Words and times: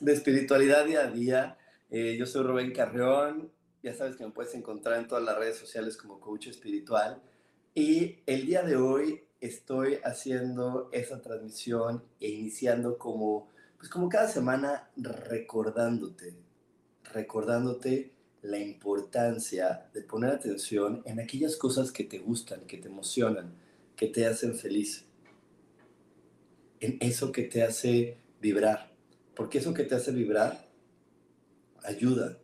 De 0.00 0.14
Espiritualidad 0.14 0.86
Día 0.86 1.02
a 1.02 1.10
Día. 1.10 1.58
Eh, 1.90 2.16
yo 2.18 2.26
soy 2.26 2.42
Rubén 2.42 2.72
Carreón. 2.72 3.52
Ya 3.82 3.94
sabes 3.94 4.16
que 4.16 4.24
me 4.24 4.32
puedes 4.32 4.54
encontrar 4.54 4.98
en 4.98 5.06
todas 5.06 5.24
las 5.24 5.36
redes 5.36 5.56
sociales 5.56 5.96
como 5.96 6.20
coach 6.20 6.48
espiritual. 6.48 7.22
Y 7.74 8.20
el 8.26 8.46
día 8.46 8.62
de 8.62 8.76
hoy 8.76 9.22
estoy 9.40 9.98
haciendo 10.04 10.88
esa 10.92 11.20
transmisión 11.20 12.02
e 12.18 12.28
iniciando 12.28 12.98
como, 12.98 13.48
pues 13.78 13.88
como 13.88 14.08
cada 14.08 14.28
semana 14.28 14.90
recordándote, 14.96 16.34
recordándote 17.12 18.12
la 18.42 18.58
importancia 18.58 19.88
de 19.92 20.02
poner 20.02 20.30
atención 20.30 21.02
en 21.04 21.20
aquellas 21.20 21.56
cosas 21.56 21.92
que 21.92 22.04
te 22.04 22.18
gustan, 22.18 22.62
que 22.66 22.78
te 22.78 22.88
emocionan, 22.88 23.54
que 23.96 24.08
te 24.08 24.26
hacen 24.26 24.54
feliz. 24.54 25.04
En 26.80 26.96
eso 27.00 27.32
que 27.32 27.42
te 27.42 27.62
hace 27.62 28.16
vibrar, 28.40 28.89
porque 29.40 29.56
eso 29.56 29.72
que 29.72 29.84
te 29.84 29.94
hace 29.94 30.12
vibrar 30.12 30.68
ayuda 31.82 32.36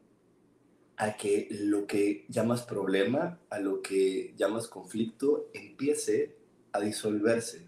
a 0.96 1.18
que 1.18 1.46
lo 1.50 1.86
que 1.86 2.24
llamas 2.30 2.62
problema, 2.62 3.38
a 3.50 3.58
lo 3.58 3.82
que 3.82 4.32
llamas 4.38 4.66
conflicto, 4.66 5.50
empiece 5.52 6.38
a 6.72 6.80
disolverse. 6.80 7.66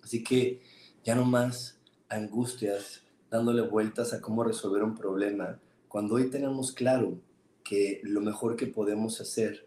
Así 0.00 0.22
que 0.22 0.62
ya 1.02 1.16
no 1.16 1.24
más 1.24 1.80
angustias 2.08 3.02
dándole 3.32 3.62
vueltas 3.62 4.12
a 4.12 4.20
cómo 4.20 4.44
resolver 4.44 4.84
un 4.84 4.94
problema, 4.94 5.60
cuando 5.88 6.14
hoy 6.14 6.30
tenemos 6.30 6.70
claro 6.70 7.20
que 7.64 8.00
lo 8.04 8.20
mejor 8.20 8.54
que 8.54 8.68
podemos 8.68 9.20
hacer 9.20 9.66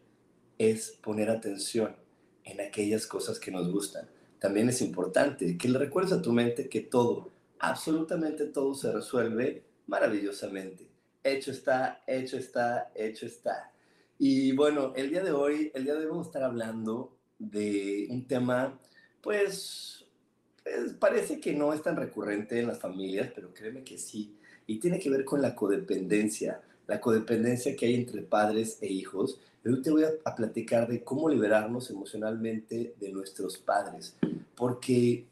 es 0.57 0.91
poner 1.01 1.29
atención 1.29 1.97
en 2.45 2.61
aquellas 2.61 3.07
cosas 3.07 3.41
que 3.41 3.51
nos 3.51 3.69
gustan. 3.69 4.09
También 4.39 4.69
es 4.69 4.81
importante 4.81 5.57
que 5.57 5.67
le 5.67 5.79
recuerdes 5.79 6.13
a 6.13 6.21
tu 6.21 6.31
mente 6.31 6.69
que 6.69 6.79
todo, 6.79 7.35
absolutamente 7.59 8.45
todo 8.45 8.73
se 8.73 8.91
resuelve 8.91 9.63
maravillosamente. 9.87 10.87
Hecho 11.23 11.51
está, 11.51 12.03
hecho 12.07 12.37
está, 12.37 12.91
hecho 12.95 13.25
está. 13.25 13.71
Y 14.19 14.51
bueno, 14.53 14.93
el 14.95 15.09
día 15.09 15.23
de 15.23 15.31
hoy, 15.31 15.71
el 15.73 15.83
día 15.83 15.93
de 15.93 15.99
hoy 15.99 16.05
vamos 16.05 16.27
a 16.27 16.29
estar 16.29 16.43
hablando 16.43 17.15
de 17.37 18.07
un 18.09 18.25
tema, 18.25 18.79
pues, 19.21 20.05
pues, 20.63 20.93
parece 20.93 21.39
que 21.39 21.53
no 21.53 21.73
es 21.73 21.81
tan 21.81 21.95
recurrente 21.95 22.59
en 22.59 22.67
las 22.67 22.79
familias, 22.79 23.31
pero 23.33 23.53
créeme 23.53 23.83
que 23.83 23.97
sí. 23.97 24.35
Y 24.65 24.79
tiene 24.79 24.99
que 24.99 25.09
ver 25.09 25.23
con 25.23 25.41
la 25.41 25.55
codependencia, 25.55 26.61
la 26.87 26.99
codependencia 26.99 27.75
que 27.75 27.85
hay 27.85 27.95
entre 27.95 28.21
padres 28.21 28.79
e 28.81 28.87
hijos. 28.87 29.39
Hoy 29.65 29.81
te 29.81 29.91
voy 29.91 30.03
a, 30.03 30.11
a 30.23 30.35
platicar 30.35 30.87
de 30.87 31.03
cómo 31.03 31.29
liberarnos 31.29 31.89
emocionalmente 31.89 32.95
de 32.99 33.11
nuestros 33.11 33.57
padres, 33.57 34.15
porque 34.55 35.25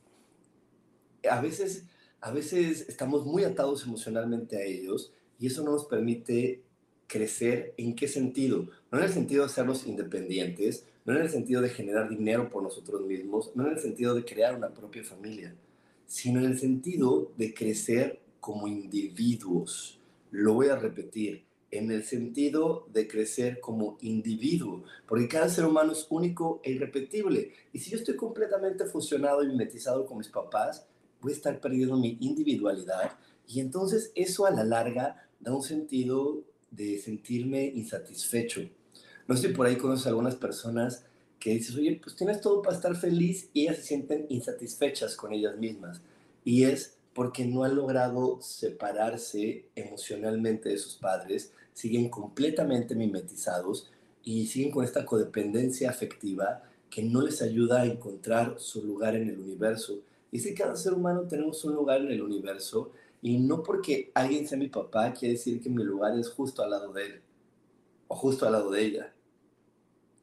a 1.29 1.41
veces 1.41 1.85
a 2.25 2.31
veces 2.31 2.90
estamos 2.90 3.24
muy 3.24 3.44
atados 3.44 3.84
emocionalmente 3.84 4.58
a 4.58 4.63
ellos 4.63 5.13
y 5.38 5.46
eso 5.46 5.63
no 5.63 5.74
nos 5.74 5.86
permite 5.86 6.63
crecer. 7.06 7.75
¿En 7.78 7.96
qué 7.96 8.08
sentido? 8.08 8.68
No 8.91 8.97
en 8.97 9.03
el 9.03 9.12
sentido 9.12 9.44
de 9.44 9.52
hacernos 9.52 9.86
independientes, 9.86 10.88
no 11.06 11.13
en 11.13 11.22
el 11.22 11.30
sentido 11.30 11.62
de 11.62 11.69
generar 11.69 12.09
dinero 12.09 12.50
por 12.50 12.63
nosotros 12.63 13.02
mismos, 13.02 13.52
no 13.53 13.68
en 13.68 13.74
el 13.74 13.80
sentido 13.80 14.16
de 14.16 14.25
crear 14.25 14.56
una 14.56 14.74
propia 14.74 15.03
familia, 15.03 15.53
sino 16.08 16.40
en 16.40 16.47
el 16.47 16.58
sentido 16.58 17.31
de 17.38 17.53
crecer 17.53 18.19
como 18.40 18.68
individuos. 18.68 20.00
Lo 20.31 20.56
voy 20.56 20.69
a 20.69 20.78
repetir, 20.78 21.44
en 21.69 21.92
el 21.92 22.06
sentido 22.06 22.88
de 22.92 23.07
crecer 23.07 23.59
como 23.59 23.97
individuo, 24.02 24.84
porque 25.07 25.28
cada 25.28 25.47
ser 25.47 25.66
humano 25.66 25.92
es 25.92 26.07
único 26.09 26.59
e 26.63 26.72
irrepetible. 26.72 27.52
Y 27.72 27.78
si 27.78 27.92
yo 27.92 27.97
estoy 27.97 28.16
completamente 28.16 28.86
fusionado 28.86 29.44
y 29.44 29.47
mimetizado 29.47 30.07
con 30.07 30.18
mis 30.18 30.30
papás, 30.30 30.88
a 31.34 31.36
estar 31.36 31.59
perdiendo 31.59 31.97
mi 31.97 32.18
individualidad 32.19 33.12
y 33.47 33.59
entonces 33.59 34.12
eso 34.16 34.46
a 34.46 34.52
la 34.52 34.63
larga 34.63 35.28
da 35.40 35.53
un 35.53 35.63
sentido 35.63 36.44
de 36.72 37.00
sentirme 37.00 37.66
insatisfecho. 37.66 38.62
No 39.28 39.38
sé 39.38 39.50
por 39.50 39.68
ahí 39.68 39.78
conoces 39.78 40.08
algunas 40.08 40.36
personas 40.36 41.06
que 41.40 41.52
dices, 41.52 41.75
oye, 41.75 42.00
pues 42.02 42.16
tienes 42.16 42.41
todo 42.41 42.62
para 42.62 42.75
estar 42.75 42.96
feliz 42.96 43.50
y 43.53 43.63
ellas 43.63 43.78
se 43.78 43.84
sienten 43.84 44.25
insatisfechas 44.30 45.16
con 45.16 45.31
ellas 45.34 45.58
mismas. 45.58 46.02
Y 46.44 46.63
es 46.63 46.97
porque 47.13 47.46
no 47.46 47.63
han 47.63 47.75
logrado 47.75 48.40
separarse 48.42 49.66
emocionalmente 49.75 50.69
de 50.69 50.78
sus 50.78 50.96
padres, 50.96 51.53
siguen 51.74 52.09
completamente 52.09 52.96
mimetizados 52.96 53.90
y 54.24 54.47
siguen 54.47 54.72
con 54.72 54.84
esta 54.84 55.06
codependencia 55.06 55.90
afectiva 55.90 56.63
que 56.90 57.03
no 57.03 57.22
les 57.22 57.42
ayuda 57.42 57.81
a 57.81 57.86
encontrar 57.86 58.56
su 58.57 58.84
lugar 58.84 59.16
en 59.16 59.30
el 59.30 59.40
universo 59.40 60.00
y 60.35 60.44
que 60.44 60.53
cada 60.53 60.75
ser 60.75 60.94
humano 60.94 61.22
tenemos 61.22 61.63
un 61.63 61.75
lugar 61.75 62.01
en 62.01 62.12
el 62.12 62.22
universo 62.22 62.91
y 63.22 63.40
no 63.40 63.63
porque 63.63 64.12
alguien 64.13 64.46
sea 64.46 64.57
mi 64.57 64.68
papá 64.68 65.13
quiere 65.13 65.35
decir 65.35 65.62
que 65.62 65.69
mi 65.69 65.81
lugar 65.81 66.19
es 66.19 66.29
justo 66.29 66.62
al 66.62 66.72
lado 66.72 66.91
de 66.91 67.06
él 67.06 67.22
o 68.09 68.16
justo 68.16 68.45
al 68.45 68.51
lado 68.51 68.69
de 68.69 68.84
ella. 68.84 69.13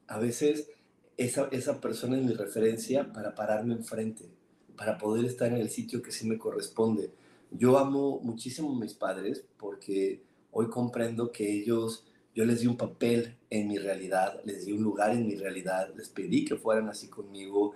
A 0.09 0.19
veces 0.19 0.69
esa, 1.17 1.49
esa 1.51 1.81
persona 1.81 2.19
es 2.19 2.25
mi 2.25 2.35
referencia 2.35 3.11
para 3.11 3.35
pararme 3.35 3.75
enfrente, 3.75 4.27
para 4.77 4.99
poder 4.99 5.25
estar 5.25 5.49
en 5.49 5.57
el 5.57 5.71
sitio 5.71 6.03
que 6.03 6.13
sí 6.13 6.29
me 6.29 6.37
corresponde. 6.37 7.11
Yo 7.51 7.79
amo 7.79 8.21
muchísimo 8.23 8.71
a 8.71 8.79
mis 8.79 8.93
padres 8.93 9.45
porque 9.57 10.23
hoy 10.51 10.69
comprendo 10.69 11.33
que 11.33 11.51
ellos, 11.51 12.05
yo 12.35 12.45
les 12.45 12.61
di 12.61 12.67
un 12.67 12.77
papel 12.77 13.35
en 13.49 13.67
mi 13.67 13.79
realidad, 13.79 14.43
les 14.45 14.67
di 14.67 14.73
un 14.73 14.83
lugar 14.83 15.13
en 15.13 15.27
mi 15.27 15.37
realidad, 15.37 15.93
les 15.97 16.11
pedí 16.11 16.45
que 16.45 16.57
fueran 16.57 16.91
así 16.91 17.09
conmigo 17.09 17.73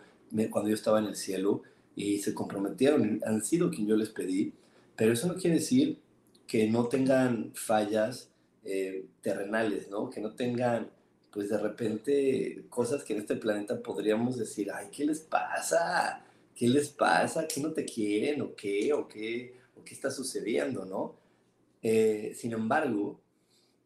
cuando 0.51 0.69
yo 0.69 0.75
estaba 0.75 0.99
en 0.99 1.07
el 1.07 1.17
cielo 1.17 1.63
y 1.97 2.19
se 2.19 2.34
comprometieron, 2.34 3.21
han 3.25 3.43
sido 3.43 3.71
quien 3.71 3.89
yo 3.89 3.97
les 3.97 4.11
pedí, 4.11 4.53
pero 4.95 5.15
eso 5.15 5.27
no 5.27 5.34
quiere 5.34 5.57
decir 5.57 5.99
que 6.47 6.69
no 6.69 6.87
tengan 6.87 7.53
fallas 7.55 8.29
eh, 8.65 9.07
terrenales, 9.23 9.89
¿no? 9.91 10.11
Que 10.11 10.21
no 10.21 10.34
tengan, 10.34 10.91
pues 11.33 11.49
de 11.49 11.59
repente, 11.59 12.65
cosas 12.69 13.03
que 13.03 13.15
en 13.15 13.21
este 13.21 13.37
planeta 13.37 13.83
podríamos 13.83 14.37
decir, 14.37 14.71
ay, 14.71 14.89
¿qué 14.93 15.07
les 15.07 15.21
pasa? 15.21 16.23
¿Qué 16.55 16.69
les 16.69 16.91
pasa? 16.91 17.49
¿Qué 17.49 17.61
no 17.61 17.73
te 17.73 17.84
quieren? 17.84 18.43
¿O 18.43 18.55
qué? 18.55 18.93
¿O 18.93 19.09
qué? 19.09 19.57
¿O 19.77 19.83
qué 19.83 19.95
está 19.95 20.11
sucediendo, 20.11 20.84
no? 20.84 21.15
Eh, 21.83 22.33
sin 22.37 22.53
embargo, 22.53 23.19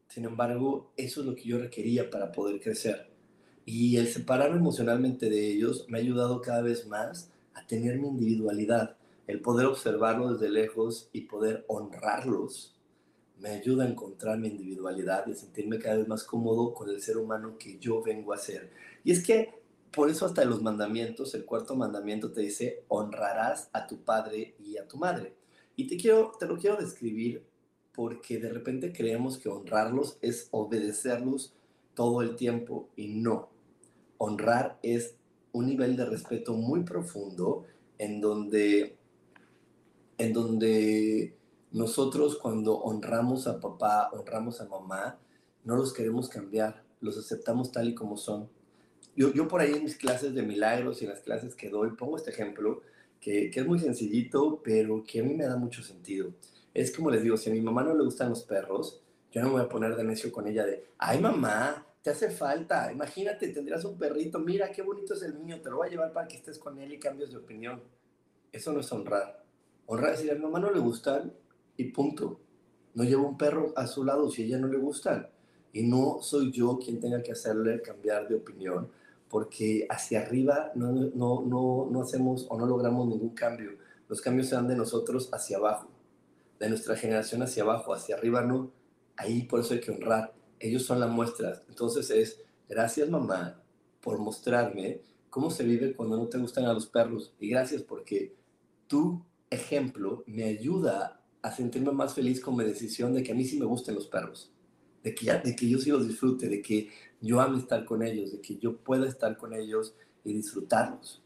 sin 0.08 0.24
embargo, 0.24 0.90
eso 0.96 1.20
es 1.20 1.26
lo 1.26 1.36
que 1.36 1.44
yo 1.44 1.58
requería 1.58 2.10
para 2.10 2.32
poder 2.32 2.60
crecer. 2.60 3.06
Y 3.64 3.96
el 3.98 4.08
separarme 4.08 4.56
emocionalmente 4.56 5.30
de 5.30 5.46
ellos 5.52 5.86
me 5.88 5.98
ha 5.98 6.00
ayudado 6.00 6.40
cada 6.40 6.62
vez 6.62 6.86
más 6.86 7.30
a 7.54 7.66
tener 7.66 7.98
mi 7.98 8.08
individualidad, 8.08 8.96
el 9.26 9.40
poder 9.40 9.66
observarlo 9.66 10.32
desde 10.32 10.50
lejos 10.50 11.08
y 11.12 11.22
poder 11.22 11.64
honrarlos, 11.68 12.76
me 13.38 13.50
ayuda 13.50 13.84
a 13.84 13.88
encontrar 13.88 14.38
mi 14.38 14.48
individualidad 14.48 15.26
y 15.26 15.34
sentirme 15.34 15.78
cada 15.78 15.96
vez 15.96 16.08
más 16.08 16.24
cómodo 16.24 16.74
con 16.74 16.90
el 16.90 17.00
ser 17.00 17.16
humano 17.16 17.56
que 17.58 17.78
yo 17.78 18.02
vengo 18.02 18.32
a 18.32 18.38
ser. 18.38 18.70
Y 19.02 19.12
es 19.12 19.24
que 19.24 19.60
por 19.90 20.08
eso 20.10 20.26
hasta 20.26 20.44
los 20.44 20.62
mandamientos, 20.62 21.34
el 21.34 21.44
cuarto 21.44 21.74
mandamiento 21.74 22.30
te 22.32 22.42
dice, 22.42 22.84
honrarás 22.88 23.70
a 23.72 23.86
tu 23.86 24.04
padre 24.04 24.54
y 24.58 24.76
a 24.76 24.86
tu 24.86 24.98
madre. 24.98 25.34
Y 25.74 25.86
te, 25.86 25.96
quiero, 25.96 26.32
te 26.38 26.46
lo 26.46 26.56
quiero 26.56 26.76
describir 26.76 27.44
porque 27.94 28.38
de 28.38 28.50
repente 28.50 28.92
creemos 28.92 29.38
que 29.38 29.48
honrarlos 29.48 30.18
es 30.20 30.48
obedecerlos 30.52 31.54
todo 31.94 32.22
el 32.22 32.36
tiempo 32.36 32.88
y 32.94 33.08
no. 33.08 33.50
Honrar 34.18 34.78
es 34.82 35.16
un 35.52 35.66
nivel 35.66 35.96
de 35.96 36.04
respeto 36.04 36.54
muy 36.54 36.82
profundo 36.84 37.64
en 37.98 38.20
donde, 38.20 38.96
en 40.18 40.32
donde 40.32 41.36
nosotros 41.72 42.38
cuando 42.38 42.78
honramos 42.78 43.46
a 43.46 43.60
papá, 43.60 44.10
honramos 44.12 44.60
a 44.60 44.68
mamá, 44.68 45.18
no 45.64 45.76
los 45.76 45.92
queremos 45.92 46.28
cambiar, 46.28 46.82
los 47.00 47.18
aceptamos 47.18 47.72
tal 47.72 47.88
y 47.88 47.94
como 47.94 48.16
son. 48.16 48.48
yo, 49.14 49.32
yo 49.32 49.48
por 49.48 49.60
ahí 49.60 49.74
en 49.74 49.84
mis 49.84 49.96
clases 49.96 50.34
de 50.34 50.42
milagros 50.42 51.00
y 51.00 51.04
en 51.04 51.10
las 51.10 51.20
clases 51.20 51.54
que 51.54 51.68
doy 51.68 51.90
pongo 51.90 52.16
este 52.16 52.30
ejemplo 52.30 52.82
que, 53.20 53.50
que 53.50 53.60
es 53.60 53.66
muy 53.66 53.78
sencillito, 53.78 54.60
pero 54.62 55.04
que 55.04 55.20
a 55.20 55.22
mí 55.22 55.34
me 55.34 55.44
da 55.44 55.56
mucho 55.56 55.82
sentido. 55.82 56.32
Es 56.72 56.94
como 56.94 57.10
les 57.10 57.22
digo, 57.22 57.36
si 57.36 57.50
a 57.50 57.52
mi 57.52 57.60
mamá 57.60 57.82
no 57.82 57.94
le 57.94 58.04
gustan 58.04 58.30
los 58.30 58.42
perros, 58.42 59.02
yo 59.30 59.42
no 59.42 59.48
me 59.48 59.52
voy 59.54 59.62
a 59.62 59.68
poner 59.68 59.94
de 59.96 60.04
necio 60.04 60.32
con 60.32 60.46
ella 60.46 60.64
de, 60.64 60.86
ay 60.98 61.20
mamá, 61.20 61.86
te 62.02 62.10
hace 62.10 62.30
falta, 62.30 62.90
imagínate, 62.92 63.48
tendrías 63.48 63.84
un 63.84 63.98
perrito, 63.98 64.38
mira 64.38 64.70
qué 64.72 64.82
bonito 64.82 65.14
es 65.14 65.22
el 65.22 65.36
niño, 65.36 65.60
te 65.60 65.70
lo 65.70 65.76
voy 65.78 65.88
a 65.88 65.90
llevar 65.90 66.12
para 66.12 66.26
que 66.26 66.36
estés 66.36 66.58
con 66.58 66.78
él 66.78 66.92
y 66.92 66.98
cambies 66.98 67.30
de 67.30 67.36
opinión. 67.36 67.82
Eso 68.50 68.72
no 68.72 68.80
es 68.80 68.90
honrar. 68.90 69.44
Honrar 69.86 70.12
es 70.12 70.18
decir, 70.18 70.32
a 70.32 70.34
mi 70.34 70.40
mamá 70.40 70.60
no 70.60 70.70
le 70.70 70.80
gustan 70.80 71.32
y 71.76 71.84
punto. 71.84 72.40
No 72.94 73.04
llevo 73.04 73.28
un 73.28 73.36
perro 73.36 73.72
a 73.76 73.86
su 73.86 74.04
lado 74.04 74.30
si 74.30 74.42
a 74.42 74.46
ella 74.46 74.58
no 74.58 74.68
le 74.68 74.78
gustan. 74.78 75.28
Y 75.72 75.82
no 75.82 76.18
soy 76.22 76.50
yo 76.50 76.78
quien 76.78 77.00
tenga 77.00 77.22
que 77.22 77.32
hacerle 77.32 77.80
cambiar 77.82 78.26
de 78.26 78.34
opinión, 78.34 78.88
porque 79.28 79.86
hacia 79.88 80.22
arriba 80.22 80.72
no, 80.74 80.90
no, 80.90 81.42
no, 81.42 81.88
no 81.90 82.02
hacemos 82.02 82.46
o 82.48 82.58
no 82.58 82.66
logramos 82.66 83.06
ningún 83.06 83.34
cambio. 83.34 83.72
Los 84.08 84.20
cambios 84.20 84.48
se 84.48 84.56
dan 84.56 84.66
de 84.66 84.74
nosotros 84.74 85.28
hacia 85.32 85.58
abajo, 85.58 85.88
de 86.58 86.68
nuestra 86.68 86.96
generación 86.96 87.42
hacia 87.42 87.62
abajo, 87.62 87.94
hacia 87.94 88.16
arriba 88.16 88.42
no. 88.42 88.72
Ahí 89.16 89.44
por 89.44 89.60
eso 89.60 89.74
hay 89.74 89.80
que 89.80 89.92
honrar. 89.92 90.32
Ellos 90.60 90.84
son 90.84 91.00
la 91.00 91.08
muestra. 91.08 91.62
Entonces 91.68 92.10
es, 92.10 92.40
gracias 92.68 93.08
mamá 93.08 93.60
por 94.00 94.18
mostrarme 94.18 95.00
cómo 95.30 95.50
se 95.50 95.64
vive 95.64 95.94
cuando 95.94 96.16
no 96.16 96.28
te 96.28 96.38
gustan 96.38 96.66
a 96.66 96.72
los 96.72 96.86
perros. 96.86 97.34
Y 97.40 97.48
gracias 97.48 97.82
porque 97.82 98.36
tu 98.86 99.24
ejemplo 99.48 100.22
me 100.26 100.44
ayuda 100.44 101.20
a 101.42 101.52
sentirme 101.52 101.92
más 101.92 102.14
feliz 102.14 102.40
con 102.40 102.56
mi 102.56 102.64
decisión 102.64 103.14
de 103.14 103.22
que 103.22 103.32
a 103.32 103.34
mí 103.34 103.44
sí 103.44 103.58
me 103.58 103.64
gusten 103.64 103.94
los 103.94 104.06
perros. 104.06 104.52
De 105.02 105.14
que, 105.14 105.24
ya, 105.24 105.38
de 105.38 105.56
que 105.56 105.68
yo 105.68 105.78
sí 105.78 105.90
los 105.90 106.06
disfrute, 106.06 106.48
de 106.48 106.60
que 106.60 106.90
yo 107.22 107.40
ame 107.40 107.58
estar 107.58 107.84
con 107.86 108.02
ellos, 108.02 108.32
de 108.32 108.40
que 108.40 108.58
yo 108.58 108.76
pueda 108.76 109.08
estar 109.08 109.36
con 109.38 109.54
ellos 109.54 109.94
y 110.24 110.34
disfrutarlos. 110.34 111.22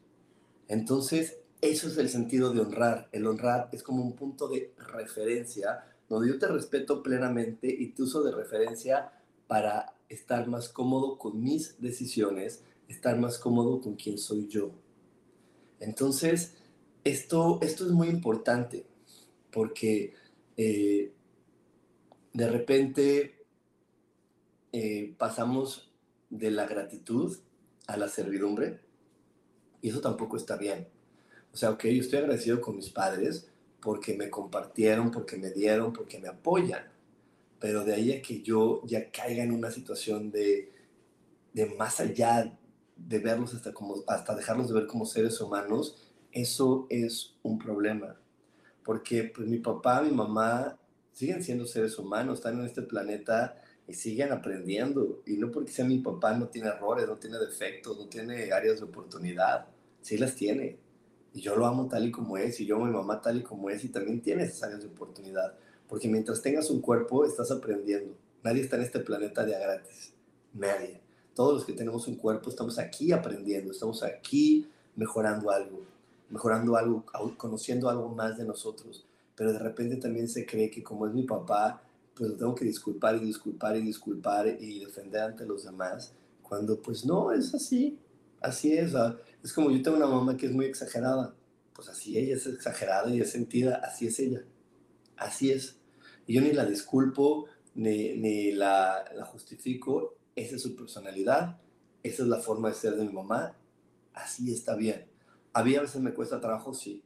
Entonces, 0.68 1.38
eso 1.60 1.88
es 1.88 1.98
el 1.98 2.08
sentido 2.08 2.52
de 2.52 2.60
honrar. 2.60 3.08
El 3.10 3.26
honrar 3.26 3.68
es 3.72 3.82
como 3.82 4.04
un 4.04 4.14
punto 4.14 4.48
de 4.48 4.72
referencia 4.92 5.84
donde 6.08 6.28
yo 6.28 6.38
te 6.38 6.46
respeto 6.46 7.02
plenamente 7.02 7.66
y 7.66 7.88
te 7.88 8.02
uso 8.02 8.22
de 8.22 8.32
referencia 8.32 9.10
para 9.46 9.94
estar 10.08 10.46
más 10.48 10.68
cómodo 10.68 11.18
con 11.18 11.42
mis 11.42 11.80
decisiones, 11.80 12.62
estar 12.88 13.18
más 13.18 13.38
cómodo 13.38 13.80
con 13.80 13.94
quien 13.94 14.18
soy 14.18 14.48
yo. 14.48 14.70
Entonces, 15.80 16.54
esto, 17.04 17.58
esto 17.62 17.84
es 17.84 17.90
muy 17.90 18.08
importante 18.08 18.86
porque 19.50 20.14
eh, 20.56 21.12
de 22.32 22.48
repente 22.48 23.46
eh, 24.72 25.14
pasamos 25.18 25.90
de 26.30 26.50
la 26.50 26.66
gratitud 26.66 27.38
a 27.86 27.96
la 27.96 28.08
servidumbre 28.08 28.80
y 29.82 29.90
eso 29.90 30.00
tampoco 30.00 30.36
está 30.36 30.56
bien. 30.56 30.88
O 31.52 31.56
sea, 31.56 31.70
ok, 31.70 31.84
yo 31.84 32.00
estoy 32.00 32.20
agradecido 32.20 32.60
con 32.60 32.76
mis 32.76 32.90
padres 32.90 33.48
porque 33.80 34.16
me 34.16 34.30
compartieron, 34.30 35.10
porque 35.10 35.36
me 35.36 35.50
dieron, 35.50 35.92
porque 35.92 36.18
me 36.18 36.28
apoyan, 36.28 36.84
pero 37.64 37.82
de 37.82 37.94
ahí 37.94 38.12
a 38.12 38.20
que 38.20 38.42
yo 38.42 38.82
ya 38.84 39.10
caiga 39.10 39.42
en 39.42 39.50
una 39.50 39.70
situación 39.70 40.30
de, 40.30 40.70
de 41.54 41.64
más 41.64 41.98
allá 41.98 42.58
de 42.94 43.18
verlos 43.18 43.54
hasta, 43.54 43.72
como, 43.72 44.04
hasta 44.06 44.34
dejarlos 44.34 44.68
de 44.68 44.74
ver 44.74 44.86
como 44.86 45.06
seres 45.06 45.40
humanos, 45.40 45.96
eso 46.30 46.86
es 46.90 47.38
un 47.42 47.58
problema. 47.58 48.20
Porque 48.84 49.32
pues 49.34 49.48
mi 49.48 49.60
papá, 49.60 50.02
mi 50.02 50.10
mamá 50.10 50.78
siguen 51.14 51.42
siendo 51.42 51.64
seres 51.64 51.98
humanos, 51.98 52.40
están 52.40 52.60
en 52.60 52.66
este 52.66 52.82
planeta 52.82 53.56
y 53.88 53.94
siguen 53.94 54.32
aprendiendo. 54.32 55.22
Y 55.24 55.38
no 55.38 55.50
porque 55.50 55.72
sea 55.72 55.86
mi 55.86 56.00
papá 56.00 56.36
no 56.36 56.48
tiene 56.48 56.68
errores, 56.68 57.08
no 57.08 57.16
tiene 57.16 57.38
defectos, 57.38 57.98
no 57.98 58.08
tiene 58.08 58.52
áreas 58.52 58.80
de 58.80 58.84
oportunidad. 58.84 59.68
Sí 60.02 60.18
las 60.18 60.36
tiene. 60.36 60.76
Y 61.32 61.40
yo 61.40 61.56
lo 61.56 61.64
amo 61.64 61.88
tal 61.88 62.04
y 62.08 62.10
como 62.10 62.36
es, 62.36 62.60
y 62.60 62.66
yo 62.66 62.76
amo 62.76 62.84
a 62.84 62.88
mi 62.88 62.94
mamá 62.94 63.22
tal 63.22 63.38
y 63.38 63.42
como 63.42 63.70
es, 63.70 63.82
y 63.84 63.88
también 63.88 64.20
tiene 64.20 64.42
esas 64.42 64.64
áreas 64.64 64.82
de 64.82 64.88
oportunidad. 64.88 65.56
Porque 65.88 66.08
mientras 66.08 66.42
tengas 66.42 66.70
un 66.70 66.80
cuerpo, 66.80 67.24
estás 67.24 67.50
aprendiendo. 67.50 68.14
Nadie 68.42 68.62
está 68.62 68.76
en 68.76 68.82
este 68.82 69.00
planeta 69.00 69.44
de 69.44 69.56
a 69.56 69.58
gratis. 69.58 70.12
Nadie. 70.52 71.00
Todos 71.34 71.54
los 71.54 71.64
que 71.64 71.72
tenemos 71.72 72.06
un 72.06 72.16
cuerpo 72.16 72.50
estamos 72.50 72.78
aquí 72.78 73.10
aprendiendo, 73.10 73.72
estamos 73.72 74.02
aquí 74.02 74.68
mejorando 74.96 75.50
algo, 75.50 75.80
mejorando 76.30 76.76
algo, 76.76 77.04
conociendo 77.36 77.88
algo 77.88 78.08
más 78.08 78.38
de 78.38 78.44
nosotros. 78.44 79.04
Pero 79.34 79.52
de 79.52 79.58
repente 79.58 79.96
también 79.96 80.28
se 80.28 80.46
cree 80.46 80.70
que 80.70 80.82
como 80.82 81.06
es 81.06 81.12
mi 81.12 81.24
papá, 81.24 81.82
pues 82.14 82.30
lo 82.30 82.36
tengo 82.36 82.54
que 82.54 82.64
disculpar 82.64 83.16
y 83.16 83.20
disculpar 83.20 83.76
y 83.76 83.82
disculpar 83.82 84.46
y 84.46 84.78
defender 84.78 85.22
ante 85.22 85.44
los 85.44 85.64
demás, 85.64 86.12
cuando 86.42 86.80
pues 86.80 87.04
no, 87.04 87.32
es 87.32 87.52
así, 87.54 87.98
así 88.40 88.74
es. 88.74 88.92
Es 89.42 89.52
como 89.52 89.70
yo 89.70 89.82
tengo 89.82 89.96
una 89.96 90.06
mamá 90.06 90.36
que 90.36 90.46
es 90.46 90.52
muy 90.52 90.66
exagerada, 90.66 91.34
pues 91.72 91.88
así 91.88 92.16
ella 92.16 92.36
es 92.36 92.46
exagerada 92.46 93.10
y 93.10 93.20
es 93.20 93.32
sentida, 93.32 93.80
así 93.84 94.06
es 94.06 94.18
ella, 94.20 94.44
así 95.16 95.50
es. 95.50 95.78
Yo 96.26 96.40
ni 96.40 96.52
la 96.52 96.64
disculpo, 96.64 97.46
ni, 97.74 98.14
ni 98.14 98.52
la, 98.52 99.04
la 99.14 99.24
justifico, 99.24 100.16
esa 100.36 100.56
es 100.56 100.62
su 100.62 100.74
personalidad, 100.74 101.60
esa 102.02 102.22
es 102.22 102.28
la 102.28 102.38
forma 102.38 102.68
de 102.68 102.74
ser 102.74 102.96
de 102.96 103.04
mi 103.04 103.12
mamá, 103.12 103.56
así 104.12 104.52
está 104.52 104.76
bien. 104.76 105.06
A 105.52 105.62
mí 105.62 105.74
a 105.74 105.82
veces 105.82 106.00
me 106.00 106.14
cuesta 106.14 106.40
trabajo, 106.40 106.74
sí, 106.74 107.02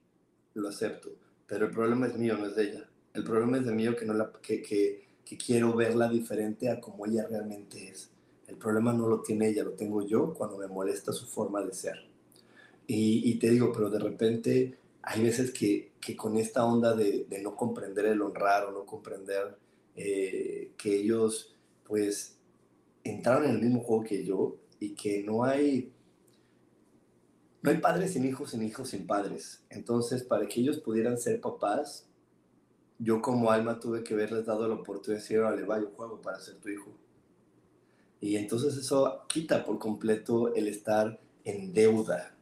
lo 0.55 0.69
acepto, 0.69 1.11
pero 1.47 1.67
el 1.67 1.73
problema 1.73 2.07
es 2.07 2.17
mío, 2.17 2.37
no 2.37 2.47
es 2.47 2.57
de 2.57 2.65
ella. 2.65 2.91
El 3.15 3.25
problema 3.25 3.59
es 3.59 3.65
de 3.65 3.73
mío 3.73 3.97
que, 3.97 4.05
no 4.05 4.15
la, 4.15 4.33
que, 4.43 4.63
que, 4.63 5.09
que 5.25 5.37
quiero 5.37 5.75
verla 5.75 6.09
diferente 6.09 6.71
a 6.71 6.81
como 6.81 7.07
ella 7.07 7.27
realmente 7.29 7.89
es. 7.89 8.11
El 8.47 8.57
problema 8.57 8.93
no 8.93 9.09
lo 9.09 9.21
tiene 9.21 9.49
ella, 9.49 9.65
lo 9.65 9.73
tengo 9.73 10.07
yo 10.07 10.33
cuando 10.35 10.57
me 10.57 10.69
molesta 10.69 11.13
su 11.13 11.27
forma 11.27 11.63
de 11.63 11.75
ser. 11.75 12.09
Y, 12.87 13.31
y 13.31 13.39
te 13.39 13.51
digo, 13.51 13.71
pero 13.73 13.91
de 13.91 13.99
repente 13.99 14.79
hay 15.03 15.23
veces 15.23 15.53
que, 15.53 15.93
que 16.01 16.17
con 16.17 16.37
esta 16.37 16.65
onda 16.65 16.95
de, 16.95 17.27
de, 17.29 17.43
no 17.43 17.57
comprender 17.57 18.07
el 18.07 18.21
honrar 18.21 18.67
o 18.67 18.73
no 18.73 18.85
comprender 18.85 19.57
eh, 19.97 20.73
que 20.77 21.01
ellos 21.01 21.57
pues 21.85 22.37
entraron 23.05 23.45
en 23.45 23.57
el 23.57 23.63
mismo 23.63 23.81
juego 23.81 24.05
que 24.05 24.25
yo 24.25 24.57
y 24.81 24.95
que 24.95 25.23
no 25.23 25.45
hay 25.45 25.93
no 27.63 27.71
hay 27.71 27.79
padres 27.79 28.13
sin 28.13 28.25
hijos, 28.25 28.53
sin 28.53 28.63
hijos 28.63 28.91
sin 28.91 29.07
padres. 29.07 29.65
Entonces, 29.69 30.23
para 30.23 30.47
que 30.47 30.61
ellos 30.61 30.79
pudieran 30.79 31.19
ser 31.19 31.41
papás, 31.41 32.07
yo 32.99 33.21
como 33.21 33.51
alma 33.51 33.81
tuve 33.81 34.05
que 34.05 34.15
haberles 34.15 34.47
dado 34.47 34.69
la 34.69 34.75
oportunidad 34.75 35.19
de 35.19 35.23
decir, 35.23 35.41
vale, 35.41 35.65
va, 35.65 35.81
yo 35.81 35.91
juego 35.97 36.21
para 36.21 36.39
ser 36.41 36.57
tu 36.57 36.69
hijo. 36.69 36.93
Y 38.21 38.37
entonces 38.37 38.77
eso 38.77 39.25
quita 39.29 39.65
por 39.65 39.79
completo 39.79 40.55
el 40.55 40.69
estar 40.69 41.21
en 41.45 41.73
deuda. 41.73 42.37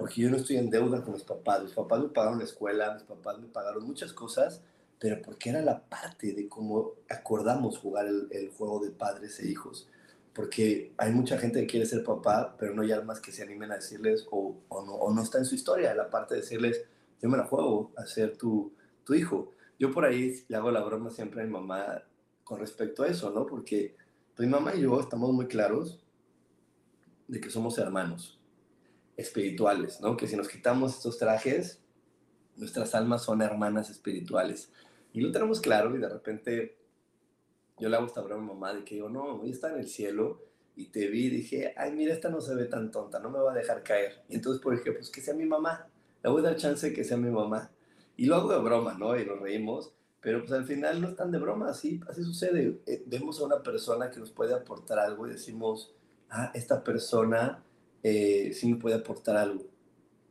Porque 0.00 0.22
yo 0.22 0.30
no 0.30 0.38
estoy 0.38 0.56
en 0.56 0.70
deuda 0.70 1.02
con 1.04 1.12
mis 1.12 1.24
papás. 1.24 1.62
Mis 1.62 1.74
papás 1.74 2.00
me 2.00 2.08
pagaron 2.08 2.38
la 2.38 2.44
escuela, 2.44 2.94
mis 2.94 3.02
papás 3.02 3.38
me 3.38 3.48
pagaron 3.48 3.84
muchas 3.86 4.14
cosas, 4.14 4.62
pero 4.98 5.20
porque 5.20 5.50
era 5.50 5.60
la 5.60 5.78
parte 5.78 6.32
de 6.32 6.48
cómo 6.48 6.94
acordamos 7.06 7.76
jugar 7.76 8.06
el, 8.06 8.26
el 8.30 8.48
juego 8.48 8.80
de 8.80 8.92
padres 8.92 9.38
e 9.40 9.50
hijos. 9.50 9.90
Porque 10.32 10.94
hay 10.96 11.12
mucha 11.12 11.36
gente 11.36 11.60
que 11.60 11.66
quiere 11.66 11.84
ser 11.84 12.02
papá, 12.02 12.56
pero 12.58 12.74
no 12.74 12.80
hay 12.80 12.92
almas 12.92 13.20
que 13.20 13.30
se 13.30 13.42
animen 13.42 13.72
a 13.72 13.74
decirles, 13.74 14.26
o, 14.30 14.56
o, 14.68 14.86
no, 14.86 14.94
o 14.94 15.12
no 15.12 15.22
está 15.22 15.36
en 15.36 15.44
su 15.44 15.54
historia, 15.54 15.94
la 15.94 16.08
parte 16.08 16.34
de 16.34 16.40
decirles, 16.40 16.82
yo 17.20 17.28
me 17.28 17.36
la 17.36 17.44
juego 17.44 17.92
a 17.98 18.06
ser 18.06 18.38
tu, 18.38 18.72
tu 19.04 19.12
hijo. 19.12 19.52
Yo 19.78 19.92
por 19.92 20.06
ahí 20.06 20.42
le 20.48 20.56
hago 20.56 20.70
la 20.70 20.82
broma 20.82 21.10
siempre 21.10 21.42
a 21.42 21.44
mi 21.44 21.50
mamá 21.50 22.02
con 22.42 22.58
respecto 22.58 23.02
a 23.02 23.06
eso, 23.06 23.30
¿no? 23.32 23.46
Porque 23.46 23.96
mi 24.38 24.46
mamá 24.46 24.74
y 24.74 24.80
yo 24.80 24.98
estamos 24.98 25.30
muy 25.34 25.46
claros 25.46 26.00
de 27.28 27.38
que 27.38 27.50
somos 27.50 27.76
hermanos 27.76 28.39
espirituales, 29.16 30.00
¿no? 30.00 30.16
Que 30.16 30.26
si 30.26 30.36
nos 30.36 30.48
quitamos 30.48 30.96
estos 30.96 31.18
trajes, 31.18 31.82
nuestras 32.56 32.94
almas 32.94 33.22
son 33.22 33.42
hermanas 33.42 33.90
espirituales. 33.90 34.72
Y 35.12 35.20
lo 35.20 35.32
tenemos 35.32 35.60
claro 35.60 35.94
y 35.96 35.98
de 35.98 36.08
repente 36.08 36.78
yo 37.78 37.88
le 37.88 37.96
hago 37.96 38.06
esta 38.06 38.20
broma 38.20 38.42
a 38.42 38.46
mi 38.46 38.52
mamá 38.52 38.74
de 38.74 38.84
que 38.84 38.96
digo, 38.96 39.08
no, 39.08 39.40
hoy 39.40 39.50
está 39.50 39.72
en 39.72 39.78
el 39.78 39.88
cielo 39.88 40.42
y 40.76 40.86
te 40.86 41.08
vi 41.08 41.26
y 41.26 41.30
dije, 41.30 41.74
ay, 41.76 41.92
mira, 41.92 42.12
esta 42.12 42.28
no 42.28 42.40
se 42.40 42.54
ve 42.54 42.66
tan 42.66 42.90
tonta, 42.90 43.18
no 43.18 43.30
me 43.30 43.38
va 43.38 43.52
a 43.52 43.54
dejar 43.54 43.82
caer. 43.82 44.22
Y 44.28 44.36
entonces 44.36 44.62
por 44.62 44.76
dije, 44.76 44.92
pues 44.92 45.10
que 45.10 45.20
sea 45.20 45.34
mi 45.34 45.46
mamá, 45.46 45.88
le 46.22 46.30
voy 46.30 46.40
a 46.40 46.50
dar 46.50 46.56
chance 46.56 46.88
de 46.88 46.94
que 46.94 47.04
sea 47.04 47.16
mi 47.16 47.30
mamá. 47.30 47.70
Y 48.16 48.26
lo 48.26 48.36
hago 48.36 48.52
de 48.52 48.58
broma, 48.58 48.94
¿no? 48.98 49.18
Y 49.18 49.24
nos 49.24 49.40
reímos, 49.40 49.94
pero 50.20 50.40
pues 50.40 50.52
al 50.52 50.64
final 50.64 51.00
no 51.00 51.08
es 51.08 51.16
tan 51.16 51.30
de 51.30 51.38
broma, 51.38 51.70
así, 51.70 52.00
así 52.08 52.22
sucede. 52.22 52.80
Eh, 52.86 53.02
vemos 53.06 53.40
a 53.40 53.44
una 53.44 53.62
persona 53.62 54.10
que 54.10 54.20
nos 54.20 54.30
puede 54.30 54.54
aportar 54.54 54.98
algo 54.98 55.26
y 55.26 55.30
decimos, 55.30 55.94
ah, 56.28 56.50
esta 56.54 56.84
persona 56.84 57.64
eh, 58.02 58.52
sí 58.54 58.68
me 58.68 58.76
puede 58.76 58.96
aportar 58.96 59.36
algo, 59.36 59.66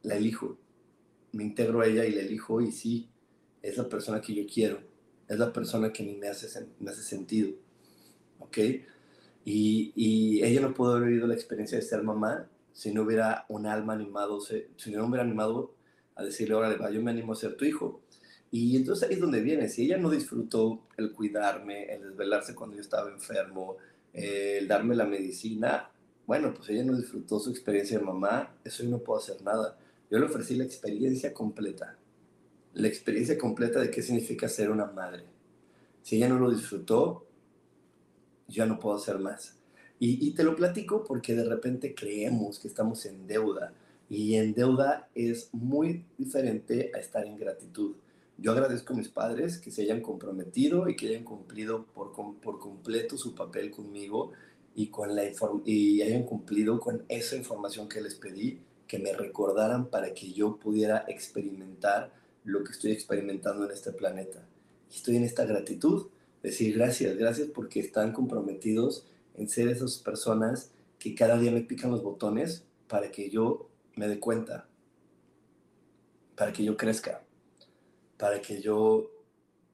la 0.04 0.16
elijo, 0.16 0.58
me 1.32 1.44
integro 1.44 1.82
a 1.82 1.88
ella 1.88 2.06
y 2.06 2.12
la 2.12 2.22
elijo 2.22 2.62
y 2.62 2.72
sí, 2.72 3.10
es 3.62 3.78
la 3.78 3.88
persona 3.88 4.22
que 4.22 4.34
yo 4.34 4.44
quiero, 4.52 4.82
es 5.28 5.38
la 5.38 5.54
persona 5.54 5.92
que 5.92 6.04
me 6.04 6.28
hace, 6.28 6.68
me 6.80 6.92
hace 6.92 7.04
sentido, 7.04 7.52
¿ok? 8.40 8.58
Y, 9.46 9.94
y 9.96 10.44
ella 10.44 10.62
no 10.62 10.74
pudo 10.74 10.96
haber 10.96 11.10
vivido 11.10 11.28
la 11.28 11.34
experiencia 11.34 11.78
de 11.78 11.84
ser 11.84 12.04
mamá 12.04 12.50
si 12.80 12.94
no 12.94 13.02
hubiera 13.02 13.46
un 13.50 13.66
alma 13.66 13.92
animado, 13.92 14.40
si 14.40 14.92
no 14.92 15.06
hubiera 15.06 15.24
animado 15.24 15.76
a 16.16 16.24
decirle, 16.24 16.56
órale, 16.56 16.78
va, 16.78 16.90
yo 16.92 17.02
me 17.02 17.12
animo 17.12 17.34
a 17.34 17.36
ser 17.36 17.56
tu 17.58 17.66
hijo. 17.66 18.02
Y 18.52 18.78
entonces 18.78 19.10
ahí 19.10 19.16
es 19.16 19.22
donde 19.22 19.42
viene. 19.42 19.68
Si 19.68 19.84
ella 19.84 19.98
no 19.98 20.10
disfrutó 20.10 20.88
el 20.96 21.12
cuidarme, 21.12 21.94
el 21.94 22.04
desvelarse 22.04 22.56
cuando 22.56 22.78
yo 22.78 22.82
estaba 22.82 23.12
enfermo, 23.12 23.76
el 24.14 24.66
darme 24.68 24.96
la 24.96 25.06
medicina, 25.06 25.92
bueno, 26.30 26.54
pues 26.54 26.70
ella 26.70 26.84
no 26.84 26.96
disfrutó 26.96 27.40
su 27.40 27.50
experiencia 27.50 27.98
de 27.98 28.06
mamá, 28.06 28.56
eso 28.64 28.84
yo 28.84 28.90
no 28.92 29.00
puedo 29.00 29.20
hacer 29.20 29.42
nada. 29.42 29.80
Yo 30.12 30.20
le 30.20 30.28
ofrecí 30.28 30.54
la 30.54 30.64
experiencia 30.64 31.34
completa, 31.34 31.98
la 32.76 32.88
experiencia 32.88 33.36
completa 33.36 33.80
de 33.80 33.90
qué 33.90 34.04
significa 34.04 34.48
ser 34.48 34.70
una 34.70 34.86
madre. 34.86 35.24
Si 36.04 36.18
ella 36.18 36.30
no 36.30 36.38
lo 36.38 36.52
disfrutó, 36.52 37.26
yo 38.48 38.68
no 38.68 38.78
puedo 38.78 38.98
hacer 38.98 39.18
más. 39.18 39.58
Y, 39.98 40.24
y, 40.24 40.36
te 40.36 40.44
lo 40.44 40.56
platico 40.56 41.04
porque 41.04 41.34
de 41.34 41.46
repente 41.46 41.96
creemos 41.96 42.60
que 42.60 42.68
estamos 42.68 43.08
en 43.08 43.26
deuda 43.26 43.74
y 44.08 44.36
en 44.36 44.54
deuda 44.54 45.10
es 45.16 45.50
muy 45.52 46.06
diferente 46.16 46.92
a 46.94 47.00
estar 47.00 47.26
en 47.26 47.38
gratitud. 47.38 47.96
Yo 48.38 48.52
agradezco 48.52 48.94
a 48.94 48.98
mis 48.98 49.10
padres 49.10 49.58
que 49.58 49.72
se 49.72 49.82
hayan 49.82 50.02
comprometido 50.02 50.90
y 50.90 50.96
que 50.96 51.08
hayan 51.08 51.24
cumplido 51.24 51.88
por, 51.88 52.14
por 52.14 52.60
completo 52.60 53.18
su 53.18 53.34
papel 53.34 53.72
conmigo 53.72 54.32
y, 54.76 54.88
con 54.88 55.16
la 55.16 55.24
y 55.66 56.02
hayan 56.02 56.24
cumplido 56.24 56.80
con 56.80 57.04
esa 57.10 57.36
información 57.36 57.90
que 57.90 58.02
les 58.02 58.16
pedí, 58.16 58.62
que 58.88 59.00
me 59.00 59.14
recordaran 59.14 59.90
para 59.90 60.14
que 60.14 60.32
yo 60.32 60.58
pudiera 60.58 61.06
experimentar 61.08 62.12
lo 62.44 62.64
que 62.64 62.72
estoy 62.72 62.92
experimentando 62.92 63.66
en 63.66 63.72
este 63.72 63.92
planeta. 63.92 64.44
Estoy 64.92 65.18
en 65.18 65.24
esta 65.24 65.46
gratitud, 65.46 66.08
decir 66.42 66.76
gracias, 66.76 67.18
gracias 67.18 67.48
porque 67.50 67.80
están 67.80 68.14
comprometidos 68.14 69.06
en 69.36 69.48
ser 69.48 69.68
esas 69.70 69.98
personas 69.98 70.72
que 70.98 71.16
cada 71.16 71.38
día 71.38 71.52
me 71.52 71.62
pican 71.62 71.92
los 71.92 72.04
botones 72.04 72.66
para 72.88 73.12
que 73.12 73.30
yo 73.30 73.70
me 73.96 74.08
dé 74.08 74.20
cuenta, 74.20 74.68
para 76.36 76.52
que 76.52 76.64
yo 76.64 76.76
crezca, 76.76 77.24
para 78.18 78.42
que 78.42 78.62
yo 78.62 79.12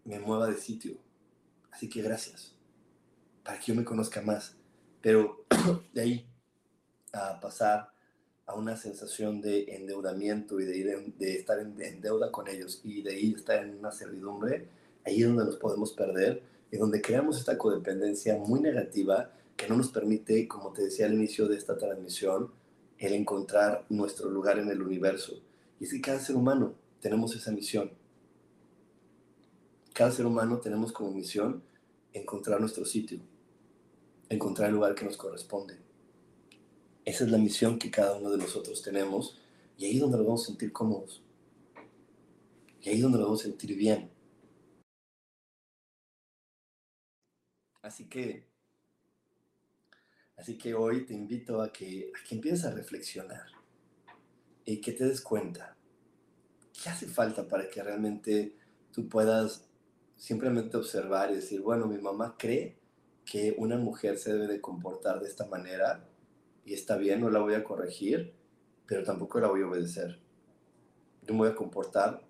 me 0.04 0.20
mueva 0.20 0.48
de 0.48 0.58
sitio. 0.58 0.98
Así 1.72 1.90
que 1.90 2.02
gracias, 2.02 2.56
para 3.44 3.60
que 3.60 3.68
yo 3.68 3.76
me 3.76 3.86
conozca 3.86 4.22
más. 4.22 4.56
Pero 5.06 5.46
de 5.94 6.02
ahí 6.02 6.26
a 7.14 7.40
pasar 7.40 7.92
a 8.48 8.56
una 8.56 8.76
sensación 8.76 9.40
de 9.40 9.76
endeudamiento 9.76 10.60
y 10.60 10.66
de, 10.66 11.38
estar 11.38 11.60
en, 11.60 11.80
en, 11.80 12.02
deuda 12.02 12.32
con 12.32 12.48
ellos 12.48 12.82
y 12.84 13.04
de 13.04 13.12
ahí 13.12 13.34
estar 13.36 13.64
en 13.64 13.78
una 13.78 13.92
servidumbre, 13.92 14.68
ahí 15.06 15.22
es 15.22 15.28
donde 15.28 15.46
nos 15.46 15.58
podemos 15.58 15.94
perder 15.94 16.42
y 16.72 16.78
donde 16.78 17.04
creamos 17.04 17.38
esta 17.38 17.56
codependencia 17.56 18.36
muy 18.38 18.62
negativa 18.62 19.32
que 19.56 19.70
no 19.70 19.78
nos 19.78 19.90
permite, 19.90 20.48
como 20.48 20.74
te 20.74 20.86
decía 20.86 21.06
al 21.06 21.14
inicio 21.14 21.48
de 21.48 21.58
esta 21.58 21.78
transmisión, 21.78 22.50
el 22.98 23.14
encontrar 23.14 23.86
nuestro 23.90 24.32
lugar 24.32 24.58
en 24.58 24.70
el 24.70 24.82
universo. 24.82 25.40
Y 25.80 25.84
es 25.84 25.92
que 25.92 26.02
cada 26.02 26.20
ser 26.20 26.36
humano 26.36 26.74
tenemos 27.00 27.36
esa 27.36 27.52
misión. 27.52 27.92
Cada 29.94 30.12
ser 30.12 30.26
humano 30.26 30.58
tenemos 30.58 30.92
como 30.92 31.12
misión 31.12 31.62
encontrar 32.12 32.60
nuestro 32.60 32.86
sitio, 32.86 33.20
encontrar 34.30 34.70
el 34.70 34.76
lugar 34.76 34.96
que 34.96 35.06
nos 35.06 35.18
corresponde. 35.18 35.78
Esa 37.04 37.24
es 37.24 37.32
la 37.32 37.38
misión 37.38 37.78
que 37.78 37.92
cada 37.92 38.18
uno 38.18 38.32
de 38.32 38.38
nosotros 38.38 38.82
tenemos 38.82 39.40
y 39.78 39.86
ahí 39.86 39.96
es 39.96 40.02
donde 40.02 40.18
nos 40.18 40.26
vamos 40.26 40.44
a 40.44 40.48
sentir 40.48 40.72
cómodos. 40.72 41.22
Y 42.82 42.90
ahí 42.90 42.96
es 42.96 43.02
donde 43.02 43.18
nos 43.18 43.28
vamos 43.28 43.42
a 43.42 43.44
sentir 43.44 43.76
bien. 43.76 44.10
Así 47.82 48.06
que 48.06 48.46
Así 50.38 50.58
que 50.58 50.74
hoy 50.76 51.06
te 51.06 51.14
invito 51.14 51.62
a 51.62 51.72
que, 51.72 52.12
a 52.14 52.28
que 52.28 52.36
empieces 52.36 52.66
a 52.66 52.72
reflexionar 52.72 53.46
y 54.66 54.82
que 54.82 54.92
te 54.92 55.06
des 55.06 55.22
cuenta 55.22 55.78
qué 56.74 56.90
hace 56.90 57.08
falta 57.08 57.48
para 57.48 57.70
que 57.70 57.82
realmente 57.82 58.58
tú 58.92 59.08
puedas 59.08 59.66
simplemente 60.18 60.76
observar 60.78 61.32
y 61.32 61.36
decir, 61.36 61.62
bueno, 61.62 61.88
mi 61.88 61.98
mamá 61.98 62.36
cree 62.38 62.78
que 63.26 63.56
una 63.58 63.78
mujer 63.78 64.18
se 64.18 64.34
debe 64.34 64.48
de 64.48 64.62
comportar 64.62 65.20
de 65.20 65.28
esta 65.28 65.46
manera 65.48 66.08
y 66.64 66.74
está 66.74 66.98
bien, 66.98 67.22
no 67.22 67.30
la 67.30 67.40
voy 67.40 67.54
a 67.54 67.64
corregir, 67.64 68.34
pero 68.86 69.04
tampoco 69.04 69.40
la 69.40 69.48
voy 69.48 69.62
a 69.62 69.68
obedecer. 69.68 70.20
Yo 71.24 71.34
me 71.34 71.40
voy 71.40 71.50
a 71.50 71.56
comportar 71.56 72.22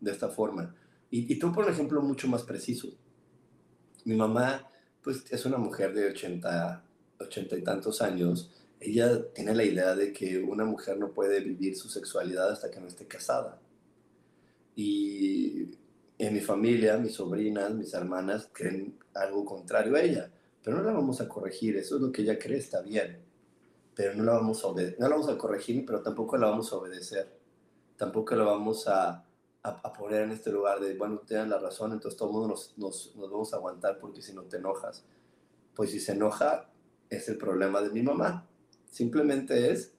de 0.00 0.10
esta 0.10 0.28
forma. 0.28 0.74
Y, 1.10 1.32
y 1.32 1.38
tú, 1.38 1.52
por 1.52 1.68
ejemplo, 1.68 2.00
mucho 2.02 2.26
más 2.28 2.42
preciso. 2.42 2.88
Mi 4.04 4.16
mamá, 4.16 4.68
pues, 5.02 5.24
es 5.30 5.44
una 5.46 5.58
mujer 5.58 5.94
de 5.94 6.10
80 6.10 6.84
ochenta 7.18 7.56
y 7.56 7.62
tantos 7.62 8.02
años, 8.02 8.50
ella 8.80 9.32
tiene 9.32 9.54
la 9.54 9.64
idea 9.64 9.94
de 9.94 10.12
que 10.12 10.38
una 10.38 10.64
mujer 10.64 10.98
no 10.98 11.12
puede 11.12 11.40
vivir 11.40 11.76
su 11.76 11.88
sexualidad 11.88 12.50
hasta 12.50 12.70
que 12.70 12.80
no 12.80 12.86
esté 12.86 13.06
casada. 13.06 13.60
Y 14.76 15.70
en 16.18 16.34
mi 16.34 16.40
familia, 16.40 16.96
mis 16.98 17.14
sobrinas, 17.14 17.74
mis 17.74 17.92
hermanas 17.94 18.48
creen 18.52 18.98
algo 19.14 19.44
contrario 19.44 19.96
a 19.96 20.02
ella, 20.02 20.30
pero 20.62 20.76
no 20.76 20.82
la 20.82 20.92
vamos 20.92 21.20
a 21.20 21.28
corregir, 21.28 21.76
eso 21.76 21.96
es 21.96 22.02
lo 22.02 22.12
que 22.12 22.22
ella 22.22 22.38
cree, 22.38 22.58
está 22.58 22.80
bien, 22.82 23.20
pero 23.94 24.14
no 24.14 24.24
la 24.24 24.32
vamos 24.34 24.64
a, 24.64 24.68
no 24.68 24.74
la 24.98 25.08
vamos 25.08 25.28
a 25.28 25.38
corregir, 25.38 25.84
pero 25.84 26.02
tampoco 26.02 26.36
la 26.36 26.48
vamos 26.48 26.72
a 26.72 26.76
obedecer, 26.76 27.36
tampoco 27.96 28.34
la 28.36 28.44
vamos 28.44 28.86
a, 28.88 29.24
a, 29.64 29.92
poner 29.94 30.22
en 30.22 30.32
este 30.32 30.50
lugar 30.50 30.78
de, 30.78 30.94
bueno, 30.94 31.22
tienes 31.26 31.48
la 31.48 31.58
razón, 31.58 31.92
entonces 31.92 32.18
todo 32.18 32.28
el 32.28 32.34
mundo 32.34 32.48
nos, 32.48 32.76
nos, 32.76 33.16
nos 33.16 33.30
vamos 33.30 33.52
a 33.52 33.56
aguantar 33.56 33.98
porque 33.98 34.20
si 34.20 34.34
no 34.34 34.42
te 34.42 34.58
enojas. 34.58 35.04
Pues 35.74 35.90
si 35.90 36.00
se 36.00 36.12
enoja, 36.12 36.70
es 37.08 37.28
el 37.28 37.38
problema 37.38 37.80
de 37.80 37.90
mi 37.90 38.02
mamá. 38.02 38.46
Simplemente 38.90 39.72
es, 39.72 39.94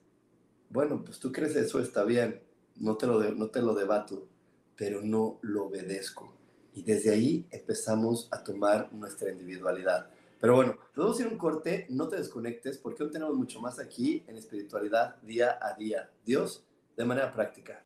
bueno, 0.70 1.02
pues 1.04 1.18
tú 1.18 1.32
crees 1.32 1.56
eso, 1.56 1.80
está 1.80 2.04
bien, 2.04 2.42
no 2.76 2.96
te 2.96 3.06
lo, 3.06 3.20
no 3.34 3.50
te 3.50 3.60
lo 3.60 3.74
debato, 3.74 4.28
pero 4.76 5.00
no 5.02 5.38
lo 5.42 5.66
obedezco. 5.66 6.32
Y 6.74 6.82
desde 6.82 7.10
ahí 7.10 7.46
empezamos 7.50 8.28
a 8.30 8.42
tomar 8.44 8.92
nuestra 8.92 9.30
individualidad. 9.30 10.10
Pero 10.38 10.54
bueno, 10.56 10.76
vamos 10.94 11.18
a 11.18 11.22
ir 11.22 11.28
un 11.28 11.38
corte, 11.38 11.86
no 11.88 12.08
te 12.08 12.16
desconectes 12.16 12.76
porque 12.76 13.02
hoy 13.02 13.10
tenemos 13.10 13.34
mucho 13.34 13.60
más 13.60 13.78
aquí 13.78 14.22
en 14.26 14.36
espiritualidad 14.36 15.16
día 15.22 15.58
a 15.62 15.74
día. 15.74 16.10
Dios 16.24 16.66
de 16.96 17.04
manera 17.04 17.32
práctica. 17.32 17.85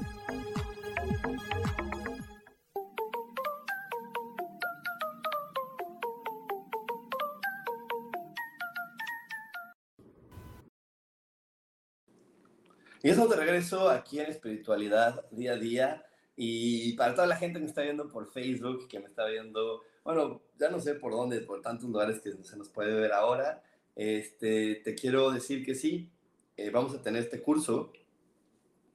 Estamos 13.21 13.37
de 13.37 13.45
regreso 13.45 13.87
aquí 13.87 14.19
en 14.19 14.31
Espiritualidad 14.31 15.29
Día 15.29 15.53
a 15.53 15.57
Día. 15.57 16.05
Y 16.35 16.93
para 16.93 17.13
toda 17.13 17.27
la 17.27 17.35
gente 17.35 17.59
que 17.59 17.65
me 17.65 17.69
está 17.69 17.83
viendo 17.83 18.09
por 18.09 18.31
Facebook, 18.31 18.87
que 18.87 18.99
me 18.99 19.05
está 19.05 19.27
viendo, 19.27 19.83
bueno, 20.03 20.41
ya 20.57 20.71
no 20.71 20.79
sé 20.79 20.95
por 20.95 21.11
dónde, 21.11 21.39
por 21.41 21.61
tantos 21.61 21.87
lugares 21.87 22.19
que 22.19 22.31
se 22.31 22.57
nos 22.57 22.69
puede 22.69 22.99
ver 22.99 23.13
ahora, 23.13 23.61
este, 23.95 24.81
te 24.83 24.95
quiero 24.95 25.29
decir 25.29 25.63
que 25.63 25.75
sí, 25.75 26.09
eh, 26.57 26.71
vamos 26.71 26.95
a 26.95 27.03
tener 27.03 27.21
este 27.21 27.43
curso 27.43 27.93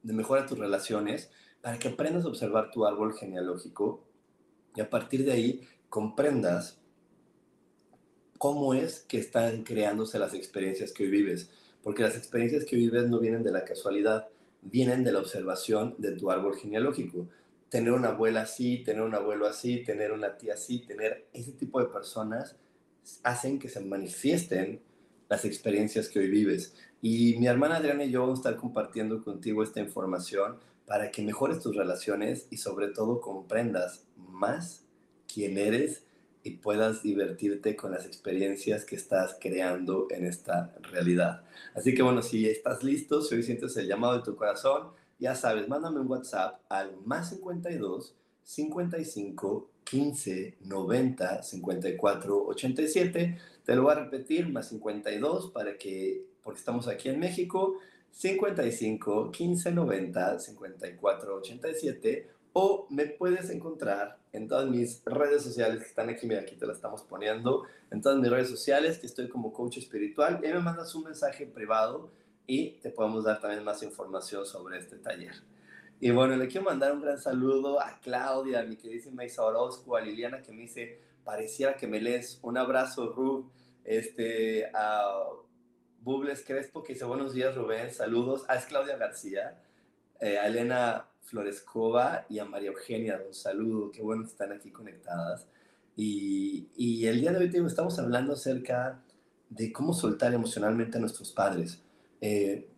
de 0.03 0.11
Mejora 0.11 0.45
tus 0.45 0.59
relaciones 0.59 1.31
para 1.61 1.79
que 1.79 1.87
aprendas 1.87 2.25
a 2.25 2.27
observar 2.27 2.69
tu 2.69 2.85
árbol 2.85 3.17
genealógico 3.17 4.03
y 4.75 4.81
a 4.81 4.89
partir 4.89 5.23
de 5.23 5.31
ahí 5.31 5.67
comprendas 5.87 6.81
cómo 8.37 8.73
es 8.73 8.99
que 9.07 9.19
están 9.19 9.63
creándose 9.63 10.19
las 10.19 10.33
experiencias 10.33 10.91
que 10.91 11.03
hoy 11.03 11.11
vives 11.11 11.49
porque 11.87 12.03
las 12.03 12.17
experiencias 12.17 12.65
que 12.65 12.75
vives 12.75 13.07
no 13.07 13.17
vienen 13.17 13.43
de 13.43 13.51
la 13.53 13.63
casualidad, 13.63 14.27
vienen 14.61 15.05
de 15.05 15.13
la 15.13 15.19
observación 15.19 15.95
de 15.97 16.11
tu 16.17 16.29
árbol 16.29 16.57
genealógico. 16.57 17.29
Tener 17.69 17.93
una 17.93 18.09
abuela 18.09 18.41
así, 18.41 18.83
tener 18.83 19.03
un 19.03 19.15
abuelo 19.15 19.47
así, 19.47 19.85
tener 19.85 20.11
una 20.11 20.35
tía 20.35 20.55
así, 20.55 20.79
tener 20.79 21.29
ese 21.31 21.53
tipo 21.53 21.79
de 21.79 21.85
personas 21.85 22.57
hacen 23.23 23.57
que 23.57 23.69
se 23.69 23.79
manifiesten 23.79 24.81
las 25.29 25.45
experiencias 25.45 26.09
que 26.09 26.19
hoy 26.19 26.27
vives. 26.27 26.75
Y 27.01 27.37
mi 27.37 27.47
hermana 27.47 27.77
Adriana 27.77 28.03
y 28.03 28.11
yo 28.11 28.19
vamos 28.19 28.39
a 28.39 28.41
estar 28.49 28.57
compartiendo 28.57 29.23
contigo 29.23 29.63
esta 29.63 29.79
información 29.79 30.57
para 30.85 31.09
que 31.09 31.21
mejores 31.21 31.61
tus 31.61 31.73
relaciones 31.73 32.49
y 32.51 32.57
sobre 32.57 32.89
todo 32.89 33.21
comprendas 33.21 34.03
más 34.17 34.83
quién 35.33 35.57
eres 35.57 36.03
y 36.47 36.51
puedas 36.51 37.03
divertirte 37.03 37.75
con 37.75 37.91
las 37.91 38.05
experiencias 38.05 38.85
que 38.85 38.95
estás 38.95 39.37
creando 39.39 40.07
en 40.09 40.25
esta 40.25 40.73
realidad. 40.91 41.43
Así 41.75 41.93
que 41.93 42.01
bueno, 42.01 42.21
si 42.21 42.47
estás 42.47 42.83
listo, 42.83 43.21
si 43.21 43.35
hoy 43.35 43.43
sientes 43.43 43.75
el 43.75 43.87
llamado 43.87 44.17
de 44.17 44.23
tu 44.23 44.35
corazón, 44.35 44.87
ya 45.19 45.35
sabes, 45.35 45.67
mándame 45.67 45.99
un 45.99 46.07
WhatsApp 46.07 46.61
al 46.69 46.95
más 47.05 47.29
52 47.31 48.15
55 48.43 49.69
15 49.83 50.57
90 50.61 51.43
54 51.43 52.45
87. 52.47 53.37
Te 53.65 53.75
lo 53.75 53.83
voy 53.83 53.91
a 53.91 53.95
repetir, 53.95 54.47
más 54.47 54.69
52 54.69 55.51
para 55.51 55.77
que, 55.77 56.23
porque 56.43 56.59
estamos 56.59 56.87
aquí 56.87 57.09
en 57.09 57.19
México, 57.19 57.77
55 58.11 59.31
15 59.31 59.71
90 59.71 60.39
54 60.39 61.35
87 61.35 62.36
o 62.59 62.87
me 62.89 63.05
puedes 63.05 63.51
encontrar 63.51 64.17
en 64.33 64.47
todas 64.47 64.67
mis 64.67 65.03
redes 65.05 65.43
sociales 65.43 65.79
que 65.79 65.89
están 65.89 66.09
aquí, 66.09 66.25
mira, 66.25 66.41
aquí 66.41 66.55
te 66.55 66.65
las 66.65 66.77
estamos 66.77 67.03
poniendo, 67.03 67.65
en 67.91 68.01
todas 68.01 68.17
mis 68.17 68.31
redes 68.31 68.49
sociales, 68.49 68.97
que 68.97 69.05
estoy 69.05 69.29
como 69.29 69.53
coach 69.53 69.77
espiritual, 69.77 70.39
y 70.43 70.47
me 70.47 70.59
mandas 70.59 70.95
un 70.95 71.03
mensaje 71.03 71.45
privado 71.45 72.09
y 72.47 72.79
te 72.79 72.89
podemos 72.89 73.25
dar 73.25 73.39
también 73.39 73.63
más 73.63 73.83
información 73.83 74.43
sobre 74.47 74.79
este 74.79 74.95
taller. 74.95 75.35
Y 75.99 76.09
bueno, 76.09 76.35
le 76.35 76.47
quiero 76.47 76.65
mandar 76.65 76.93
un 76.93 77.01
gran 77.01 77.19
saludo 77.19 77.79
a 77.79 77.99
Claudia, 78.01 78.61
a 78.61 78.63
mi 78.63 78.75
queridísima 78.75 79.23
Isa 79.23 79.43
Orozco, 79.43 79.95
a 79.95 80.01
Liliana 80.01 80.41
que 80.41 80.51
me 80.51 80.63
dice, 80.63 80.99
pareciera 81.23 81.75
que 81.77 81.85
me 81.85 82.01
lees, 82.01 82.39
un 82.41 82.57
abrazo, 82.57 83.13
Rub, 83.13 83.51
este, 83.83 84.71
a 84.73 85.27
Bubles 86.01 86.43
Crespo 86.43 86.83
que 86.83 86.93
dice, 86.93 87.05
buenos 87.05 87.35
días, 87.35 87.53
Rubén, 87.53 87.93
saludos, 87.93 88.49
a 88.49 88.53
ah, 88.53 88.55
es 88.55 88.65
Claudia 88.65 88.97
García, 88.97 89.61
eh, 90.19 90.39
a 90.39 90.47
Elena 90.47 91.05
Florescova 91.27 92.25
y 92.29 92.39
a 92.39 92.45
María 92.45 92.69
Eugenia. 92.69 93.21
Un 93.27 93.33
saludo, 93.33 93.91
qué 93.91 94.01
bueno 94.01 94.23
que 94.23 94.29
están 94.29 94.53
aquí 94.53 94.71
conectadas. 94.71 95.45
Y, 95.95 96.69
y 96.77 97.05
el 97.05 97.19
día 97.19 97.33
de 97.33 97.39
hoy 97.39 97.65
estamos 97.67 97.99
hablando 97.99 98.33
acerca 98.33 99.03
de 99.49 99.73
cómo 99.73 99.93
soltar 99.93 100.33
emocionalmente 100.33 100.97
a 100.97 101.01
nuestros 101.01 101.31
padres. 101.31 101.81
Eh, 102.21 102.69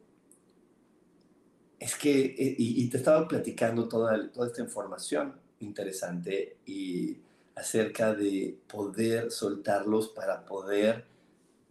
es 1.79 1.95
que, 1.95 2.25
eh, 2.25 2.55
y, 2.57 2.89
te 2.89 2.97
estaba 2.97 3.27
platicando 3.27 3.87
toda, 3.87 4.31
toda 4.31 4.47
esta 4.47 4.61
información 4.61 5.35
interesante 5.59 6.57
y 6.65 7.19
acerca 7.55 8.15
de 8.15 8.57
poder 8.67 9.31
soltarlos 9.31 10.09
para 10.09 10.43
poder 10.45 11.05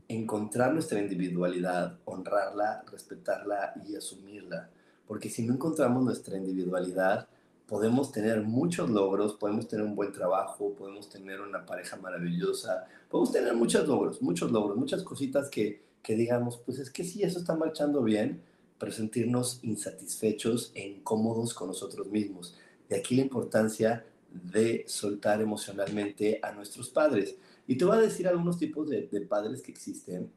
encontrar 0.06 0.72
nuestra 0.72 1.00
individualidad, 1.00 1.98
honrarla, 2.04 2.84
respetarla 2.90 3.74
y 3.86 3.96
asumirla 3.96 4.70
porque 5.08 5.30
si 5.30 5.42
no 5.42 5.54
encontramos 5.54 6.04
nuestra 6.04 6.36
individualidad, 6.36 7.26
podemos 7.66 8.12
tener 8.12 8.42
muchos 8.42 8.90
logros, 8.90 9.34
podemos 9.34 9.66
tener 9.66 9.84
un 9.84 9.96
buen 9.96 10.12
trabajo, 10.12 10.74
podemos 10.74 11.08
tener 11.08 11.40
una 11.40 11.64
pareja 11.64 11.96
maravillosa, 11.96 12.86
podemos 13.10 13.32
tener 13.32 13.54
muchos 13.54 13.88
logros, 13.88 14.20
muchos 14.20 14.52
logros, 14.52 14.76
muchas 14.76 15.02
cositas 15.02 15.48
que, 15.48 15.82
que 16.02 16.14
digamos, 16.14 16.58
pues 16.58 16.78
es 16.78 16.90
que 16.90 17.04
sí, 17.04 17.22
eso 17.22 17.38
está 17.38 17.56
marchando 17.56 18.02
bien, 18.02 18.42
pero 18.78 18.92
sentirnos 18.92 19.60
insatisfechos 19.62 20.72
e 20.74 20.86
incómodos 20.86 21.54
con 21.54 21.68
nosotros 21.68 22.08
mismos. 22.08 22.54
De 22.88 22.96
aquí 22.96 23.16
la 23.16 23.22
importancia 23.22 24.04
de 24.30 24.84
soltar 24.86 25.40
emocionalmente 25.40 26.38
a 26.42 26.52
nuestros 26.52 26.90
padres. 26.90 27.34
Y 27.66 27.76
te 27.76 27.84
voy 27.86 27.96
a 27.96 28.00
decir 28.00 28.28
algunos 28.28 28.58
tipos 28.58 28.88
de, 28.88 29.08
de 29.08 29.20
padres 29.22 29.62
que 29.62 29.72
existen 29.72 30.30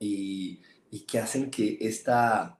y, 0.00 0.60
y 0.90 1.00
que 1.00 1.18
hacen 1.18 1.50
que 1.50 1.78
esta 1.80 2.58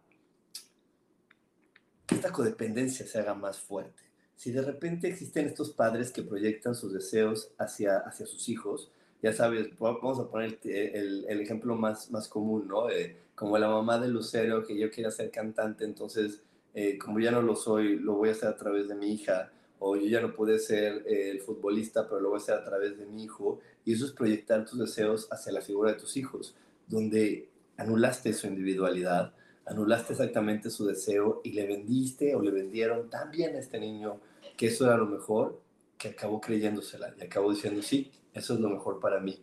esta 2.10 2.32
codependencia 2.32 3.06
se 3.06 3.18
haga 3.18 3.34
más 3.34 3.58
fuerte. 3.58 4.02
Si 4.36 4.50
de 4.50 4.62
repente 4.62 5.08
existen 5.08 5.46
estos 5.46 5.70
padres 5.70 6.12
que 6.12 6.22
proyectan 6.22 6.74
sus 6.74 6.92
deseos 6.92 7.50
hacia, 7.58 7.98
hacia 7.98 8.26
sus 8.26 8.48
hijos, 8.48 8.90
ya 9.22 9.32
sabes, 9.32 9.76
vamos 9.78 10.20
a 10.20 10.28
poner 10.28 10.58
el, 10.62 11.26
el 11.28 11.40
ejemplo 11.40 11.74
más, 11.74 12.10
más 12.10 12.28
común, 12.28 12.68
¿no? 12.68 12.86
como 13.34 13.56
la 13.56 13.68
mamá 13.68 13.98
de 13.98 14.08
Lucero, 14.08 14.64
que 14.64 14.76
yo 14.76 14.90
quiero 14.90 15.10
ser 15.10 15.30
cantante, 15.30 15.84
entonces, 15.84 16.42
eh, 16.74 16.98
como 16.98 17.20
ya 17.20 17.30
no 17.30 17.40
lo 17.40 17.54
soy, 17.54 17.96
lo 17.96 18.14
voy 18.14 18.30
a 18.30 18.32
hacer 18.32 18.48
a 18.48 18.56
través 18.56 18.88
de 18.88 18.94
mi 18.96 19.12
hija, 19.12 19.52
o 19.78 19.96
yo 19.96 20.06
ya 20.06 20.20
no 20.20 20.34
pude 20.34 20.58
ser 20.58 21.04
eh, 21.06 21.30
el 21.30 21.40
futbolista, 21.40 22.08
pero 22.08 22.20
lo 22.20 22.30
voy 22.30 22.38
a 22.38 22.42
hacer 22.42 22.56
a 22.56 22.64
través 22.64 22.98
de 22.98 23.06
mi 23.06 23.24
hijo, 23.24 23.60
y 23.84 23.92
eso 23.92 24.06
es 24.06 24.12
proyectar 24.12 24.64
tus 24.64 24.78
deseos 24.78 25.28
hacia 25.30 25.52
la 25.52 25.60
figura 25.60 25.92
de 25.92 25.98
tus 25.98 26.16
hijos, 26.16 26.56
donde 26.88 27.48
anulaste 27.76 28.32
su 28.32 28.48
individualidad, 28.48 29.32
anulaste 29.68 30.12
exactamente 30.12 30.70
su 30.70 30.86
deseo 30.86 31.40
y 31.44 31.52
le 31.52 31.66
vendiste 31.66 32.34
o 32.34 32.42
le 32.42 32.50
vendieron 32.50 33.10
tan 33.10 33.30
bien 33.30 33.54
a 33.56 33.58
este 33.58 33.78
niño 33.78 34.20
que 34.56 34.66
eso 34.66 34.86
era 34.86 34.96
lo 34.96 35.06
mejor, 35.06 35.60
que 35.96 36.08
acabó 36.08 36.40
creyéndosela 36.40 37.14
y 37.18 37.24
acabó 37.24 37.50
diciendo, 37.50 37.82
sí, 37.82 38.10
eso 38.34 38.54
es 38.54 38.60
lo 38.60 38.70
mejor 38.70 39.00
para 39.00 39.20
mí. 39.20 39.40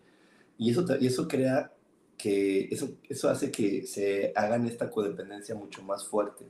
Y 0.58 0.72
eso, 0.72 0.86
y 1.00 1.08
eso 1.08 1.28
crea 1.28 1.72
que, 2.18 2.70
eso, 2.72 2.90
eso 3.08 3.30
hace 3.30 3.52
que 3.52 3.86
se 3.86 4.32
hagan 4.36 4.66
esta 4.68 4.90
codependencia 4.90 5.56
mucho 5.56 5.84
más 5.84 6.06
fuerte. 6.06 6.46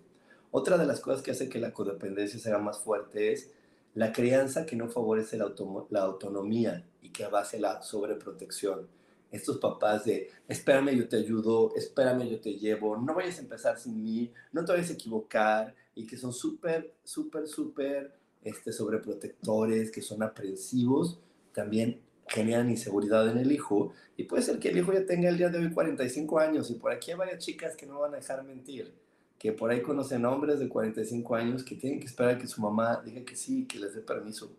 Otra 0.51 0.77
de 0.77 0.85
las 0.85 0.99
cosas 0.99 1.21
que 1.21 1.31
hace 1.31 1.49
que 1.49 1.59
la 1.59 1.73
codependencia 1.73 2.39
sea 2.39 2.57
más 2.59 2.79
fuerte 2.79 3.33
es 3.33 3.51
la 3.93 4.11
crianza 4.11 4.65
que 4.65 4.75
no 4.75 4.89
favorece 4.89 5.37
la, 5.37 6.01
autonomía 6.01 6.85
y 7.01 7.09
que 7.09 7.25
base 7.27 7.59
la 7.59 7.81
sobreprotección 7.81 8.87
estos 9.35 9.57
papás 9.57 10.05
de, 10.05 10.29
espérame, 10.47 10.95
yo 10.95 11.07
te 11.07 11.17
ayudo, 11.17 11.73
espérame, 11.75 12.29
yo 12.29 12.39
te 12.39 12.53
llevo, 12.53 12.97
no 12.97 13.13
vayas 13.13 13.37
a 13.39 13.41
empezar 13.41 13.79
sin 13.79 14.01
mí, 14.01 14.31
no 14.51 14.65
te 14.65 14.71
vayas 14.71 14.89
a 14.89 14.93
equivocar, 14.93 15.75
y 15.93 16.05
que 16.05 16.17
son 16.17 16.33
súper, 16.33 16.93
súper, 17.03 17.47
súper 17.47 18.13
este, 18.43 18.71
sobreprotectores, 18.71 19.91
que 19.91 20.01
son 20.01 20.23
aprensivos, 20.23 21.19
también 21.53 22.01
generan 22.27 22.69
inseguridad 22.69 23.29
en 23.29 23.37
el 23.37 23.51
hijo, 23.51 23.93
y 24.17 24.23
puede 24.23 24.43
ser 24.43 24.59
que 24.59 24.69
el 24.69 24.77
hijo 24.77 24.93
ya 24.93 25.05
tenga 25.05 25.29
el 25.29 25.37
día 25.37 25.49
de 25.49 25.59
hoy 25.59 25.71
45 25.71 26.39
años, 26.39 26.69
y 26.71 26.75
por 26.75 26.91
aquí 26.91 27.11
hay 27.11 27.17
varias 27.17 27.43
chicas 27.43 27.75
que 27.75 27.85
no 27.85 27.99
van 27.99 28.13
a 28.13 28.17
dejar 28.17 28.43
mentir, 28.43 28.93
que 29.37 29.51
por 29.51 29.69
ahí 29.69 29.81
conocen 29.81 30.25
hombres 30.25 30.59
de 30.59 30.69
45 30.69 31.35
años 31.35 31.63
que 31.63 31.75
tienen 31.75 31.99
que 31.99 32.07
esperar 32.07 32.35
a 32.35 32.37
que 32.37 32.47
su 32.47 32.61
mamá 32.61 33.01
diga 33.05 33.23
que 33.23 33.35
sí, 33.35 33.65
que 33.65 33.79
les 33.79 33.93
dé 33.93 34.01
permiso 34.01 34.51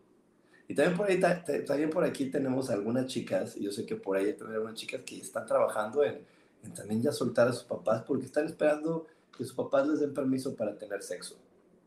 y 0.69 0.75
también 0.75 0.97
por, 0.97 1.09
ahí, 1.09 1.21
también 1.65 1.91
por 1.91 2.05
aquí 2.05 2.31
tenemos 2.31 2.71
algunas 2.71 3.07
chicas, 3.07 3.57
y 3.57 3.65
yo 3.65 3.73
sé 3.73 3.87
que 3.87 3.97
por 3.97 4.17
ahí 4.17 4.33
también 4.33 4.51
hay 4.51 4.57
algunas 4.57 4.75
chicas 4.79 5.03
que 5.05 5.19
están 5.19 5.47
trabajando 5.47 6.03
en, 6.03 6.21
en 6.65 6.75
también 6.75 7.03
ya 7.03 7.13
soltar 7.13 7.49
a 7.49 7.53
sus 7.53 7.65
papás 7.65 8.03
porque 8.07 8.27
están 8.27 8.47
esperando 8.47 9.07
que 9.37 9.45
sus 9.45 9.55
papás 9.55 9.87
les 9.87 10.01
den 10.01 10.13
permiso 10.13 10.55
para 10.57 10.77
tener 10.77 11.03
sexo. 11.03 11.37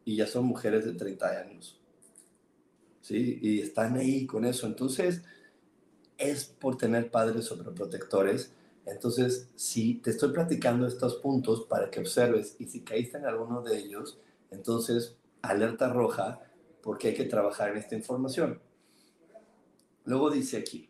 Y 0.06 0.16
ya 0.16 0.28
son 0.28 0.46
mujeres 0.46 0.86
de 0.86 0.94
30 0.94 1.28
años. 1.28 1.80
¿Sí? 3.02 3.40
Y 3.42 3.62
están 3.62 3.98
ahí 3.98 4.26
con 4.26 4.46
eso. 4.46 4.66
Entonces, 4.66 5.24
es 6.18 6.46
por 6.46 6.78
tener 6.78 7.12
padres 7.12 7.46
sobreprotectores. 7.46 8.52
Entonces, 8.86 9.50
si 9.56 9.96
te 9.96 10.12
estoy 10.12 10.32
platicando 10.32 10.88
estos 10.88 11.16
puntos 11.16 11.66
para 11.68 11.90
que 11.90 12.00
observes 12.00 12.56
y 12.60 12.66
si 12.66 12.82
caíste 12.82 13.18
en 13.18 13.26
alguno 13.26 13.62
de 13.62 13.78
ellos, 13.78 14.20
entonces 14.52 15.16
alerta 15.42 15.92
roja 15.92 16.42
porque 16.82 17.10
hay 17.10 17.14
que 17.14 17.26
trabajar 17.26 17.70
en 17.70 17.78
esta 17.78 17.96
información. 17.96 18.60
Luego 20.06 20.30
dice 20.30 20.58
aquí, 20.58 20.90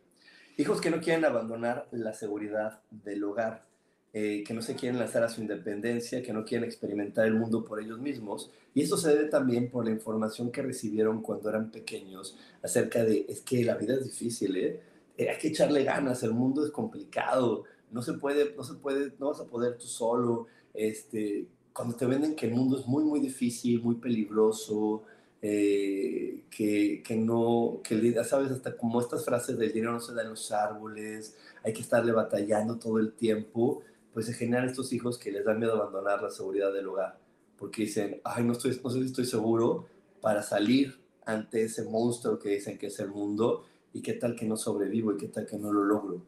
hijos 0.57 0.81
que 0.81 0.89
no 0.89 1.01
quieren 1.01 1.25
abandonar 1.25 1.87
la 1.91 2.13
seguridad 2.13 2.81
del 2.91 3.23
hogar, 3.23 3.67
eh, 4.11 4.43
que 4.45 4.53
no 4.53 4.61
se 4.61 4.75
quieren 4.75 4.97
lanzar 4.97 5.23
a 5.23 5.29
su 5.29 5.41
independencia, 5.41 6.23
que 6.23 6.33
no 6.33 6.43
quieren 6.43 6.67
experimentar 6.67 7.27
el 7.27 7.35
mundo 7.35 7.63
por 7.63 7.79
ellos 7.79 7.99
mismos. 7.99 8.51
Y 8.73 8.81
eso 8.81 8.97
se 8.97 9.09
debe 9.09 9.29
también 9.29 9.69
por 9.69 9.85
la 9.85 9.91
información 9.91 10.51
que 10.51 10.61
recibieron 10.61 11.21
cuando 11.21 11.49
eran 11.49 11.69
pequeños 11.69 12.35
acerca 12.63 13.03
de, 13.03 13.25
es 13.29 13.41
que 13.41 13.63
la 13.63 13.75
vida 13.75 13.93
es 13.93 14.05
difícil, 14.05 14.57
¿eh? 14.57 14.81
Eh, 15.17 15.29
hay 15.29 15.37
que 15.37 15.49
echarle 15.49 15.83
ganas, 15.83 16.23
el 16.23 16.31
mundo 16.31 16.65
es 16.65 16.71
complicado, 16.71 17.65
no 17.91 18.01
se 18.01 18.13
puede, 18.13 18.55
no 18.55 18.63
se 18.63 18.75
puede, 18.75 19.11
no 19.19 19.27
vas 19.27 19.41
a 19.41 19.45
poder 19.45 19.77
tú 19.77 19.85
solo, 19.85 20.47
este, 20.73 21.45
cuando 21.73 21.95
te 21.95 22.05
venden 22.05 22.35
que 22.35 22.45
el 22.45 22.53
mundo 22.53 22.79
es 22.79 22.87
muy, 22.87 23.03
muy 23.03 23.19
difícil, 23.19 23.81
muy 23.81 23.95
peligroso, 23.95 25.03
eh, 25.41 26.43
que, 26.49 27.01
que, 27.03 27.15
no, 27.15 27.81
que 27.83 28.23
sabes, 28.23 28.51
hasta 28.51 28.75
como 28.75 28.99
estas 28.99 29.23
frases 29.23 29.57
del 29.57 29.71
dinero 29.71 29.93
no 29.93 29.99
se 29.99 30.13
da 30.13 30.23
en 30.23 30.29
los 30.29 30.51
árboles, 30.51 31.37
hay 31.63 31.73
que 31.73 31.81
estarle 31.81 32.11
batallando 32.11 32.77
todo 32.77 32.99
el 32.99 33.13
tiempo, 33.13 33.81
pues 34.13 34.25
se 34.25 34.33
generan 34.33 34.67
estos 34.67 34.91
hijos 34.91 35.17
que 35.17 35.31
les 35.31 35.45
da 35.45 35.53
miedo 35.53 35.73
abandonar 35.73 36.21
la 36.21 36.29
seguridad 36.29 36.73
del 36.73 36.87
hogar, 36.87 37.19
porque 37.57 37.83
dicen, 37.83 38.19
ay, 38.23 38.43
no, 38.43 38.53
estoy, 38.53 38.79
no 38.83 38.89
sé 38.89 38.99
si 38.99 39.05
estoy 39.05 39.25
seguro 39.25 39.85
para 40.21 40.43
salir 40.43 40.99
ante 41.25 41.63
ese 41.63 41.83
monstruo 41.83 42.39
que 42.39 42.49
dicen 42.49 42.77
que 42.77 42.87
es 42.87 42.99
el 42.99 43.09
mundo 43.09 43.65
y 43.93 44.01
qué 44.01 44.13
tal 44.13 44.35
que 44.35 44.45
no 44.45 44.57
sobrevivo 44.57 45.13
y 45.13 45.17
qué 45.17 45.27
tal 45.27 45.45
que 45.45 45.57
no 45.57 45.71
lo 45.71 45.83
logro, 45.83 46.21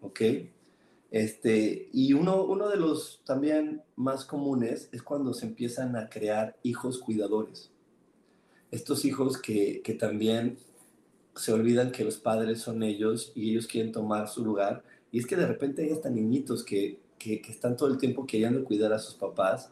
¿ok? 0.00 0.20
Este, 1.10 1.88
y 1.92 2.12
uno, 2.12 2.44
uno 2.44 2.68
de 2.68 2.76
los 2.76 3.22
también 3.24 3.82
más 3.96 4.24
comunes 4.24 4.88
es 4.92 5.02
cuando 5.02 5.32
se 5.32 5.46
empiezan 5.46 5.96
a 5.96 6.08
crear 6.08 6.56
hijos 6.62 6.98
cuidadores. 6.98 7.70
Estos 8.70 9.04
hijos 9.04 9.38
que, 9.38 9.80
que 9.82 9.94
también 9.94 10.58
se 11.34 11.52
olvidan 11.52 11.92
que 11.92 12.04
los 12.04 12.18
padres 12.18 12.60
son 12.60 12.82
ellos 12.82 13.32
y 13.34 13.50
ellos 13.50 13.66
quieren 13.66 13.92
tomar 13.92 14.28
su 14.28 14.44
lugar. 14.44 14.82
Y 15.12 15.18
es 15.18 15.26
que 15.26 15.36
de 15.36 15.46
repente 15.46 15.82
hay 15.82 15.90
hasta 15.90 16.10
niñitos 16.10 16.64
que, 16.64 16.98
que, 17.18 17.40
que 17.40 17.52
están 17.52 17.76
todo 17.76 17.88
el 17.88 17.98
tiempo 17.98 18.26
queriendo 18.26 18.64
cuidar 18.64 18.92
a 18.92 18.98
sus 18.98 19.14
papás 19.14 19.70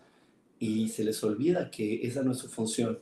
y 0.58 0.88
se 0.88 1.04
les 1.04 1.22
olvida 1.22 1.70
que 1.70 2.06
esa 2.06 2.22
no 2.22 2.32
es 2.32 2.38
su 2.38 2.48
función. 2.48 2.98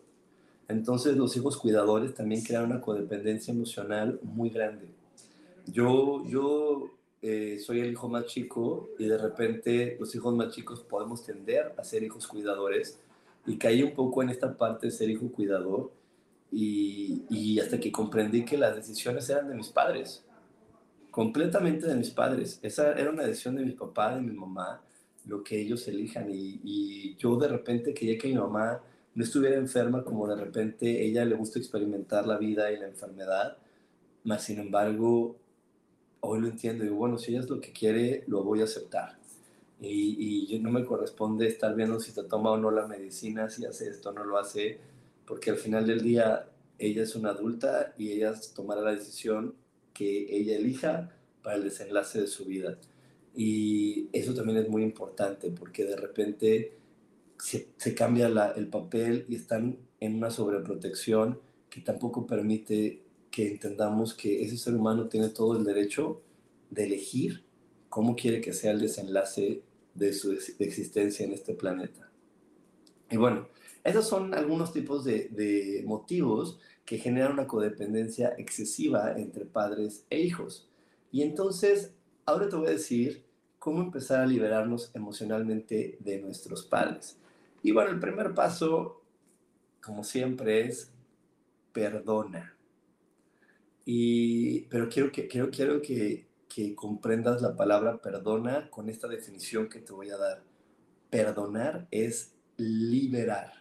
Entonces 0.69 1.17
los 1.17 1.37
hijos 1.37 1.57
cuidadores 1.57 2.15
también 2.15 2.43
crean 2.43 2.65
una 2.65 2.81
codependencia 2.81 3.53
emocional 3.53 4.19
muy 4.23 4.51
grande. 4.51 4.87
Yo, 5.67 6.25
yo 6.27 6.91
eh, 7.23 7.59
soy 7.59 7.81
el 7.81 7.93
hijo 7.93 8.09
más 8.09 8.27
chico 8.27 8.91
y 8.99 9.07
de 9.07 9.19
repente 9.19 9.97
los 10.01 10.15
hijos 10.15 10.35
más 10.35 10.55
chicos 10.55 10.81
podemos 10.81 11.25
tender 11.25 11.75
a 11.77 11.85
ser 11.85 12.03
hijos 12.03 12.27
cuidadores 12.27 12.99
y 13.47 13.57
caí 13.57 13.83
un 13.83 13.95
poco 13.95 14.23
en 14.23 14.31
esta 14.31 14.57
parte 14.57 14.87
de 14.87 14.93
ser 14.93 15.11
hijo 15.11 15.31
cuidador 15.31 15.93
y, 16.51 17.23
y 17.29 17.61
hasta 17.61 17.79
que 17.79 17.93
comprendí 17.93 18.45
que 18.45 18.57
las 18.57 18.77
decisiones 18.77 19.29
eran 19.29 19.49
de 19.49 19.55
mis 19.55 19.69
padres, 19.69 20.25
completamente 21.11 21.87
de 21.87 21.97
mis 21.97 22.11
padres. 22.11 22.59
Esa 22.63 22.93
era 22.93 23.11
una 23.11 23.25
decisión 23.25 23.57
de 23.57 23.65
mi 23.65 23.73
papá, 23.73 24.15
de 24.15 24.23
mi 24.23 24.33
mamá, 24.33 24.83
lo 25.27 25.43
que 25.43 25.61
ellos 25.61 25.87
elijan 25.89 26.31
y, 26.31 26.61
y 26.63 27.17
yo 27.17 27.37
de 27.37 27.49
repente 27.49 27.95
quería 27.95 28.19
que 28.19 28.29
mi 28.29 28.35
mamá 28.35 28.81
no 29.15 29.25
estuviera 29.25 29.57
enferma 29.57 30.03
como 30.05 30.27
de 30.27 30.37
repente 30.37 31.05
ella 31.05 31.25
le 31.25 31.37
gusta 31.37 31.59
experimentar 31.59 32.27
la 32.27 32.37
vida 32.37 32.73
y 32.73 32.79
la 32.79 32.89
enfermedad, 32.89 33.57
más 34.25 34.43
sin 34.43 34.59
embargo, 34.59 35.37
hoy 36.21 36.41
lo 36.41 36.49
entiendo 36.49 36.85
y 36.85 36.89
bueno, 36.89 37.19
si 37.19 37.31
ella 37.31 37.41
es 37.41 37.51
lo 37.51 37.61
que 37.61 37.73
quiere, 37.73 38.25
lo 38.27 38.43
voy 38.43 38.61
a 38.61 38.65
aceptar. 38.65 39.19
Y, 39.81 40.55
y 40.55 40.59
no 40.61 40.71
me 40.71 40.85
corresponde 40.85 41.47
estar 41.47 41.75
viendo 41.75 42.01
si 42.01 42.13
se 42.13 42.25
toma 42.25 42.53
o 42.53 42.57
no 42.57 42.71
la 42.71 42.87
medicina, 42.87 43.51
si 43.51 43.67
hace 43.67 43.89
esto 43.89 44.11
o 44.11 44.13
no 44.13 44.25
lo 44.25 44.39
hace, 44.39 44.79
porque 45.27 45.51
al 45.51 45.57
final 45.57 45.87
del 45.87 46.01
día 46.01 46.49
ella 46.79 47.03
es 47.03 47.15
una 47.15 47.31
adulta 47.31 47.95
y 47.99 48.13
ella 48.13 48.35
tomará 48.55 48.81
la 48.81 48.95
decisión 48.95 49.55
que 49.93 50.37
ella 50.37 50.57
elija 50.57 51.11
para 51.43 51.57
el 51.57 51.65
desenlace 51.65 52.21
de 52.21 52.27
su 52.27 52.45
vida. 52.45 52.79
Y 53.35 54.09
eso 54.13 54.35
también 54.35 54.59
es 54.59 54.69
muy 54.69 54.83
importante 54.83 55.51
porque 55.51 55.85
de 55.85 55.97
repente 55.97 56.77
se, 57.39 57.95
cambia 57.95 58.27
el 58.57 58.69
papel 58.69 59.27
y 59.29 59.37
están 59.37 59.79
en 60.01 60.17
una 60.17 60.31
sobreprotección 60.31 61.41
que 61.69 61.81
tampoco 61.81 62.27
permite 62.27 63.03
que 63.31 63.49
entendamos 63.49 64.15
que 64.15 64.43
ese 64.43 64.57
ser 64.57 64.75
humano 64.75 65.09
tiene 65.09 65.29
todo 65.29 65.57
el 65.57 65.65
derecho 65.65 66.23
de 66.71 66.85
elegir 66.85 67.45
cómo 67.95 68.17
quiere 68.17 68.41
que 68.41 68.53
sea 68.53 68.73
el 68.73 68.81
desenlace 68.81 69.63
de 69.95 70.13
su 70.13 70.33
existencia 70.33 71.25
en 71.25 71.33
este 71.33 71.55
planeta. 71.55 72.11
Y 73.09 73.17
bueno, 73.17 73.47
esos 73.85 74.09
son 74.09 74.35
algunos 74.35 74.73
tipos 74.73 75.05
de, 75.05 75.81
motivos 75.87 76.59
que 76.85 76.99
generan 76.99 77.35
una 77.35 77.47
codependencia 77.47 78.35
excesiva 78.37 79.13
entre 79.17 79.45
padres 79.45 80.05
e 80.11 80.19
hijos. 80.19 80.69
Y 81.13 81.23
entonces, 81.23 81.95
ahora 82.27 82.49
te 82.49 82.57
voy 82.57 82.67
a 82.67 82.71
decir 82.71 83.23
cómo 83.61 83.81
empezar 83.81 84.23
a 84.23 84.27
liberarnos 84.27 84.91
emocionalmente 84.93 85.97
de 86.01 86.21
nuestros 86.21 86.65
padres. 86.65 87.17
Y 87.63 87.71
bueno, 87.71 87.93
el 87.93 88.01
primer 88.01 88.35
paso, 88.35 89.05
como 89.81 90.03
siempre, 90.03 90.67
es 90.67 90.91
perdona. 91.73 92.57
Y, 93.85 94.63
pero 94.63 94.89
quiero 94.89 95.13
que, 95.13 95.29
quiero, 95.29 95.49
quiero 95.53 95.81
que, 95.81 96.27
que 96.55 96.77
comprendas 96.77 97.43
la 97.43 97.57
palabra 97.57 98.01
perdona 98.01 98.71
con 98.71 98.89
esta 98.89 99.09
definición 99.09 99.69
que 99.69 99.81
te 99.81 99.93
voy 99.93 100.11
a 100.11 100.17
dar. 100.17 100.45
Perdonar 101.11 101.89
es 101.91 102.37
liberar. 102.57 103.53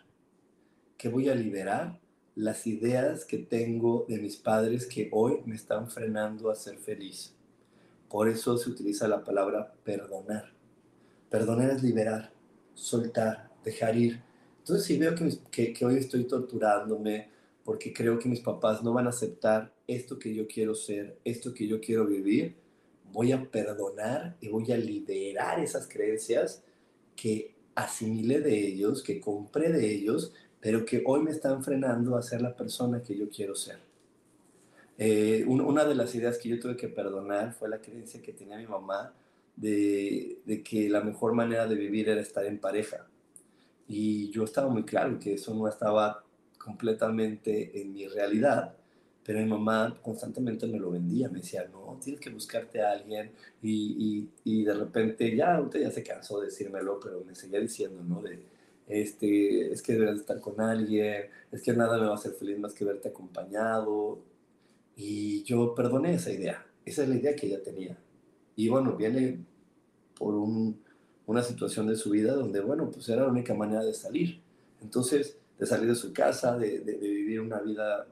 ¿Qué 0.96 1.10
voy 1.10 1.28
a 1.28 1.34
liberar? 1.34 2.00
Las 2.36 2.68
ideas 2.68 3.26
que 3.26 3.40
tengo 3.40 4.06
de 4.08 4.20
mis 4.20 4.38
padres 4.38 4.86
que 4.86 5.10
hoy 5.12 5.42
me 5.46 5.56
están 5.56 5.90
frenando 5.90 6.52
a 6.52 6.56
ser 6.56 6.78
feliz. 6.78 7.36
Por 8.10 8.30
eso 8.30 8.58
se 8.58 8.70
utiliza 8.70 9.08
la 9.08 9.24
palabra 9.24 9.74
perdonar. 9.84 10.54
Perdonar 11.32 11.72
es 11.72 11.82
liberar, 11.82 12.32
soltar, 12.76 13.50
dejar 13.64 13.98
ir. 13.98 14.22
Entonces, 14.60 14.86
si 14.86 15.00
veo 15.00 15.16
que, 15.16 15.74
que, 15.74 15.84
hoy 15.84 15.96
estoy 15.96 16.26
torturándome 16.26 17.32
porque 17.64 17.92
creo 17.92 18.20
que 18.20 18.30
mis 18.30 18.42
papás 18.42 18.84
no 18.84 18.94
van 18.94 19.08
a 19.08 19.10
aceptar 19.10 19.74
esto 19.88 20.20
que 20.20 20.36
yo 20.36 20.48
quiero 20.48 20.76
ser, 20.76 21.18
esto 21.24 21.56
que 21.56 21.68
yo 21.68 21.82
quiero 21.82 22.06
vivir, 22.06 22.62
voy 23.14 23.32
a 23.32 23.50
perdonar 23.50 24.36
y 24.42 24.50
voy 24.50 24.72
a 24.72 24.78
liberar 24.78 25.60
esas 25.60 25.88
creencias 25.88 26.64
que 27.16 27.56
asimilé 27.76 28.42
de 28.42 28.68
ellos, 28.68 29.02
que 29.02 29.22
compré 29.22 29.72
de 29.72 29.90
ellos, 29.90 30.34
pero 30.60 30.84
que 30.86 31.04
hoy 31.06 31.22
me 31.22 31.32
están 31.32 31.64
frenando 31.64 32.18
a 32.18 32.22
ser 32.22 32.42
la 32.42 32.56
persona 32.56 33.02
que 33.02 33.16
yo 33.16 33.30
quiero 33.30 33.56
ser. 33.56 33.80
Eh, 34.98 35.46
una 35.48 35.86
de 35.86 35.96
las 35.96 36.14
ideas 36.16 36.38
que 36.38 36.50
yo 36.50 36.60
tuve 36.60 36.76
que 36.76 36.88
perdonar 36.88 37.54
fue 37.54 37.70
la 37.70 37.80
creencia 37.80 38.22
que 38.22 38.34
tenía 38.34 38.58
mi 38.58 38.68
mamá 38.68 39.14
de 39.56 40.62
que 40.66 40.90
la 40.90 41.02
mejor 41.02 41.34
manera 41.34 41.68
de 41.68 41.76
vivir 41.76 42.10
era 42.10 42.22
estar 42.22 42.46
en 42.46 42.60
pareja. 42.60 43.08
Y 43.88 44.32
yo 44.32 44.44
estaba 44.44 44.70
muy 44.70 44.84
claro 44.84 45.20
que 45.20 45.34
eso 45.34 45.54
no 45.54 45.68
estaba 45.68 46.24
completamente 46.58 47.82
en 47.82 47.94
mi 47.94 48.08
realidad, 48.08 48.76
pero 49.24 49.40
mi 49.40 49.46
mamá 49.46 49.98
constantemente 50.02 50.68
me 50.68 50.80
lo 50.80 50.92
vendía, 50.92 51.30
me 51.30 51.40
decía, 51.40 51.68
no, 51.72 51.98
tienes 52.02 52.20
que 52.22 52.30
buscarte 52.30 52.82
a 52.82 52.92
alguien, 52.92 53.32
y, 53.62 54.30
y, 54.44 54.60
y 54.60 54.64
de 54.64 54.74
repente 54.74 55.36
ya, 55.36 55.62
usted 55.62 55.82
ya 55.82 55.92
se 55.92 56.04
cansó 56.04 56.40
de 56.40 56.48
decírmelo, 56.48 57.00
pero 57.00 57.24
me 57.24 57.36
seguía 57.36 57.60
diciendo, 57.60 58.04
¿no? 58.04 58.22
De, 58.22 58.44
este, 58.88 59.72
es 59.72 59.82
que 59.82 59.94
debes 59.94 60.20
estar 60.20 60.40
con 60.40 60.60
alguien, 60.60 61.26
es 61.52 61.62
que 61.62 61.74
nada 61.74 61.98
me 61.98 62.06
va 62.06 62.12
a 62.12 62.16
hacer 62.16 62.34
feliz 62.34 62.60
más 62.60 62.74
que 62.74 62.86
verte 62.86 63.10
acompañado, 63.10 64.20
y 64.96 65.44
yo 65.44 65.74
perdoné 65.74 66.16
esa 66.16 66.32
idea, 66.32 66.66
esa 66.86 67.04
es 67.04 67.10
la 67.10 67.16
idea 67.16 67.36
que 67.36 67.48
ella 67.48 67.64
tenía. 67.64 67.98
Y 68.56 68.70
bueno, 68.70 68.96
viene 68.96 69.40
por 70.18 70.36
un, 70.36 70.80
una 71.26 71.42
situación 71.42 71.88
de 71.88 71.96
su 71.96 72.12
vida 72.12 72.34
donde, 72.34 72.62
bueno, 72.62 72.90
pues 72.92 73.08
era 73.10 73.24
la 73.24 73.30
única 73.30 73.54
manera 73.54 73.84
de 73.84 73.94
salir. 73.94 74.42
Entonces, 74.82 75.38
de 75.58 75.66
salir 75.66 75.90
de 75.90 75.96
su 75.96 76.14
casa, 76.14 76.58
de, 76.58 76.80
de, 76.80 76.96
vivir 76.98 77.40
una 77.40 77.60
vida 77.60 78.08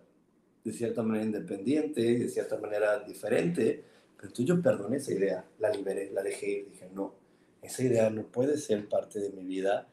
de 0.64 0.74
cierta 0.74 1.04
manera 1.04 1.26
independiente, 1.26 2.02
de 2.02 2.30
cierta 2.30 2.58
manera 2.58 3.00
diferente. 3.00 3.84
Pero 4.16 4.30
entonces 4.30 4.46
yo 4.46 4.62
perdoné 4.62 4.98
esa 4.98 5.14
idea, 5.14 5.46
la 5.60 5.70
liberé, 5.72 6.12
la 6.12 6.22
dejé 6.22 6.50
ir, 6.50 6.70
dije, 6.70 6.90
no, 6.94 7.16
esa 7.62 7.84
idea 7.84 8.10
no 8.10 8.28
puede 8.28 8.58
ser 8.58 8.88
parte 8.88 9.20
de 9.20 9.32
mi 9.32 9.44
vida, 9.44 9.88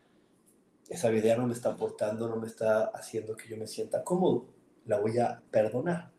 esa 0.89 1.13
idea 1.13 1.37
no 1.37 1.47
me 1.47 1.55
está 1.55 1.71
aportando, 1.71 2.29
no 2.29 2.37
me 2.37 2.47
está 2.47 2.85
haciendo 2.87 3.37
que 3.37 3.49
yo 3.49 3.57
me 3.57 3.67
sienta 3.67 4.05
cómodo, 4.05 4.47
la 4.87 4.99
voy 4.99 5.19
a 5.19 5.43
perdonar, 5.51 6.13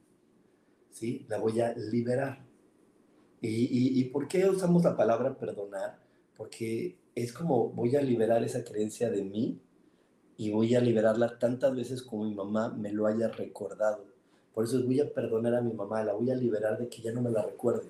¿sí? 0.91 1.25
La 1.27 1.38
voy 1.38 1.59
a 1.62 1.73
liberar. 1.73 2.45
¿Y, 3.41 3.47
y, 3.49 3.99
y 3.99 4.03
por 4.05 4.27
qué 4.27 4.47
usamos 4.49 4.83
la 4.83 4.95
palabra 4.95 5.38
perdonar? 5.38 5.99
porque 6.39 6.97
es 7.15 7.33
como 7.33 7.67
voy 7.71 7.97
a 7.97 8.01
liberar 8.01 8.41
esa 8.45 8.63
creencia 8.63 9.09
de 9.09 9.25
mí 9.25 9.59
y 10.38 10.51
voy 10.51 10.73
a 10.73 10.79
liberarla 10.79 11.38
tantas 11.38 11.75
veces 11.75 12.01
como 12.01 12.23
mi 12.23 12.33
mamá 12.33 12.69
me 12.69 12.93
lo 12.93 13.07
haya 13.07 13.27
recordado. 13.27 14.05
Por 14.60 14.65
eso 14.65 14.84
voy 14.84 15.00
a 15.00 15.10
perdonar 15.10 15.56
a 15.56 15.62
mi 15.62 15.72
mamá, 15.72 16.04
la 16.04 16.12
voy 16.12 16.30
a 16.32 16.36
liberar 16.36 16.78
de 16.78 16.89
que 16.89 17.02
ya 17.02 17.13
no 17.13 17.22
me 17.22 17.32
la 17.32 17.41
recuerde. 17.41 17.88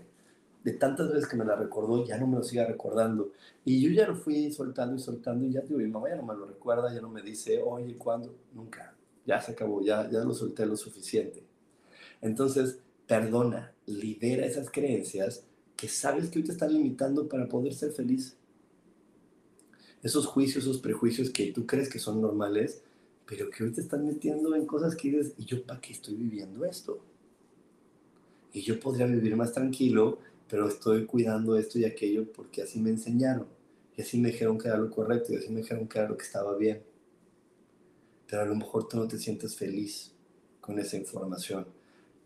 De 0.63 0.73
tantas 0.73 1.11
veces 1.11 1.27
que 1.27 1.35
me 1.35 1.43
la 1.43 1.55
recordó, 1.55 2.05
ya 2.05 2.15
no 2.19 2.27
me 2.27 2.37
lo 2.37 2.43
siga 2.43 2.63
recordando. 2.63 3.31
Y 3.65 3.81
yo 3.81 3.89
ya 3.89 4.07
lo 4.07 4.15
fui 4.15 4.51
soltando 4.51 4.95
y 4.95 4.99
soltando 4.99 5.47
y 5.47 5.53
ya 5.53 5.61
digo, 5.61 5.79
mi 5.79 5.87
mamá 5.87 6.09
ya 6.09 6.17
no 6.17 6.27
me 6.27 6.35
lo 6.35 6.45
recuerda, 6.45 6.93
ya 6.93 7.01
no 7.01 7.09
me 7.09 7.23
dice, 7.23 7.59
oye, 7.59 7.97
¿cuándo? 7.97 8.35
Nunca. 8.53 8.93
Ya 9.25 9.41
se 9.41 9.53
acabó, 9.53 9.81
ya, 9.81 10.07
ya 10.11 10.19
lo 10.19 10.31
solté 10.31 10.63
lo 10.67 10.77
suficiente. 10.77 11.41
Entonces, 12.21 12.77
perdona, 13.07 13.73
libera 13.87 14.45
esas 14.45 14.69
creencias 14.69 15.43
que 15.75 15.87
sabes 15.87 16.29
que 16.29 16.37
hoy 16.37 16.45
te 16.45 16.51
están 16.51 16.71
limitando 16.71 17.27
para 17.27 17.49
poder 17.49 17.73
ser 17.73 17.93
feliz. 17.93 18.37
Esos 20.03 20.27
juicios, 20.27 20.65
esos 20.65 20.77
prejuicios 20.77 21.31
que 21.31 21.51
tú 21.51 21.65
crees 21.65 21.89
que 21.89 21.97
son 21.97 22.21
normales, 22.21 22.83
pero 23.29 23.47
que 23.51 23.63
hoy 23.63 23.71
te 23.71 23.81
están 23.81 24.07
metiendo 24.07 24.55
en 24.55 24.65
cosas 24.65 24.95
que 24.95 25.11
dices, 25.11 25.33
¿y 25.37 25.45
yo 25.45 25.63
para 25.63 25.79
qué 25.79 25.93
estoy 25.93 26.15
viviendo 26.15 26.65
esto? 26.65 26.99
Y 28.51 28.63
yo 28.63 28.79
podría 28.79 29.05
vivir 29.05 29.35
más 29.35 29.53
tranquilo, 29.53 30.17
pero 30.49 30.67
estoy 30.67 31.05
cuidando 31.05 31.55
esto 31.55 31.77
y 31.77 31.85
aquello 31.85 32.25
porque 32.33 32.63
así 32.63 32.79
me 32.79 32.89
enseñaron, 32.89 33.45
y 33.95 34.01
así 34.01 34.17
me 34.17 34.31
dijeron 34.31 34.57
que 34.57 34.67
era 34.67 34.77
lo 34.77 34.89
correcto, 34.89 35.31
y 35.31 35.35
así 35.35 35.49
me 35.49 35.61
dijeron 35.61 35.87
que 35.87 35.99
era 35.99 36.09
lo 36.09 36.17
que 36.17 36.25
estaba 36.25 36.57
bien. 36.57 36.81
Pero 38.27 38.41
a 38.41 38.45
lo 38.45 38.55
mejor 38.55 38.87
tú 38.87 38.97
no 38.97 39.07
te 39.07 39.19
sientes 39.19 39.55
feliz 39.55 40.11
con 40.59 40.79
esa 40.79 40.97
información. 40.97 41.67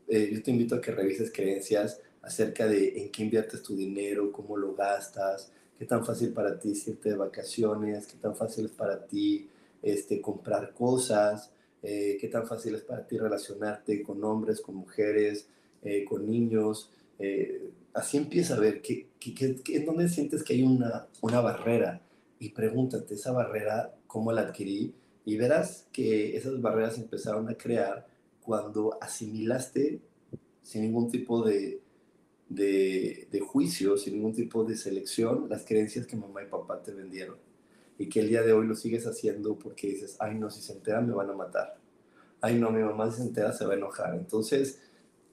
Eh, 0.07 0.29
yo 0.31 0.41
te 0.41 0.51
invito 0.51 0.75
a 0.75 0.81
que 0.81 0.91
revises 0.93 1.33
creencias 1.33 1.99
acerca 2.21 2.65
de 2.65 3.01
en 3.01 3.11
qué 3.11 3.23
inviertes 3.23 3.61
tu 3.61 3.75
dinero, 3.75 4.31
cómo 4.31 4.55
lo 4.55 4.73
gastas, 4.73 5.51
qué 5.77 5.85
tan 5.85 6.05
fácil 6.05 6.31
para 6.31 6.57
ti 6.57 6.73
irte 6.87 7.09
de 7.09 7.17
vacaciones, 7.17 8.07
qué 8.07 8.15
tan 8.15 8.37
fácil 8.37 8.65
es 8.65 8.71
para 8.71 9.05
ti 9.05 9.49
este, 9.83 10.21
comprar 10.21 10.73
cosas, 10.73 11.51
eh, 11.83 12.17
qué 12.19 12.29
tan 12.29 12.47
fácil 12.47 12.75
es 12.75 12.81
para 12.81 13.05
ti 13.05 13.17
relacionarte 13.17 14.01
con 14.01 14.23
hombres, 14.23 14.61
con 14.61 14.75
mujeres, 14.75 15.47
eh, 15.83 16.05
con 16.05 16.25
niños. 16.25 16.89
Eh, 17.19 17.69
así 17.93 18.17
empieza 18.17 18.55
a 18.55 18.59
ver 18.59 18.81
en 18.85 19.85
dónde 19.85 20.09
sientes 20.09 20.43
que 20.43 20.53
hay 20.53 20.63
una, 20.63 21.07
una 21.21 21.41
barrera 21.41 22.01
y 22.39 22.49
pregúntate 22.49 23.13
esa 23.15 23.31
barrera, 23.31 23.93
cómo 24.07 24.31
la 24.31 24.41
adquirí 24.41 24.93
y 25.25 25.37
verás 25.37 25.87
que 25.91 26.35
esas 26.35 26.61
barreras 26.61 26.97
empezaron 26.97 27.49
a 27.49 27.55
crear 27.55 28.07
cuando 28.41 28.97
asimilaste 29.01 30.01
sin 30.61 30.81
ningún 30.81 31.09
tipo 31.09 31.43
de, 31.43 31.81
de, 32.49 33.39
juicio, 33.45 33.97
sin 33.97 34.15
ningún 34.15 34.33
tipo 34.33 34.63
de 34.63 34.75
selección, 34.75 35.47
las 35.49 35.65
creencias 35.65 36.05
que 36.05 36.15
mamá 36.15 36.43
y 36.43 36.47
papá 36.47 36.81
te 36.81 36.91
vendieron. 36.91 37.37
Y 37.97 38.09
que 38.09 38.21
el 38.21 38.29
día 38.29 38.41
de 38.41 38.53
hoy 38.53 38.67
lo 38.67 38.75
sigues 38.75 39.05
haciendo 39.05 39.57
porque 39.57 39.87
dices, 39.87 40.17
ay 40.19 40.35
no, 40.35 40.49
si 40.49 40.61
se 40.61 40.73
entera 40.73 41.01
me 41.01 41.13
van 41.13 41.29
a 41.29 41.33
matar. 41.33 41.77
Ay 42.41 42.59
no, 42.59 42.71
mi 42.71 42.81
mamá 42.81 43.09
si 43.11 43.17
se 43.17 43.23
entera 43.23 43.53
se 43.53 43.65
va 43.65 43.73
a 43.73 43.77
enojar. 43.77 44.15
Entonces, 44.15 44.81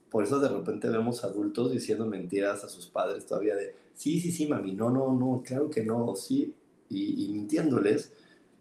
por 0.09 0.23
eso 0.23 0.39
de 0.39 0.49
repente 0.49 0.89
vemos 0.89 1.23
adultos 1.23 1.71
diciendo 1.71 2.05
mentiras 2.05 2.63
a 2.63 2.69
sus 2.69 2.87
padres 2.87 3.25
todavía 3.25 3.55
de, 3.55 3.75
sí, 3.93 4.19
sí, 4.19 4.31
sí, 4.31 4.47
mami, 4.47 4.73
no, 4.73 4.89
no, 4.89 5.13
no, 5.13 5.41
claro 5.45 5.69
que 5.69 5.83
no, 5.83 6.15
sí, 6.15 6.53
y, 6.89 7.29
mintiéndoles, 7.31 8.11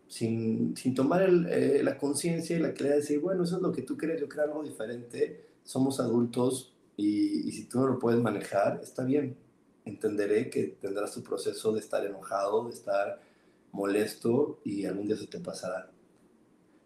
sin, 0.07 0.77
sin 0.77 0.95
tomar 0.95 1.29
eh, 1.51 1.81
la 1.83 1.99
conciencia 1.99 2.57
y 2.57 2.61
la 2.61 2.73
claridad 2.73 2.97
de 2.97 3.01
decir, 3.01 3.21
bueno, 3.21 3.45
eso 3.45 3.57
es 3.57 3.63
lo 3.63 3.73
que 3.73 3.83
tú 3.83 3.97
crees, 3.97 4.21
yo 4.21 4.29
creo 4.29 4.45
algo 4.45 4.63
diferente, 4.63 5.47
somos 5.65 5.99
adultos, 5.99 6.73
y, 7.01 7.51
si 7.53 7.65
tú 7.65 7.81
no 7.81 7.87
lo 7.87 7.99
puedes 7.99 8.21
manejar, 8.21 8.81
está 8.83 9.05
bien. 9.05 9.35
Entenderé 9.87 10.51
que 10.51 10.65
tendrás 10.81 11.15
tu 11.15 11.23
proceso 11.23 11.73
de 11.73 11.81
estar 11.81 12.05
enojado, 12.05 12.67
de 12.67 12.75
estar 12.75 13.19
molesto 13.73 14.61
y 14.65 14.85
algún 14.85 15.07
día 15.07 15.17
se 15.17 15.27
te 15.27 15.41
pasará. 15.41 15.91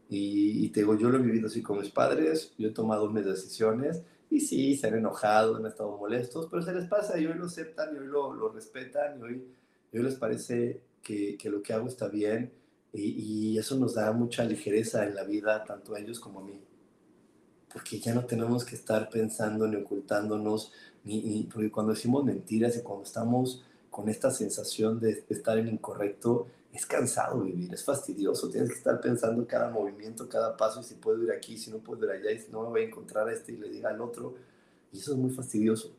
Y, 0.09 0.69
te 0.69 0.81
digo, 0.81 0.97
yo 0.97 1.09
lo 1.09 1.19
he 1.19 1.23
vivido 1.23 1.49
así 1.49 1.63
con 1.63 1.79
mis 1.79 1.91
padres, 1.91 2.53
yo 2.59 2.69
he 2.69 2.73
tomado 2.73 3.11
mis 3.11 3.25
decisiones 3.25 4.03
y 4.31 4.41
sí, 4.41 4.77
se 4.77 4.87
han 4.87 4.95
enojado, 4.95 5.57
han 5.57 5.67
estado 5.67 5.97
molestos, 5.97 6.47
pero 6.51 6.63
se 6.63 6.73
les 6.73 6.87
pasa 6.87 7.19
y 7.19 7.27
hoy 7.27 7.35
lo 7.35 7.47
aceptan 7.47 7.95
y 7.95 7.99
hoy 7.99 8.07
lo, 8.07 8.35
lo 8.35 8.51
respetan 8.51 9.19
y 9.19 9.23
hoy, 9.23 9.45
hoy 9.93 10.03
les 10.03 10.15
parece 10.15 10.83
que, 11.03 11.37
que, 11.37 11.51
lo 11.51 11.63
que 11.63 11.73
hago 11.73 11.89
está 11.89 12.09
bien 12.09 12.53
y, 12.93 13.53
y 13.53 13.59
eso 13.59 13.77
nos 13.77 13.95
da 13.95 14.13
mucha 14.13 14.45
ligereza 14.45 15.07
en 15.07 15.15
la 15.15 15.25
vida, 15.25 15.65
tanto 15.65 15.95
a 15.95 16.01
ellos 16.01 16.21
como 16.21 16.41
a 16.41 16.45
mí 16.45 16.61
porque 17.75 17.99
ya 17.99 18.15
no 18.15 18.25
tenemos 18.25 18.65
que 18.65 18.77
estar 18.77 19.11
pensando 19.11 19.67
ni 19.67 19.75
ocultándonos, 19.75 20.73
ni, 21.03 21.43
porque 21.53 21.73
cuando 21.73 21.93
decimos 21.93 22.25
mentiras 22.25 22.77
y 22.77 22.83
cuando 22.83 23.05
estamos 23.05 23.65
con 23.91 24.09
esta 24.09 24.31
sensación 24.31 25.01
de, 25.01 25.25
estar 25.29 25.59
en 25.59 25.67
incorrecto, 25.67 26.47
es 26.75 26.85
cansado 26.87 27.41
vivir, 27.41 27.73
es 27.73 27.85
fastidioso, 27.85 28.51
tienes 28.51 28.71
que 28.71 28.75
estar 28.75 29.01
pensando 29.01 29.47
cada 29.47 29.71
movimiento, 29.71 30.29
cada 30.29 30.57
paso, 30.57 30.81
y 30.81 30.83
si 30.83 30.97
puedo 30.97 31.23
ir 31.23 31.31
aquí, 31.31 31.57
si 31.57 31.71
no 31.71 31.79
puedo 31.79 32.05
ir 32.05 32.11
allá, 32.11 32.33
y 32.33 32.41
si 32.41 32.51
no 32.51 32.63
me 32.65 32.69
voy 32.69 32.81
a 32.81 32.85
encontrar 32.87 33.29
a 33.29 33.33
este 33.33 33.53
y 33.53 33.59
le 33.59 33.69
diga 33.71 33.91
al 33.91 34.01
otro, 34.01 34.35
y 34.93 34.99
eso 34.99 35.13
es 35.13 35.19
muy 35.19 35.31
fastidioso. 35.31 35.95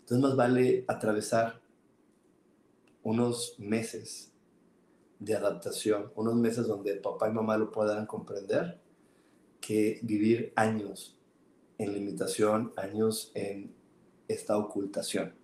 Entonces 0.00 0.22
más 0.22 0.36
vale 0.36 0.84
atravesar 0.86 1.60
unos 3.02 3.56
meses 3.58 4.30
de 5.18 5.34
adaptación, 5.34 6.12
unos 6.14 6.36
meses 6.36 6.68
donde 6.68 6.94
papá 6.94 7.28
y 7.28 7.32
mamá 7.32 7.58
lo 7.58 7.72
puedan 7.72 8.06
comprender 8.06 8.78
que 9.60 9.98
vivir 10.02 10.52
años 10.54 11.18
en 11.76 11.92
limitación, 11.92 12.72
años 12.76 13.32
en 13.34 13.74
esta 14.28 14.56
ocultación. 14.58 15.34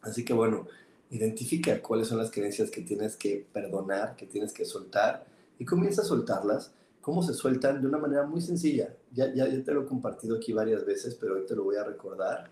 Así 0.00 0.24
que 0.24 0.32
bueno, 0.32 0.66
identifica 1.12 1.80
cuáles 1.82 2.08
son 2.08 2.18
las 2.18 2.30
creencias 2.30 2.70
que 2.70 2.80
tienes 2.80 3.16
que 3.16 3.46
perdonar, 3.52 4.16
que 4.16 4.26
tienes 4.26 4.52
que 4.52 4.64
soltar 4.64 5.26
y 5.58 5.64
comienza 5.64 6.00
a 6.00 6.06
soltarlas. 6.06 6.72
¿Cómo 7.02 7.22
se 7.22 7.34
sueltan? 7.34 7.82
De 7.82 7.86
una 7.86 7.98
manera 7.98 8.26
muy 8.26 8.40
sencilla. 8.40 8.96
Ya, 9.12 9.32
ya, 9.34 9.46
te 9.62 9.72
lo 9.72 9.82
he 9.82 9.86
compartido 9.86 10.36
aquí 10.36 10.52
varias 10.52 10.86
veces, 10.86 11.14
pero 11.14 11.34
hoy 11.34 11.44
te 11.44 11.54
lo 11.54 11.64
voy 11.64 11.76
a 11.76 11.84
recordar. 11.84 12.50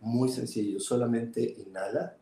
Muy 0.00 0.28
sencillo, 0.30 0.80
solamente 0.80 1.42
inhala. 1.64 2.16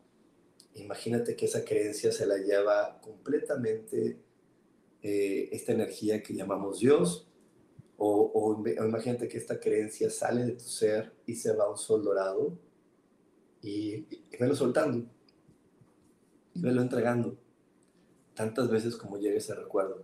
Imagínate 0.75 1.35
que 1.35 1.45
esa 1.45 1.65
creencia 1.65 2.11
se 2.11 2.27
la 2.27 2.37
lleva 2.37 2.99
completamente 3.01 4.19
eh, 5.01 5.49
esta 5.51 5.71
energía 5.71 6.21
que 6.21 6.35
llamamos 6.35 6.79
Dios 6.79 7.27
o, 7.97 8.63
imagínate 8.65 9.27
que 9.27 9.37
esta 9.37 9.59
creencia 9.59 10.09
sale 10.09 10.43
de 10.43 10.51
tu 10.53 10.65
ser 10.65 11.13
y 11.25 11.35
se 11.35 11.53
va 11.55 11.65
a 11.65 11.69
un 11.69 11.77
sol 11.77 12.03
dorado 12.03 12.57
y, 13.61 14.05
y 14.09 14.37
velo 14.37 14.55
soltando 14.55 15.07
y 16.53 16.61
velo 16.61 16.81
entregando 16.81 17.37
tantas 18.33 18.69
veces 18.69 18.95
como 18.95 19.17
llegue 19.17 19.37
ese 19.37 19.55
recuerdo, 19.55 20.03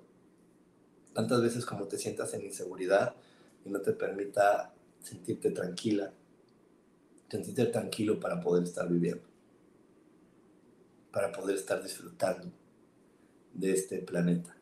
tantas 1.13 1.41
veces 1.41 1.65
como 1.65 1.87
te 1.87 1.97
sientas 1.97 2.33
en 2.33 2.43
inseguridad 2.43 3.15
y 3.65 3.69
no 3.69 3.81
te 3.81 3.93
permita 3.93 4.73
sentirte 5.01 5.51
tranquila, 5.51 6.13
sentirte 7.29 7.65
tranquilo 7.67 8.19
para 8.19 8.39
poder 8.39 8.63
estar 8.63 8.87
viviendo, 8.87 9.23
para 11.11 11.31
poder 11.31 11.55
estar 11.55 11.81
disfrutando 11.81 12.51
de 13.53 13.73
este 13.73 13.99
planeta. 13.99 14.55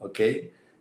¿Ok? 0.00 0.20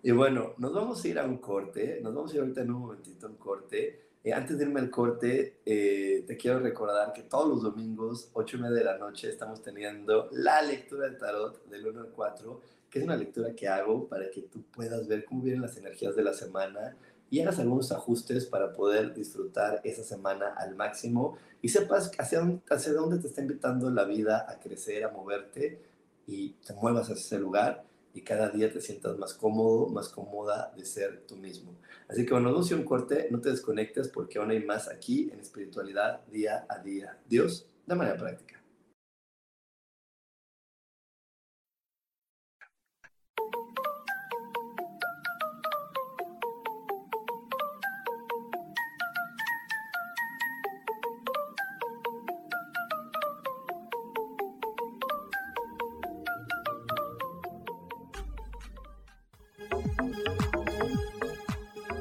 Y 0.04 0.12
bueno, 0.12 0.54
nos 0.58 0.74
vamos 0.74 1.04
a 1.04 1.08
ir 1.08 1.20
a 1.20 1.26
un 1.26 1.38
corte, 1.38 2.00
nos 2.02 2.14
vamos 2.14 2.32
a 2.32 2.36
ir 2.36 2.42
ahorita 2.42 2.62
en 2.62 2.72
un 2.72 2.82
momentito 2.82 3.28
a 3.28 3.30
un 3.30 3.38
corte. 3.38 4.07
Eh, 4.28 4.34
antes 4.34 4.58
de 4.58 4.66
irme 4.66 4.82
al 4.82 4.90
corte, 4.90 5.62
eh, 5.66 6.26
te 6.28 6.36
quiero 6.36 6.60
recordar 6.60 7.14
que 7.14 7.24
todos 7.24 7.48
los 7.48 7.64
domingos, 7.64 8.30
8 8.34 8.58
y 8.58 8.60
media 8.60 8.76
de 8.76 8.84
la 8.84 8.98
noche, 8.98 9.30
estamos 9.30 9.62
teniendo 9.62 10.28
la 10.34 10.62
lectura 10.62 11.06
del 11.06 11.18
tarot 11.18 11.66
del 11.70 11.88
1 11.88 12.02
al 12.02 12.10
4, 12.10 12.62
que 12.90 13.00
es 13.00 13.06
una 13.06 13.16
lectura 13.16 13.56
que 13.56 13.70
hago 13.70 14.06
para 14.10 14.30
que 14.30 14.42
tú 14.42 14.64
puedas 14.64 15.08
ver 15.08 15.24
cómo 15.24 15.44
vienen 15.44 15.62
las 15.62 15.78
energías 15.78 16.14
de 16.14 16.24
la 16.24 16.34
semana 16.34 16.98
y 17.30 17.40
hagas 17.40 17.58
algunos 17.60 17.94
ajustes 17.94 18.46
para 18.48 18.74
poder 18.74 19.14
disfrutar 19.14 19.80
esa 19.86 20.04
semana 20.04 20.56
al 20.58 20.76
máximo 20.76 21.38
y 21.62 21.70
sepas 21.70 22.12
hacia 22.18 22.40
dónde, 22.40 22.62
hacia 22.70 22.92
dónde 22.92 23.20
te 23.20 23.28
está 23.28 23.40
invitando 23.40 23.90
la 23.92 24.04
vida 24.04 24.46
a 24.50 24.60
crecer, 24.60 25.06
a 25.06 25.10
moverte 25.10 25.80
y 26.26 26.50
te 26.66 26.74
muevas 26.74 27.10
hacia 27.10 27.24
ese 27.24 27.40
lugar 27.40 27.86
y 28.18 28.22
cada 28.22 28.50
día 28.50 28.72
te 28.74 28.82
sientas 28.82 29.16
más 29.20 29.36
cómodo, 29.36 29.90
más 29.90 30.10
cómoda 30.10 30.74
de 30.76 30.84
ser 30.86 31.24
tú 31.28 31.36
mismo. 31.36 31.78
Así 32.08 32.26
que 32.26 32.34
bueno, 32.34 32.52
no 32.52 32.58
un 32.76 32.84
corte, 32.84 33.28
no 33.30 33.40
te 33.40 33.52
desconectes 33.52 34.08
porque 34.08 34.40
aún 34.40 34.50
hay 34.50 34.64
más 34.64 34.88
aquí 34.88 35.30
en 35.32 35.40
espiritualidad 35.40 36.26
día 36.26 36.66
a 36.68 36.80
día. 36.80 37.20
Dios, 37.30 37.68
de 37.86 37.94
manera 37.96 38.18
práctica. 38.18 38.57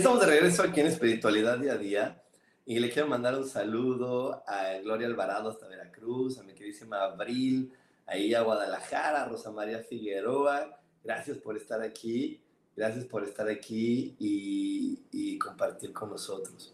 Estamos 0.00 0.20
de 0.20 0.28
regreso 0.28 0.62
aquí 0.62 0.80
en 0.80 0.86
Espiritualidad 0.86 1.58
Día 1.58 1.74
a 1.74 1.76
Día. 1.76 2.22
Y 2.64 2.78
le 2.78 2.90
quiero 2.90 3.06
mandar 3.06 3.36
un 3.36 3.46
saludo 3.46 4.42
a 4.46 4.78
Gloria 4.82 5.06
Alvarado 5.06 5.50
hasta 5.50 5.68
Veracruz, 5.68 6.38
a 6.38 6.42
mi 6.42 6.54
queridísima 6.54 7.02
Abril, 7.02 7.70
ahí 8.06 8.32
a 8.32 8.40
Guadalajara, 8.40 9.24
a 9.24 9.28
Rosa 9.28 9.50
María 9.50 9.80
Figueroa. 9.80 10.80
Gracias 11.04 11.36
por 11.36 11.54
estar 11.54 11.82
aquí, 11.82 12.40
gracias 12.74 13.04
por 13.04 13.24
estar 13.24 13.46
aquí 13.50 14.16
y, 14.18 15.36
compartir 15.38 15.92
con 15.92 16.08
nosotros. 16.08 16.72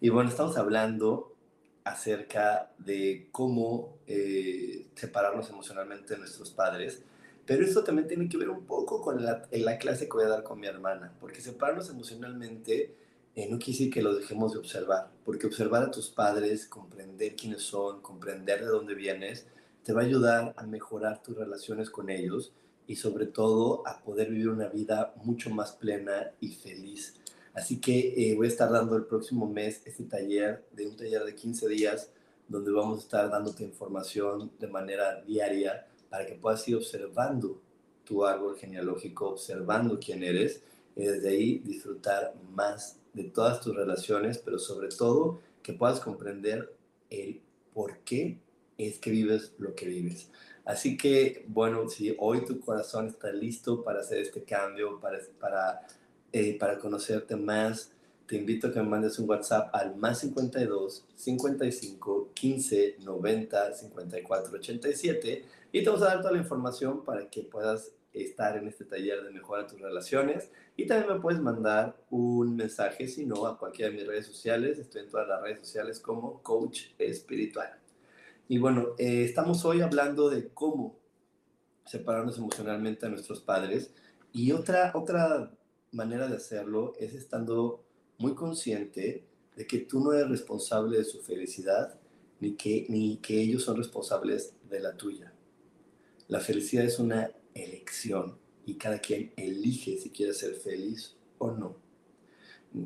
Y 0.00 0.08
bueno, 0.08 0.30
estamos 0.30 0.56
hablando 0.56 1.32
acerca 1.84 2.72
de 2.78 3.28
cómo 3.30 3.98
eh, 4.08 4.88
separarnos 4.96 5.48
emocionalmente 5.48 6.14
de 6.14 6.18
nuestros 6.18 6.50
padres 6.50 7.04
pero 7.46 7.64
eso 7.64 7.84
también 7.84 8.08
tiene 8.08 8.28
que 8.28 8.36
ver 8.36 8.50
un 8.50 8.64
poco 8.64 9.00
con 9.00 9.24
la, 9.24 9.48
la 9.50 9.78
clase 9.78 10.06
que 10.06 10.12
voy 10.12 10.24
a 10.24 10.28
dar 10.28 10.42
con 10.42 10.60
mi 10.60 10.66
hermana, 10.66 11.12
porque 11.20 11.40
separarnos 11.40 11.90
emocionalmente 11.90 12.94
eh, 13.36 13.48
no 13.50 13.58
decir 13.58 13.90
que 13.90 14.00
lo 14.00 14.14
dejemos 14.14 14.52
de 14.52 14.60
observar, 14.60 15.10
porque 15.24 15.46
observar 15.48 15.82
a 15.82 15.90
tus 15.90 16.08
padres, 16.08 16.66
comprender 16.66 17.34
quiénes 17.34 17.62
son, 17.62 18.00
comprender 18.00 18.60
de 18.60 18.66
dónde 18.66 18.94
vienes, 18.94 19.46
te 19.82 19.92
va 19.92 20.02
a 20.02 20.04
ayudar 20.04 20.54
a 20.56 20.66
mejorar 20.66 21.20
tus 21.20 21.36
relaciones 21.36 21.90
con 21.90 22.10
ellos 22.10 22.52
y 22.86 22.94
sobre 22.96 23.26
todo 23.26 23.86
a 23.88 23.98
poder 24.04 24.30
vivir 24.30 24.50
una 24.50 24.68
vida 24.68 25.14
mucho 25.24 25.50
más 25.50 25.72
plena 25.72 26.30
y 26.40 26.52
feliz. 26.52 27.16
Así 27.54 27.80
que 27.80 28.14
eh, 28.16 28.36
voy 28.36 28.46
a 28.46 28.50
estar 28.50 28.70
dando 28.70 28.96
el 28.96 29.04
próximo 29.04 29.48
mes 29.48 29.82
este 29.84 30.04
taller, 30.04 30.64
de 30.70 30.86
un 30.86 30.96
taller 30.96 31.24
de 31.24 31.34
15 31.34 31.68
días, 31.68 32.10
donde 32.46 32.70
vamos 32.70 32.98
a 32.98 33.02
estar 33.02 33.30
dándote 33.30 33.64
información 33.64 34.52
de 34.60 34.68
manera 34.68 35.22
diaria 35.22 35.86
para 36.14 36.26
que 36.26 36.36
puedas 36.36 36.68
ir 36.68 36.76
observando 36.76 37.60
tu 38.04 38.24
árbol 38.24 38.56
genealógico, 38.56 39.30
observando 39.30 39.98
quién 39.98 40.22
eres 40.22 40.62
y 40.94 41.02
desde 41.02 41.30
ahí 41.30 41.58
disfrutar 41.58 42.36
más 42.52 43.00
de 43.14 43.24
todas 43.24 43.60
tus 43.60 43.74
relaciones, 43.74 44.38
pero 44.38 44.60
sobre 44.60 44.90
todo 44.90 45.40
que 45.60 45.72
puedas 45.72 45.98
comprender 45.98 46.72
el 47.10 47.40
por 47.72 47.98
qué 48.04 48.38
es 48.78 49.00
que 49.00 49.10
vives 49.10 49.54
lo 49.58 49.74
que 49.74 49.86
vives. 49.86 50.30
Así 50.64 50.96
que, 50.96 51.46
bueno, 51.48 51.88
si 51.88 52.14
hoy 52.20 52.44
tu 52.44 52.60
corazón 52.60 53.08
está 53.08 53.32
listo 53.32 53.82
para 53.82 53.98
hacer 53.98 54.18
este 54.18 54.44
cambio, 54.44 55.00
para, 55.00 55.18
para, 55.40 55.84
eh, 56.30 56.56
para 56.56 56.78
conocerte 56.78 57.34
más, 57.34 57.90
te 58.26 58.36
invito 58.36 58.68
a 58.68 58.72
que 58.72 58.80
me 58.80 58.88
mandes 58.88 59.18
un 59.18 59.28
WhatsApp 59.28 59.74
al 59.74 59.96
más 59.96 60.20
52 60.20 61.06
55 61.14 62.30
15 62.32 62.96
90 63.00 63.74
54 63.74 64.58
87 64.58 65.44
y 65.72 65.82
te 65.82 65.90
vamos 65.90 66.02
a 66.02 66.06
dar 66.06 66.18
toda 66.18 66.32
la 66.32 66.38
información 66.38 67.04
para 67.04 67.28
que 67.28 67.42
puedas 67.42 67.92
estar 68.12 68.56
en 68.56 68.68
este 68.68 68.84
taller 68.84 69.24
de 69.24 69.30
mejora 69.30 69.66
tus 69.66 69.80
relaciones. 69.80 70.50
Y 70.76 70.86
también 70.86 71.14
me 71.14 71.20
puedes 71.20 71.40
mandar 71.40 71.96
un 72.10 72.56
mensaje 72.56 73.08
si 73.08 73.26
no 73.26 73.46
a 73.46 73.58
cualquiera 73.58 73.90
de 73.90 73.96
mis 73.96 74.06
redes 74.06 74.26
sociales. 74.26 74.78
Estoy 74.78 75.02
en 75.02 75.10
todas 75.10 75.28
las 75.28 75.42
redes 75.42 75.58
sociales 75.60 76.00
como 76.00 76.42
coach 76.42 76.86
espiritual. 76.98 77.76
Y 78.48 78.58
bueno 78.58 78.90
eh, 78.98 79.24
estamos 79.24 79.64
hoy 79.64 79.80
hablando 79.80 80.30
de 80.30 80.48
cómo 80.48 80.96
separarnos 81.86 82.38
emocionalmente 82.38 83.06
a 83.06 83.08
nuestros 83.08 83.40
padres. 83.40 83.92
Y 84.32 84.52
otra 84.52 84.92
otra 84.94 85.50
manera 85.90 86.28
de 86.28 86.36
hacerlo 86.36 86.94
es 86.98 87.14
estando 87.14 87.83
muy 88.18 88.34
consciente 88.34 89.24
de 89.56 89.66
que 89.66 89.78
tú 89.78 90.00
no 90.00 90.12
eres 90.12 90.28
responsable 90.28 90.98
de 90.98 91.04
su 91.04 91.20
felicidad, 91.20 91.98
ni 92.40 92.52
que, 92.52 92.86
ni 92.88 93.18
que 93.18 93.40
ellos 93.40 93.62
son 93.62 93.76
responsables 93.76 94.54
de 94.68 94.80
la 94.80 94.96
tuya. 94.96 95.32
La 96.28 96.40
felicidad 96.40 96.84
es 96.84 96.98
una 96.98 97.30
elección 97.54 98.36
y 98.66 98.74
cada 98.74 98.98
quien 98.98 99.32
elige 99.36 99.98
si 99.98 100.10
quiere 100.10 100.32
ser 100.32 100.54
feliz 100.54 101.16
o 101.38 101.50
no. 101.50 101.76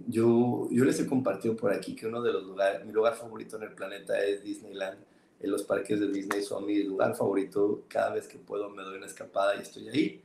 Yo, 0.07 0.69
yo 0.71 0.85
les 0.85 1.01
he 1.01 1.07
compartido 1.07 1.57
por 1.57 1.73
aquí 1.73 1.95
que 1.95 2.07
uno 2.07 2.21
de 2.21 2.33
los 2.33 2.45
lugares, 2.45 2.85
mi 2.85 2.93
lugar 2.93 3.17
favorito 3.17 3.57
en 3.57 3.63
el 3.63 3.75
planeta 3.75 4.23
es 4.23 4.43
Disneyland. 4.43 4.99
En 5.41 5.51
los 5.51 5.63
parques 5.63 6.01
de 6.01 6.11
Disney 6.11 6.43
son 6.43 6.67
mi 6.67 6.83
lugar 6.83 7.17
favorito. 7.17 7.85
Cada 7.89 8.13
vez 8.13 8.29
que 8.29 8.39
puedo 8.39 8.69
me 8.69 8.83
doy 8.83 8.97
una 8.97 9.07
escapada 9.07 9.57
y 9.57 9.61
estoy 9.61 9.89
ahí. 9.89 10.23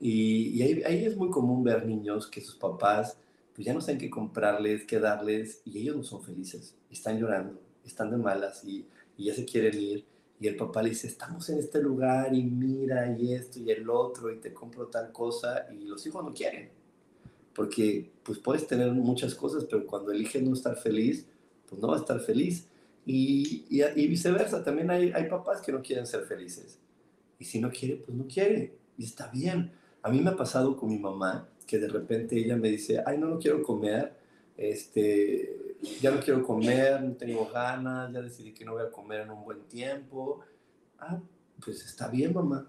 Y, 0.00 0.58
y 0.58 0.62
ahí, 0.62 0.82
ahí 0.84 1.04
es 1.06 1.16
muy 1.16 1.30
común 1.30 1.64
ver 1.64 1.86
niños 1.86 2.26
que 2.26 2.40
sus 2.40 2.56
papás 2.56 3.16
pues 3.58 3.66
ya 3.66 3.74
no 3.74 3.80
saben 3.80 3.98
qué 3.98 4.08
comprarles, 4.08 4.84
qué 4.84 5.00
darles, 5.00 5.62
y 5.64 5.80
ellos 5.80 5.96
no 5.96 6.04
son 6.04 6.22
felices, 6.22 6.76
están 6.92 7.18
llorando, 7.18 7.60
están 7.84 8.08
de 8.08 8.16
malas 8.16 8.62
y, 8.62 8.86
y 9.16 9.24
ya 9.24 9.34
se 9.34 9.44
quieren 9.44 9.76
ir. 9.76 10.04
Y 10.38 10.46
el 10.46 10.54
papá 10.54 10.80
le 10.80 10.90
dice, 10.90 11.08
estamos 11.08 11.50
en 11.50 11.58
este 11.58 11.82
lugar 11.82 12.32
y 12.32 12.44
mira 12.44 13.18
y 13.18 13.34
esto 13.34 13.58
y 13.58 13.72
el 13.72 13.90
otro 13.90 14.32
y 14.32 14.38
te 14.38 14.54
compro 14.54 14.86
tal 14.86 15.10
cosa 15.10 15.66
y 15.72 15.86
los 15.86 16.06
hijos 16.06 16.24
no 16.24 16.32
quieren. 16.32 16.70
Porque 17.52 18.12
pues 18.22 18.38
puedes 18.38 18.64
tener 18.64 18.92
muchas 18.92 19.34
cosas, 19.34 19.64
pero 19.64 19.84
cuando 19.84 20.12
eliges 20.12 20.40
no 20.40 20.54
estar 20.54 20.76
feliz, 20.76 21.26
pues 21.68 21.82
no 21.82 21.88
va 21.88 21.96
a 21.96 21.98
estar 21.98 22.20
feliz. 22.20 22.68
Y, 23.04 23.64
y, 23.68 23.82
y, 23.82 24.06
viceversa, 24.06 24.62
también 24.62 24.88
hay, 24.88 25.10
hay 25.12 25.28
papás 25.28 25.62
que 25.62 25.72
no 25.72 25.82
quieren 25.82 26.06
ser 26.06 26.26
felices. 26.26 26.78
Y 27.40 27.44
si 27.44 27.60
no 27.60 27.72
quiere, 27.72 27.96
pues 27.96 28.16
no 28.16 28.24
quiere. 28.28 28.78
Y 28.96 29.02
está 29.02 29.26
bien. 29.26 29.72
A 30.00 30.10
mí 30.10 30.20
me 30.20 30.30
ha 30.30 30.36
pasado 30.36 30.76
con 30.76 30.90
mi 30.90 30.98
mamá 31.00 31.48
que 31.68 31.78
de 31.78 31.86
repente 31.88 32.36
ella 32.36 32.56
me 32.56 32.70
dice, 32.70 33.02
ay, 33.06 33.18
no, 33.18 33.28
no 33.28 33.38
quiero 33.38 33.62
comer, 33.62 34.14
este, 34.56 35.76
ya 36.00 36.10
no 36.10 36.18
quiero 36.18 36.42
comer, 36.42 37.02
no 37.02 37.12
tengo 37.12 37.46
ganas, 37.52 38.10
ya 38.12 38.22
decidí 38.22 38.52
que 38.52 38.64
no 38.64 38.72
voy 38.72 38.82
a 38.82 38.90
comer 38.90 39.20
en 39.20 39.30
un 39.30 39.44
buen 39.44 39.60
tiempo. 39.68 40.40
Ah, 40.98 41.20
pues 41.64 41.84
está 41.84 42.08
bien, 42.08 42.32
mamá. 42.34 42.66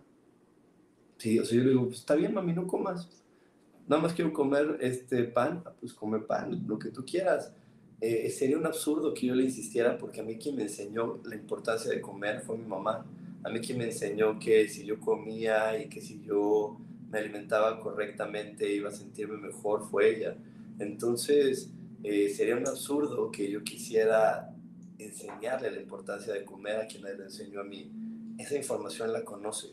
Sí, 1.18 1.39
o 1.39 1.45
sea, 1.45 1.58
yo 1.58 1.64
le 1.64 1.70
digo, 1.72 1.86
pues 1.86 2.00
está 2.00 2.16
bien, 2.16 2.34
mami, 2.34 2.54
no 2.54 2.68
comas. 2.68 3.10
Nada 3.88 4.02
más 4.02 4.14
quiero 4.14 4.34
comer 4.34 4.78
este 4.82 5.24
pan, 5.24 5.64
ah, 5.66 5.74
pues 5.80 5.93
come 5.93 6.20
pan, 6.20 6.64
lo 6.68 6.78
que 6.78 6.89
tú 6.89 7.06
quieras. 7.06 7.54
eh, 8.02 8.30
sería 8.30 8.58
un 8.58 8.66
absurdo 8.66 9.14
que 9.14 9.28
yo 9.28 9.36
le 9.36 9.43
insistiera 9.43 9.97
porque 9.97 10.22
a 10.22 10.24
mí 10.24 10.38
quien 10.38 10.56
me 10.56 10.64
enseñó 10.64 11.20
la 11.26 11.36
importancia 11.36 11.91
de 11.91 12.00
comer 12.02 12.41
fue 12.41 12.58
mi 12.58 12.66
mamá. 12.66 13.06
A 13.43 13.50
mí 13.50 13.60
quien 13.62 13.78
me 13.78 13.86
enseñó 13.86 14.38
que 14.39 14.68
si 14.70 14.86
yo 14.86 15.00
comía 15.00 15.78
y 15.82 15.89
que 15.89 16.02
si 16.02 16.22
yo 16.22 16.78
me 17.12 17.20
alimentaba 17.20 17.80
correctamente 17.80 18.72
iba 18.72 18.89
a 18.89 18.93
sentirme 18.93 19.38
mejor 19.38 19.89
fue 19.89 20.16
ella. 20.16 20.36
Entonces, 20.80 21.70
eh, 22.03 22.30
sería 22.30 22.55
un 22.55 22.68
absurdo 22.68 23.32
que 23.32 23.49
yo 23.49 23.64
quisiera 23.64 24.55
enseñarle 24.97 25.72
la 25.72 25.82
importancia 25.82 26.34
de 26.34 26.45
comer 26.45 26.78
a 26.78 26.88
quien 26.88 27.03
le 27.03 27.12
enseñó 27.12 27.62
a 27.62 27.64
mí. 27.64 27.91
Esa 28.38 28.55
información 28.55 29.12
la 29.12 29.26
conoce, 29.26 29.70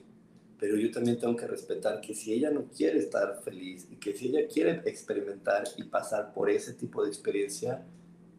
pero 0.59 0.77
yo 0.77 0.91
también 0.91 1.19
tengo 1.19 1.37
que 1.37 1.47
respetar 1.47 2.01
que 2.01 2.15
si 2.15 2.33
ella 2.33 2.51
no 2.51 2.65
quiere 2.69 2.99
estar 2.99 3.41
feliz 3.43 3.87
y 3.91 3.97
que 3.97 4.17
si 4.17 4.29
ella 4.29 4.49
quiere 4.49 4.83
experimentar 4.87 5.65
y 5.77 5.85
pasar 5.85 6.33
por 6.33 6.51
ese 6.51 6.73
tipo 6.73 7.03
de 7.03 7.09
experiencia, 7.09 7.85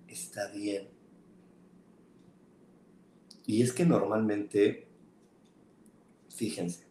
está 0.08 0.52
bien. 0.52 0.88
Y 3.46 3.62
es 3.62 3.72
que 3.72 3.86
normalmente, 3.86 4.88
fíjense, 6.30 6.87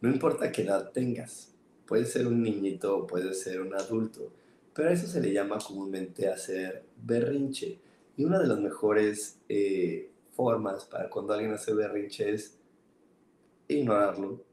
no 0.00 0.10
importa 0.10 0.50
qué 0.50 0.62
edad 0.62 0.90
tengas, 0.92 1.52
puede 1.86 2.04
ser 2.04 2.26
un 2.26 2.42
niñito 2.42 2.98
o 2.98 3.06
puede 3.06 3.34
ser 3.34 3.60
un 3.60 3.74
adulto, 3.74 4.32
pero 4.74 4.88
a 4.88 4.92
eso 4.92 5.06
se 5.06 5.20
le 5.20 5.32
llama 5.32 5.58
comúnmente 5.58 6.28
hacer 6.28 6.84
berrinche. 6.96 7.78
Y 8.16 8.24
una 8.24 8.38
de 8.38 8.46
las 8.46 8.60
mejores 8.60 9.38
eh, 9.48 10.10
formas 10.32 10.84
para 10.84 11.08
cuando 11.10 11.32
alguien 11.32 11.52
hace 11.52 11.74
berrinche 11.74 12.30
es 12.30 12.56
ignorarlo 13.68 14.44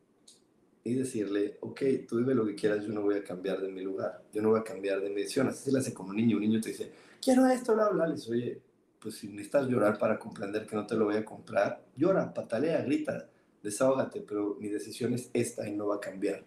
y 0.83 0.95
decirle, 0.95 1.57
ok, 1.59 1.81
tú 2.07 2.17
vive 2.17 2.33
lo 2.33 2.45
que 2.45 2.55
quieras, 2.55 2.85
yo 2.85 2.93
no 2.93 3.01
voy 3.01 3.15
a 3.15 3.23
cambiar 3.23 3.61
de 3.61 3.69
mi 3.69 3.81
lugar, 3.81 4.23
yo 4.31 4.41
no 4.41 4.49
voy 4.49 4.59
a 4.59 4.63
cambiar 4.63 5.01
de 5.01 5.09
mi. 5.09 5.21
Así 5.21 5.41
se 5.41 5.71
le 5.71 5.79
hace 5.79 5.93
como 5.93 6.11
un 6.11 6.15
niño, 6.15 6.37
un 6.37 6.43
niño 6.43 6.61
te 6.61 6.69
dice, 6.69 6.91
quiero 7.21 7.45
esto, 7.45 7.75
bla, 7.75 7.89
bla, 7.89 8.07
le 8.07 8.15
dice, 8.15 8.31
oye, 8.31 8.61
pues 8.99 9.15
si 9.15 9.27
necesitas 9.27 9.67
llorar 9.67 9.97
para 9.97 10.17
comprender 10.17 10.65
que 10.65 10.75
no 10.75 10.87
te 10.87 10.95
lo 10.95 11.05
voy 11.05 11.15
a 11.15 11.25
comprar, 11.25 11.83
llora, 11.95 12.33
patalea, 12.33 12.81
grita, 12.83 13.29
desahógate, 13.63 14.21
pero 14.21 14.57
mi 14.59 14.69
decisión 14.69 15.13
es 15.13 15.29
esta 15.33 15.67
y 15.67 15.73
no 15.75 15.87
va 15.87 15.95
a 15.95 15.99
cambiar. 15.99 16.43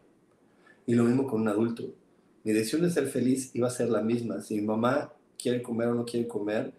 Y 0.87 0.95
lo 0.95 1.05
mismo 1.05 1.27
con 1.27 1.43
un 1.43 1.49
adulto. 1.49 1.93
Mi 2.45 2.53
decisión 2.53 2.83
de 2.83 2.91
ser 2.91 3.07
feliz 3.07 3.51
iba 3.55 3.69
a 3.69 3.71
ser 3.71 3.91
la 3.91 4.03
misma. 4.03 4.41
Si 4.41 4.55
mi 4.57 4.63
mamá 4.63 5.13
quiere 5.39 5.63
comer 5.63 5.89
o 5.89 5.95
no 5.95 6.05
quiere 6.05 6.27
comer, 6.27 6.73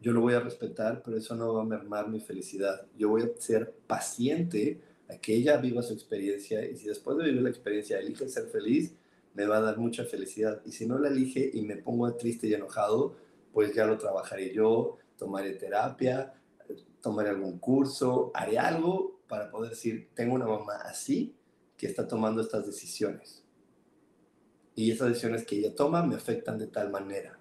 yo 0.00 0.12
lo 0.12 0.20
voy 0.20 0.34
a 0.34 0.40
respetar, 0.40 1.02
pero 1.04 1.16
eso 1.16 1.34
no 1.34 1.52
va 1.52 1.62
a 1.62 1.64
mermar 1.64 2.08
mi 2.08 2.20
felicidad. 2.20 2.86
Yo 2.96 3.10
voy 3.10 3.22
a 3.22 3.40
ser 3.40 3.74
paciente 3.86 4.80
a 5.08 5.18
que 5.18 5.34
ella 5.34 5.56
viva 5.58 5.82
su 5.82 5.92
experiencia 5.92 6.64
y 6.64 6.76
si 6.76 6.86
después 6.86 7.18
de 7.18 7.24
vivir 7.24 7.42
la 7.42 7.50
experiencia 7.50 7.98
elige 7.98 8.28
ser 8.28 8.46
feliz, 8.46 8.94
me 9.34 9.46
va 9.46 9.58
a 9.58 9.60
dar 9.60 9.78
mucha 9.78 10.04
felicidad. 10.04 10.62
Y 10.64 10.72
si 10.72 10.86
no 10.86 10.98
la 10.98 11.08
elige 11.08 11.50
y 11.52 11.62
me 11.62 11.76
pongo 11.76 12.12
triste 12.14 12.46
y 12.46 12.54
enojado, 12.54 13.14
pues 13.52 13.74
ya 13.74 13.84
lo 13.84 13.98
trabajaré 13.98 14.54
yo, 14.54 14.96
tomaré 15.18 15.52
terapia, 15.52 16.34
tomaré 17.00 17.30
algún 17.30 17.58
curso, 17.58 18.30
haré 18.34 18.58
algo 18.58 19.19
para 19.30 19.48
poder 19.48 19.70
decir, 19.70 20.10
tengo 20.12 20.34
una 20.34 20.44
mamá 20.44 20.74
así 20.84 21.36
que 21.78 21.86
está 21.86 22.06
tomando 22.06 22.42
estas 22.42 22.66
decisiones. 22.66 23.44
Y 24.74 24.90
esas 24.90 25.08
decisiones 25.08 25.46
que 25.46 25.56
ella 25.56 25.74
toma 25.74 26.02
me 26.02 26.16
afectan 26.16 26.58
de 26.58 26.66
tal 26.66 26.90
manera. 26.90 27.38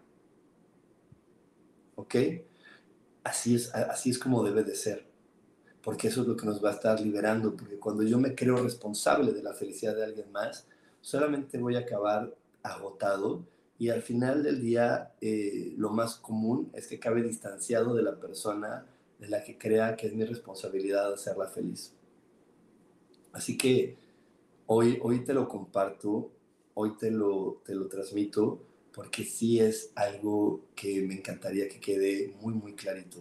¿Ok? 1.96 2.16
Así 3.24 3.56
es, 3.56 3.74
así 3.74 4.12
es 4.12 4.20
como 4.20 4.44
debe 4.44 4.64
de 4.64 4.76
ser. 4.76 5.06
Porque 5.82 6.10
eso 6.10 6.22
es 6.22 6.28
lo 6.28 6.38
que 6.38 6.46
nos 6.46 6.64
va 6.64 6.70
a 6.70 6.74
estar 6.74 7.00
liberando. 7.02 7.56
Porque 7.56 7.80
cuando 7.80 8.04
yo 8.04 8.20
me 8.20 8.36
creo 8.36 8.58
responsable 8.58 9.34
de 9.34 9.42
la 9.42 9.54
felicidad 9.54 9.96
de 9.96 10.06
alguien 10.06 10.32
más, 10.32 10.68
solamente 11.02 11.58
voy 11.58 11.76
a 11.76 11.80
acabar 11.80 12.34
agotado 12.62 13.46
y 13.80 13.90
al 13.90 14.02
final 14.02 14.44
del 14.44 14.62
día 14.62 15.14
eh, 15.22 15.74
lo 15.78 15.90
más 15.90 16.16
común 16.16 16.70
es 16.74 16.88
que 16.88 16.98
acabe 16.98 17.24
distanciado 17.24 17.96
de 17.96 18.04
la 18.04 18.20
persona 18.20 18.86
de 19.20 19.28
la 19.28 19.44
que 19.44 19.58
crea 19.58 19.96
que 19.96 20.08
es 20.08 20.14
mi 20.14 20.24
responsabilidad 20.24 21.14
hacerla 21.14 21.48
feliz. 21.48 21.94
Así 23.32 23.58
que 23.58 23.98
hoy, 24.66 24.98
hoy 25.02 25.24
te 25.24 25.34
lo 25.34 25.48
comparto, 25.48 26.32
hoy 26.74 26.98
te 26.98 27.12
lo, 27.12 27.62
te 27.66 27.76
lo 27.76 27.88
transmito, 27.88 28.64
porque 28.94 29.24
sí 29.24 29.60
es 29.60 29.92
algo 29.96 30.62
que 30.76 31.02
me 31.02 31.14
encantaría 31.14 31.68
que 31.68 31.80
quede 31.80 32.34
muy, 32.42 32.54
muy 32.54 32.74
clarito, 32.74 33.20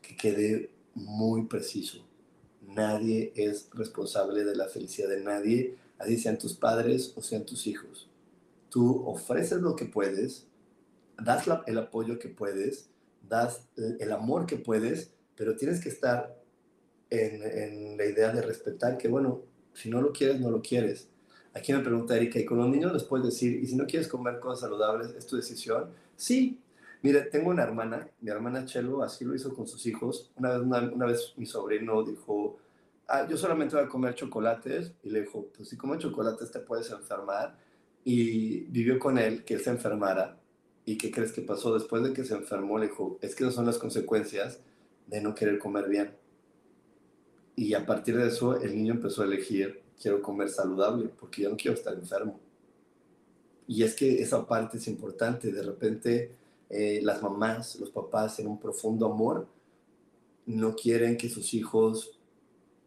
que 0.00 0.16
quede 0.16 0.70
muy 0.94 1.46
preciso. 1.46 2.04
Nadie 2.62 3.32
es 3.36 3.68
responsable 3.72 4.44
de 4.44 4.56
la 4.56 4.68
felicidad 4.68 5.08
de 5.08 5.22
nadie, 5.22 5.76
así 5.98 6.18
sean 6.18 6.38
tus 6.38 6.54
padres 6.54 7.12
o 7.16 7.22
sean 7.22 7.44
tus 7.44 7.66
hijos. 7.66 8.08
Tú 8.70 9.04
ofreces 9.06 9.60
lo 9.60 9.76
que 9.76 9.84
puedes, 9.84 10.46
das 11.22 11.46
el 11.66 11.78
apoyo 11.78 12.18
que 12.18 12.28
puedes, 12.28 12.88
das 13.28 13.68
el 13.76 14.12
amor 14.12 14.46
que 14.46 14.56
puedes, 14.56 15.12
pero 15.36 15.54
tienes 15.54 15.80
que 15.80 15.90
estar 15.90 16.34
en, 17.10 17.96
la 17.96 18.04
idea 18.04 18.32
de 18.32 18.42
respetar 18.42 18.96
que, 18.96 19.08
bueno, 19.08 19.42
si 19.74 19.90
no 19.90 20.00
lo 20.00 20.12
quieres, 20.12 20.40
no 20.40 20.50
lo 20.50 20.62
quieres. 20.62 21.08
Aquí 21.54 21.72
me 21.72 21.80
pregunta 21.80 22.16
Erika, 22.16 22.38
¿y 22.38 22.44
con 22.44 22.58
los 22.58 22.68
niños 22.68 22.92
les 22.92 23.04
puedes 23.04 23.26
decir, 23.26 23.62
y 23.62 23.66
si 23.66 23.76
no 23.76 23.86
quieres 23.86 24.08
comer 24.08 24.40
cosas 24.40 24.60
saludables, 24.60 25.14
es 25.14 25.26
tu 25.26 25.36
decisión? 25.36 25.90
Sí. 26.16 26.60
Mire, 27.02 27.22
tengo 27.22 27.50
una 27.50 27.62
hermana, 27.62 28.08
mi 28.20 28.30
hermana 28.30 28.64
Chelo, 28.64 29.02
así 29.02 29.24
lo 29.24 29.34
hizo 29.34 29.54
con 29.54 29.66
sus 29.66 29.86
hijos. 29.86 30.32
Una 30.36 30.58
vez, 30.58 30.92
una 30.92 31.06
vez 31.06 31.34
mi 31.36 31.46
sobrino 31.46 32.02
dijo, 32.02 32.58
ah, 33.06 33.26
yo 33.28 33.36
solamente 33.36 33.76
voy 33.76 33.84
a 33.84 33.88
comer 33.88 34.14
chocolates. 34.14 34.92
Y 35.02 35.10
le 35.10 35.20
dijo, 35.20 35.48
pues 35.56 35.68
si 35.68 35.76
comes 35.76 35.98
chocolates 35.98 36.50
te 36.50 36.60
puedes 36.60 36.90
enfermar. 36.90 37.56
Y 38.02 38.60
vivió 38.62 38.98
con 38.98 39.18
él 39.18 39.44
que 39.44 39.54
él 39.54 39.60
se 39.60 39.70
enfermara. 39.70 40.38
¿Y 40.84 40.96
qué 40.96 41.10
crees 41.10 41.32
que 41.32 41.42
pasó? 41.42 41.74
Después 41.74 42.02
de 42.02 42.12
que 42.12 42.24
se 42.24 42.34
enfermó, 42.34 42.78
le 42.78 42.86
dijo, 42.86 43.18
es 43.20 43.34
que 43.34 43.44
esas 43.44 43.54
son 43.54 43.66
las 43.66 43.78
consecuencias 43.78 44.60
de 45.06 45.20
no 45.20 45.34
querer 45.34 45.58
comer 45.58 45.88
bien. 45.88 46.14
Y 47.54 47.74
a 47.74 47.86
partir 47.86 48.16
de 48.16 48.28
eso, 48.28 48.60
el 48.60 48.76
niño 48.76 48.94
empezó 48.94 49.22
a 49.22 49.26
elegir, 49.26 49.80
quiero 50.00 50.20
comer 50.20 50.50
saludable, 50.50 51.08
porque 51.08 51.42
yo 51.42 51.50
no 51.50 51.56
quiero 51.56 51.74
estar 51.74 51.94
enfermo. 51.94 52.38
Y 53.66 53.82
es 53.82 53.94
que 53.94 54.22
esa 54.22 54.46
parte 54.46 54.76
es 54.76 54.86
importante. 54.88 55.50
De 55.50 55.62
repente, 55.62 56.32
eh, 56.68 57.00
las 57.02 57.22
mamás, 57.22 57.76
los 57.76 57.90
papás, 57.90 58.38
en 58.38 58.46
un 58.46 58.60
profundo 58.60 59.06
amor, 59.06 59.46
no 60.46 60.76
quieren 60.76 61.16
que 61.16 61.28
sus 61.28 61.54
hijos 61.54 62.18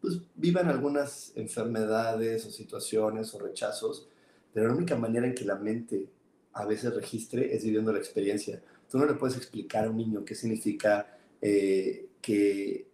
pues, 0.02 0.20
vivan 0.36 0.70
algunas 0.70 1.34
enfermedades 1.36 2.46
o 2.46 2.52
situaciones 2.52 3.34
o 3.34 3.40
rechazos, 3.40 4.08
pero 4.54 4.68
la 4.68 4.76
única 4.76 4.96
manera 4.96 5.28
en 5.28 5.36
que 5.36 5.46
la 5.46 5.56
mente 5.56 6.08
a 6.54 6.66
veces 6.66 6.94
registre 6.94 7.54
es 7.54 7.64
viviendo 7.64 7.92
la 7.92 8.00
experiencia. 8.00 8.62
Tú 8.90 8.98
no 8.98 9.06
le 9.06 9.14
puedes 9.14 9.38
explicar 9.38 9.86
a 9.86 9.90
un 9.90 9.98
niño 9.98 10.26
qué 10.26 10.36
significa 10.36 11.18
eh, 11.42 12.09
que, 12.22 12.88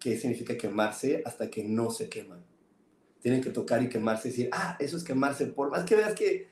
significa 0.00 0.56
quemarse 0.56 1.22
hasta 1.24 1.50
que 1.50 1.62
no 1.64 1.90
se 1.90 2.08
queman. 2.08 2.44
Tienen 3.20 3.42
que 3.42 3.50
tocar 3.50 3.82
y 3.82 3.88
quemarse 3.88 4.28
y 4.28 4.30
decir, 4.30 4.48
ah, 4.52 4.76
eso 4.78 4.96
es 4.96 5.04
quemarse. 5.04 5.46
Por 5.46 5.70
más 5.70 5.84
que 5.84 5.96
veas 5.96 6.14
que, 6.14 6.48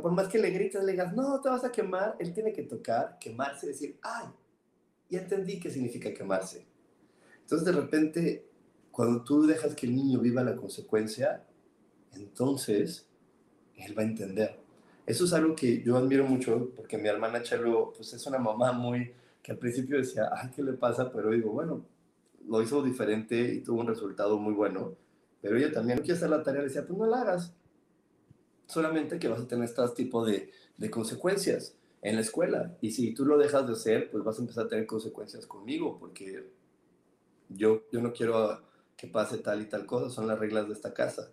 por 0.00 0.12
más 0.12 0.28
que 0.28 0.38
le 0.38 0.50
gritas, 0.50 0.84
le 0.84 0.92
digas, 0.92 1.14
no, 1.14 1.40
te 1.40 1.48
vas 1.48 1.64
a 1.64 1.72
quemar, 1.72 2.16
él 2.18 2.32
tiene 2.32 2.52
que 2.52 2.62
tocar, 2.62 3.18
quemarse 3.20 3.66
y 3.66 3.68
decir, 3.70 3.98
ay, 4.02 4.26
ya 5.10 5.20
entendí 5.20 5.60
qué 5.60 5.70
significa 5.70 6.12
quemarse. 6.14 6.66
Entonces, 7.40 7.66
de 7.66 7.72
repente, 7.72 8.48
cuando 8.90 9.22
tú 9.22 9.46
dejas 9.46 9.74
que 9.74 9.86
el 9.86 9.94
niño 9.94 10.20
viva 10.20 10.42
la 10.42 10.56
consecuencia, 10.56 11.44
entonces 12.14 13.06
él 13.76 13.96
va 13.96 14.02
a 14.02 14.06
entender. 14.06 14.58
Eso 15.04 15.24
es 15.24 15.32
algo 15.32 15.54
que 15.54 15.82
yo 15.82 15.96
admiro 15.96 16.24
mucho 16.24 16.70
porque 16.74 16.98
mi 16.98 17.08
hermana 17.08 17.42
Chelo, 17.42 17.92
pues 17.94 18.12
es 18.12 18.26
una 18.26 18.38
mamá 18.38 18.72
muy, 18.72 19.12
que 19.46 19.52
al 19.52 19.58
principio 19.58 19.98
decía, 19.98 20.28
ay, 20.34 20.50
¿qué 20.54 20.60
le 20.60 20.72
pasa? 20.72 21.12
Pero 21.12 21.30
digo, 21.30 21.52
bueno, 21.52 21.86
lo 22.48 22.60
hizo 22.60 22.82
diferente 22.82 23.54
y 23.54 23.60
tuvo 23.60 23.80
un 23.80 23.86
resultado 23.86 24.38
muy 24.38 24.52
bueno. 24.52 24.96
Pero 25.40 25.56
ella 25.56 25.72
también 25.72 25.98
no 25.98 26.02
quiere 26.02 26.16
hacer 26.16 26.30
la 26.30 26.42
tarea, 26.42 26.62
le 26.62 26.66
decía, 26.66 26.84
pues 26.84 26.98
no 26.98 27.06
la 27.06 27.20
hagas. 27.20 27.54
Solamente 28.66 29.20
que 29.20 29.28
vas 29.28 29.40
a 29.40 29.46
tener 29.46 29.64
este 29.64 29.82
tipo 29.94 30.26
de, 30.26 30.50
de 30.76 30.90
consecuencias 30.90 31.76
en 32.02 32.16
la 32.16 32.22
escuela. 32.22 32.76
Y 32.80 32.90
si 32.90 33.14
tú 33.14 33.24
lo 33.24 33.38
dejas 33.38 33.68
de 33.68 33.74
hacer, 33.74 34.10
pues 34.10 34.24
vas 34.24 34.36
a 34.36 34.40
empezar 34.40 34.66
a 34.66 34.68
tener 34.68 34.84
consecuencias 34.84 35.46
conmigo, 35.46 35.96
porque 35.96 36.50
yo, 37.48 37.82
yo 37.92 38.00
no 38.00 38.12
quiero 38.12 38.62
que 38.96 39.06
pase 39.06 39.38
tal 39.38 39.62
y 39.62 39.66
tal 39.66 39.86
cosa, 39.86 40.10
son 40.10 40.26
las 40.26 40.40
reglas 40.40 40.66
de 40.66 40.72
esta 40.72 40.92
casa. 40.92 41.30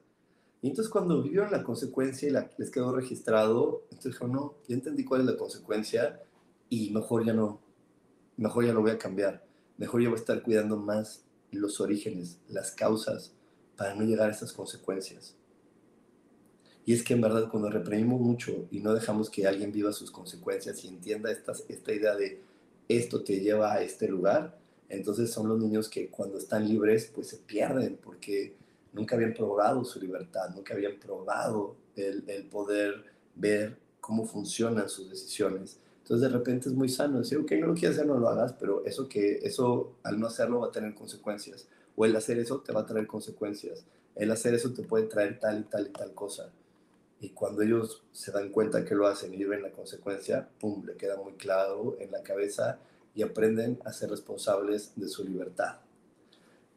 Y 0.61 0.67
entonces 0.67 0.91
cuando 0.91 1.23
vivieron 1.23 1.51
la 1.51 1.63
consecuencia 1.63 2.27
y 2.27 2.31
la, 2.31 2.47
les 2.59 2.69
quedó 2.69 2.95
registrado, 2.95 3.85
entonces 3.85 4.11
dijo, 4.11 4.27
no, 4.27 4.57
ya 4.67 4.75
entendí 4.75 5.03
cuál 5.03 5.21
es 5.21 5.27
la 5.27 5.35
consecuencia 5.35 6.21
y 6.69 6.91
mejor 6.91 7.25
ya 7.25 7.33
no, 7.33 7.62
mejor 8.43 8.65
ya 8.65 8.73
lo 8.73 8.81
voy 8.81 8.91
a 8.91 8.97
cambiar, 8.97 9.41
mejor 9.77 10.01
yo 10.01 10.09
voy 10.09 10.17
a 10.17 10.19
estar 10.19 10.43
cuidando 10.43 10.75
más 10.75 11.23
los 11.51 11.79
orígenes, 11.79 12.39
las 12.49 12.71
causas, 12.71 13.31
para 13.77 13.95
no 13.95 14.03
llegar 14.03 14.29
a 14.29 14.33
esas 14.33 14.51
consecuencias. 14.51 15.35
Y 16.85 16.93
es 16.93 17.03
que 17.03 17.13
en 17.13 17.21
verdad 17.21 17.49
cuando 17.49 17.69
reprimimos 17.69 18.19
mucho 18.19 18.67
y 18.69 18.81
no 18.81 18.93
dejamos 18.93 19.29
que 19.29 19.47
alguien 19.47 19.71
viva 19.71 19.93
sus 19.93 20.11
consecuencias 20.11 20.83
y 20.83 20.89
entienda 20.89 21.31
esta, 21.31 21.53
esta 21.69 21.93
idea 21.93 22.15
de 22.15 22.41
esto 22.89 23.23
te 23.23 23.39
lleva 23.39 23.71
a 23.71 23.81
este 23.81 24.09
lugar, 24.09 24.59
entonces 24.89 25.31
son 25.31 25.47
los 25.47 25.59
niños 25.59 25.87
que 25.87 26.09
cuando 26.09 26.37
están 26.37 26.67
libres 26.67 27.09
pues 27.15 27.27
se 27.27 27.37
pierden 27.37 27.97
porque 28.03 28.55
nunca 28.91 29.15
habían 29.15 29.33
probado 29.33 29.85
su 29.85 30.01
libertad, 30.01 30.49
nunca 30.53 30.73
habían 30.73 30.99
probado 30.99 31.77
el, 31.95 32.25
el 32.27 32.43
poder 32.47 33.05
ver 33.35 33.77
cómo 34.01 34.25
funcionan 34.25 34.89
sus 34.89 35.09
decisiones, 35.09 35.79
Entonces 36.03 36.29
de 36.29 36.37
repente 36.37 36.67
es 36.67 36.75
muy 36.75 36.89
sano 36.89 37.19
decir, 37.19 37.37
ok, 37.37 37.53
no 37.53 37.67
lo 37.67 37.73
quieres 37.73 37.97
hacer, 37.97 38.05
no 38.05 38.17
lo 38.17 38.27
hagas, 38.27 38.51
pero 38.59 38.85
eso 38.85 39.07
que 39.07 39.39
eso 39.43 39.95
al 40.03 40.19
no 40.19 40.27
hacerlo 40.27 40.59
va 40.59 40.67
a 40.67 40.71
tener 40.71 40.93
consecuencias. 40.93 41.69
O 41.95 42.03
el 42.03 42.13
hacer 42.13 42.39
eso 42.39 42.59
te 42.59 42.73
va 42.73 42.81
a 42.81 42.85
traer 42.85 43.07
consecuencias. 43.07 43.85
El 44.13 44.29
hacer 44.29 44.53
eso 44.53 44.73
te 44.73 44.83
puede 44.83 45.05
traer 45.05 45.39
tal 45.39 45.61
y 45.61 45.63
tal 45.63 45.87
y 45.87 45.91
tal 45.91 46.13
cosa. 46.13 46.51
Y 47.21 47.29
cuando 47.29 47.61
ellos 47.61 48.03
se 48.11 48.33
dan 48.33 48.49
cuenta 48.49 48.83
que 48.83 48.95
lo 48.95 49.07
hacen 49.07 49.33
y 49.33 49.37
viven 49.37 49.61
la 49.61 49.71
consecuencia, 49.71 50.49
pum, 50.59 50.85
le 50.85 50.97
queda 50.97 51.15
muy 51.15 51.33
claro 51.33 51.95
en 52.01 52.11
la 52.11 52.21
cabeza 52.21 52.79
y 53.15 53.21
aprenden 53.21 53.79
a 53.85 53.93
ser 53.93 54.09
responsables 54.09 54.91
de 54.97 55.07
su 55.07 55.23
libertad. 55.23 55.77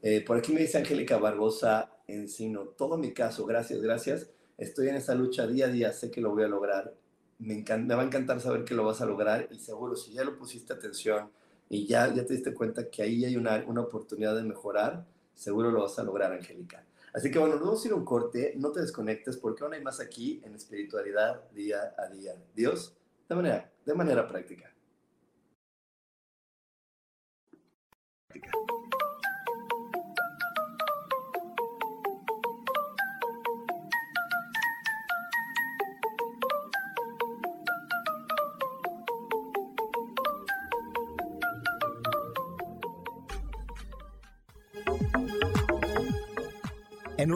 Eh, 0.03 0.24
por 0.24 0.37
aquí 0.37 0.53
me 0.53 0.61
dice 0.61 0.79
Angélica 0.79 1.18
Barbosa 1.18 1.91
Encino, 2.07 2.61
todo 2.61 2.97
mi 2.97 3.12
caso, 3.12 3.45
gracias, 3.45 3.83
gracias. 3.83 4.29
Estoy 4.57 4.89
en 4.89 4.95
esa 4.95 5.16
lucha 5.16 5.49
día 5.49 5.66
a 5.66 5.68
día, 5.68 5.93
sé 5.93 6.12
que 6.12 6.20
lo 6.20 6.31
voy 6.31 6.45
a 6.45 6.49
lograr 6.49 6.95
me, 7.39 7.62
va 7.62 8.03
a 8.03 8.05
encantar 8.05 8.41
saber 8.41 8.64
que 8.64 8.74
lo 8.74 8.84
vas 8.84 9.01
a 9.01 9.07
lograr 9.07 9.49
y 9.51 9.59
seguro 9.59 9.97
si 9.97 10.12
ya 10.12 10.24
lo 10.24 10.37
pusiste 10.37 10.72
atención 10.72 11.30
y 11.68 11.87
ya, 11.87 12.12
ya 12.14 12.24
te 12.24 12.34
diste 12.34 12.55
cuenta 12.55 12.91
que 12.91 13.03
ahí 13.03 13.24
hay 13.24 13.37
una, 13.37 13.64
una 13.66 13.82
oportunidad 13.82 14.37
de 14.37 14.43
mejorar, 14.43 15.05
seguro 15.34 15.70
lo 15.70 15.82
vas 15.82 15.99
a 15.99 16.05
lograr, 16.05 16.32
Angélica. 16.32 16.84
Así 17.12 17.30
que 17.30 17.39
bueno, 17.39 17.55
nos 17.55 17.64
vamos 17.64 17.84
a 17.84 17.89
ir 17.89 17.93
a 17.93 17.97
un 17.97 18.05
corte, 18.05 18.53
no 18.57 18.70
te 18.72 18.80
desconectes 18.80 19.37
porque 19.39 19.64
aún 19.64 19.74
hay 19.74 19.82
más 19.82 20.01
aquí 20.01 20.41
en 20.45 20.55
espiritualidad 20.55 21.51
día 21.51 21.95
a 21.97 22.09
día. 22.09 22.34
Dios, 22.55 22.95
de 23.28 23.34
manera, 23.34 23.72
de 23.84 23.95
manera 23.95 24.28
práctica. 24.28 24.72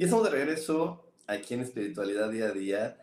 Y 0.00 0.04
estamos 0.04 0.24
de 0.24 0.30
regreso 0.30 1.04
aquí 1.26 1.52
en 1.52 1.60
Espiritualidad 1.60 2.30
Día 2.30 2.46
a 2.46 2.52
Día 2.52 2.96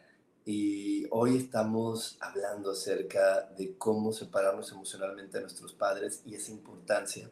y 0.48 1.06
hoy 1.12 1.38
estamos 1.38 2.18
hablando 2.20 2.72
acerca 2.72 3.52
de 3.56 3.76
cómo 3.78 4.12
separarnos 4.12 4.72
emocionalmente 4.72 5.38
de 5.38 5.44
nuestros 5.44 5.74
padres 5.74 6.24
y 6.26 6.34
esa 6.34 6.52
importancia. 6.52 7.30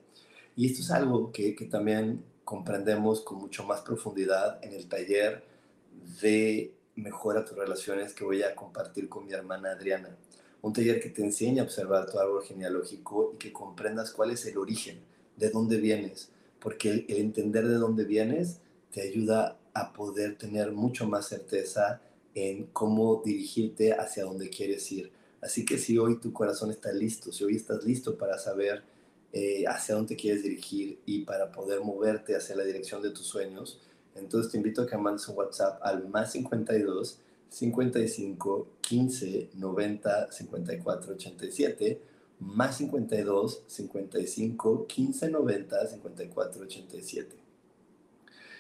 Y 0.56 0.68
esto 0.68 0.84
es 0.84 0.92
algo 0.92 1.32
que, 1.32 1.56
que 1.56 1.66
también 1.66 2.24
comprendemos 2.44 3.22
con 3.22 3.40
mucho 3.40 3.64
más 3.64 3.82
profundidad 3.82 4.64
en 4.64 4.72
el 4.72 4.88
taller 4.88 5.44
de 6.22 6.72
Mejora 6.94 7.44
tus 7.44 7.58
relaciones 7.58 8.14
que 8.14 8.24
voy 8.24 8.44
a 8.44 8.54
compartir 8.54 9.10
con 9.10 9.26
mi 9.26 9.34
hermana 9.34 9.72
Adriana. 9.72 10.16
Un 10.62 10.74
taller 10.74 11.00
que 11.02 11.10
te 11.10 11.24
enseña 11.24 11.64
a 11.64 11.66
observar 11.66 12.06
tu 12.06 12.20
árbol 12.20 12.44
genealógico 12.44 13.32
y 13.34 13.38
que 13.38 13.52
comprendas 13.52 14.12
cuál 14.12 14.30
es 14.30 14.46
el 14.46 14.60
origen, 14.60 15.00
de 15.36 15.50
dónde 15.50 15.78
vienes, 15.78 16.30
porque 16.60 16.92
el, 16.92 17.06
el 17.10 17.18
entender 17.18 17.68
de 17.68 17.78
dónde 17.78 18.04
vienes 18.04 18.60
te 18.92 19.02
ayuda 19.02 19.58
a 19.74 19.94
poder 19.94 20.38
tener 20.38 20.72
mucho 20.72 21.08
más 21.08 21.28
certeza 21.28 22.02
en 22.34 22.68
cómo 22.68 23.22
dirigirte 23.24 23.94
hacia 23.94 24.24
donde 24.24 24.50
quieres 24.50 24.92
ir. 24.92 25.12
Así 25.42 25.66
que 25.66 25.78
si 25.78 25.98
hoy 25.98 26.20
tu 26.20 26.34
corazón 26.34 26.72
está 26.72 26.92
listo, 26.92 27.32
si 27.32 27.44
hoy 27.44 27.56
estás 27.56 27.84
listo 27.84 28.18
para 28.18 28.38
saber 28.38 28.84
eh, 29.32 29.66
hacia 29.68 29.96
dónde 29.96 30.16
quieres 30.16 30.44
dirigir 30.44 31.00
y 31.06 31.20
para 31.20 31.52
poder 31.52 31.82
moverte 31.82 32.36
hacia 32.36 32.56
la 32.56 32.64
dirección 32.64 33.02
de 33.02 33.12
tus 33.12 33.28
sueños, 33.28 33.80
entonces 34.16 34.52
te 34.52 34.58
invito 34.58 34.82
a 34.82 34.88
que 34.88 34.98
mandes 34.98 35.28
un 35.28 35.38
WhatsApp 35.38 35.80
al 35.84 36.08
más 36.08 36.32
52 36.32 37.20
55 37.50 38.68
15 38.82 39.50
90 39.54 40.32
54 40.32 41.14
87 41.14 42.02
más 42.40 42.78
52 42.78 43.64
55 43.68 44.88
15 44.88 45.30
90 45.30 45.88
54 45.88 46.64
87 46.64 47.45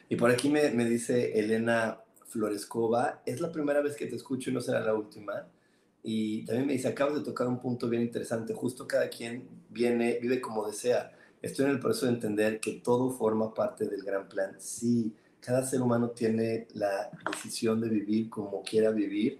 y 0.09 0.15
por 0.15 0.29
aquí 0.29 0.49
me, 0.49 0.69
dice 0.85 1.37
Elena 1.39 1.99
Florescova, 2.27 3.21
es 3.25 3.41
la 3.41 3.51
primera 3.51 3.81
vez 3.81 3.95
que 3.95 4.05
te 4.05 4.15
escucho 4.15 4.49
y 4.49 4.53
no 4.53 4.61
será 4.61 4.79
la 4.81 4.93
última. 4.93 5.47
Y 6.03 6.45
también 6.45 6.67
me 6.67 6.73
dice, 6.73 6.87
acabas 6.87 7.15
de 7.15 7.23
tocar 7.23 7.47
un 7.47 7.59
punto 7.59 7.89
bien 7.89 8.03
interesante, 8.03 8.53
justo 8.53 8.87
cada 8.87 9.09
quien 9.09 9.47
viene, 9.69 10.19
vive 10.21 10.39
como 10.39 10.67
desea. 10.67 11.11
Estoy 11.41 11.65
en 11.65 11.71
el 11.71 11.79
proceso 11.79 12.05
de 12.05 12.13
entender 12.13 12.59
que 12.59 12.73
todo 12.73 13.11
forma 13.11 13.53
parte 13.53 13.87
del 13.87 14.03
gran 14.03 14.29
plan. 14.29 14.55
Sí, 14.59 15.13
cada 15.39 15.65
ser 15.65 15.81
humano 15.81 16.09
tiene 16.11 16.67
la 16.73 17.09
decisión 17.31 17.81
de 17.81 17.89
vivir 17.89 18.29
como 18.29 18.63
quiera 18.63 18.91
vivir 18.91 19.39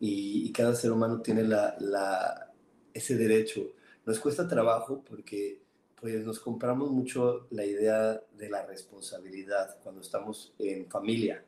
y, 0.00 0.50
cada 0.52 0.74
ser 0.74 0.92
humano 0.92 1.20
tiene 1.20 1.44
la, 1.44 2.52
ese 2.94 3.16
derecho. 3.16 3.72
Nos 4.06 4.18
cuesta 4.18 4.48
trabajo 4.48 5.02
porque 5.08 5.59
pues 6.00 6.24
nos 6.24 6.40
compramos 6.40 6.90
mucho 6.90 7.46
la 7.50 7.64
idea 7.64 8.22
de 8.36 8.48
la 8.48 8.64
responsabilidad 8.64 9.78
cuando 9.82 10.00
estamos 10.00 10.54
en 10.58 10.86
familia, 10.88 11.44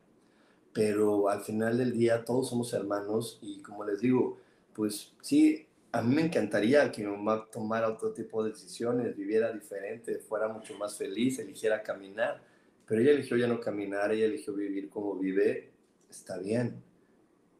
pero 0.71 1.29
al 1.29 1.41
final 1.41 1.77
del 1.77 1.93
día 1.93 2.23
todos 2.23 2.49
somos 2.49 2.71
hermanos 2.73 3.39
y 3.41 3.61
como 3.61 3.83
les 3.83 3.99
digo, 3.99 4.37
pues 4.73 5.13
sí, 5.21 5.65
a 5.91 6.01
mí 6.01 6.15
me 6.15 6.23
encantaría 6.23 6.91
que 6.91 7.03
mi 7.03 7.11
mamá 7.11 7.47
tomara 7.51 7.89
otro 7.89 8.13
tipo 8.13 8.43
de 8.43 8.51
decisiones, 8.51 9.15
viviera 9.15 9.51
diferente, 9.51 10.19
fuera 10.19 10.47
mucho 10.47 10.75
más 10.77 10.97
feliz, 10.97 11.39
eligiera 11.39 11.81
caminar, 11.81 12.43
pero 12.85 13.01
ella 13.01 13.11
eligió 13.11 13.37
ya 13.37 13.47
no 13.47 13.59
caminar, 13.59 14.11
ella 14.11 14.25
eligió 14.25 14.53
vivir 14.53 14.89
como 14.89 15.15
vive, 15.15 15.71
está 16.09 16.37
bien. 16.37 16.83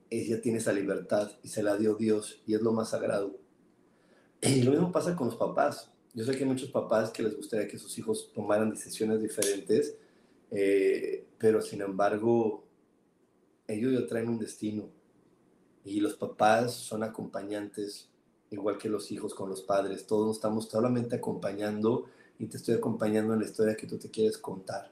Ella 0.10 0.42
tiene 0.42 0.60
esa 0.60 0.74
libertad 0.74 1.32
y 1.42 1.48
se 1.48 1.64
la 1.64 1.76
dio 1.76 1.96
Dios 1.96 2.42
y 2.46 2.54
es 2.54 2.62
lo 2.62 2.72
más 2.72 2.92
sagrado. 2.92 3.36
Y 4.42 4.62
lo 4.62 4.72
mismo 4.72 4.92
pasa 4.92 5.16
con 5.16 5.28
los 5.28 5.38
papás 5.38 5.93
yo 6.14 6.24
sé 6.24 6.34
que 6.34 6.44
hay 6.44 6.50
muchos 6.50 6.70
papás 6.70 7.10
que 7.10 7.24
les 7.24 7.36
gustaría 7.36 7.68
que 7.68 7.80
sus 7.80 7.98
hijos 7.98 8.32
tomaran 8.34 8.70
decisiones 8.70 9.20
diferentes, 9.20 9.96
eh, 10.52 11.26
pero 11.40 11.62
sin 11.62 11.82
embargo, 11.82 12.64
ellos 13.68 13.94
ya 14.00 14.08
traen 14.08 14.30
un 14.30 14.38
destino. 14.38 14.90
Y 15.84 16.00
los 16.00 16.14
papás 16.14 16.74
son 16.74 17.04
acompañantes, 17.04 18.10
igual 18.52 18.78
que 18.78 18.90
los 18.90 19.12
hijos 19.12 19.34
con 19.34 19.50
los 19.50 19.64
padres. 19.64 20.06
Todos 20.06 20.38
estamos 20.38 20.70
solamente 20.70 21.16
acompañando 21.16 22.06
y 22.38 22.46
te 22.46 22.58
estoy 22.58 22.76
acompañando 22.76 23.34
en 23.34 23.40
la 23.40 23.46
historia 23.46 23.76
que 23.76 23.88
tú 23.88 23.98
te 23.98 24.12
quieres 24.12 24.38
contar. 24.38 24.92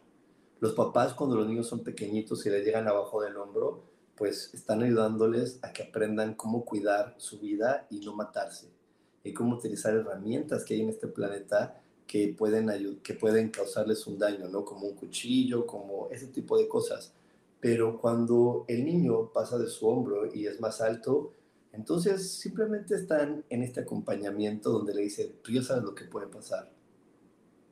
Los 0.59 0.73
papás 0.73 1.13
cuando 1.13 1.35
los 1.35 1.47
niños 1.47 1.67
son 1.67 1.83
pequeñitos 1.83 2.45
y 2.45 2.49
les 2.49 2.65
llegan 2.65 2.87
abajo 2.87 3.21
del 3.21 3.37
hombro, 3.37 3.83
pues 4.15 4.51
están 4.53 4.81
ayudándoles 4.81 5.59
a 5.63 5.71
que 5.71 5.83
aprendan 5.83 6.33
cómo 6.33 6.65
cuidar 6.65 7.15
su 7.17 7.39
vida 7.39 7.87
y 7.91 7.99
no 7.99 8.15
matarse 8.15 8.80
y 9.23 9.33
cómo 9.33 9.55
utilizar 9.55 9.93
herramientas 9.95 10.63
que 10.63 10.73
hay 10.73 10.81
en 10.81 10.89
este 10.89 11.07
planeta 11.07 11.81
que 12.07 12.35
pueden, 12.37 12.99
que 13.01 13.13
pueden 13.13 13.49
causarles 13.49 14.05
un 14.07 14.17
daño, 14.17 14.49
¿no? 14.49 14.65
Como 14.65 14.87
un 14.87 14.95
cuchillo, 14.95 15.65
como 15.65 16.09
ese 16.11 16.27
tipo 16.27 16.57
de 16.57 16.67
cosas. 16.67 17.13
Pero 17.59 17.99
cuando 17.99 18.65
el 18.67 18.83
niño 18.83 19.31
pasa 19.31 19.57
de 19.57 19.67
su 19.67 19.87
hombro 19.87 20.33
y 20.33 20.47
es 20.47 20.59
más 20.59 20.81
alto, 20.81 21.33
entonces 21.71 22.33
simplemente 22.33 22.95
están 22.95 23.45
en 23.49 23.63
este 23.63 23.81
acompañamiento 23.81 24.71
donde 24.71 24.93
le 24.93 25.03
dice, 25.03 25.35
tú 25.41 25.51
ya 25.51 25.61
sabes 25.61 25.83
lo 25.83 25.95
que 25.95 26.05
puede 26.05 26.27
pasar. 26.27 26.69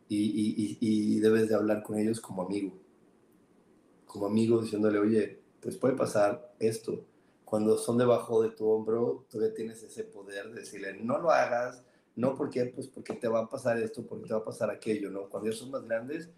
Y, 0.07 0.77
y, 0.79 1.19
debes 1.19 1.49
de 1.49 1.55
hablar 1.55 1.83
con 1.83 1.99
ellos 1.99 2.19
como 2.19 2.41
amigo. 2.41 2.73
Como 4.05 4.25
amigo 4.25 4.61
diciéndole, 4.61 4.97
oye, 4.97 5.39
pues 5.59 5.77
puede 5.77 5.95
pasar 5.95 6.55
esto. 6.59 7.05
Cuando 7.49 7.79
son 7.79 7.97
debajo 7.97 8.43
de 8.43 8.51
tu 8.51 8.69
hombro, 8.69 9.25
todavía 9.27 9.55
tienes 9.55 9.81
ese 9.81 10.03
poder 10.03 10.49
de 10.49 10.59
decirle, 10.59 10.93
no 11.01 11.17
lo 11.17 11.31
hagas, 11.31 11.83
no 12.15 12.35
porque, 12.35 12.65
pues 12.65 12.87
porque 12.87 13.13
te 13.13 13.27
va 13.27 13.39
a 13.39 13.49
pasar 13.49 13.79
esto, 13.79 14.05
porque 14.05 14.27
te 14.27 14.33
va 14.33 14.41
a 14.41 14.45
pasar 14.45 14.69
aquello, 14.69 15.09
¿no? 15.09 15.27
Cuando 15.29 15.47
ellos 15.47 15.59
son 15.59 15.71
más 15.71 15.83
grandes, 15.83 16.29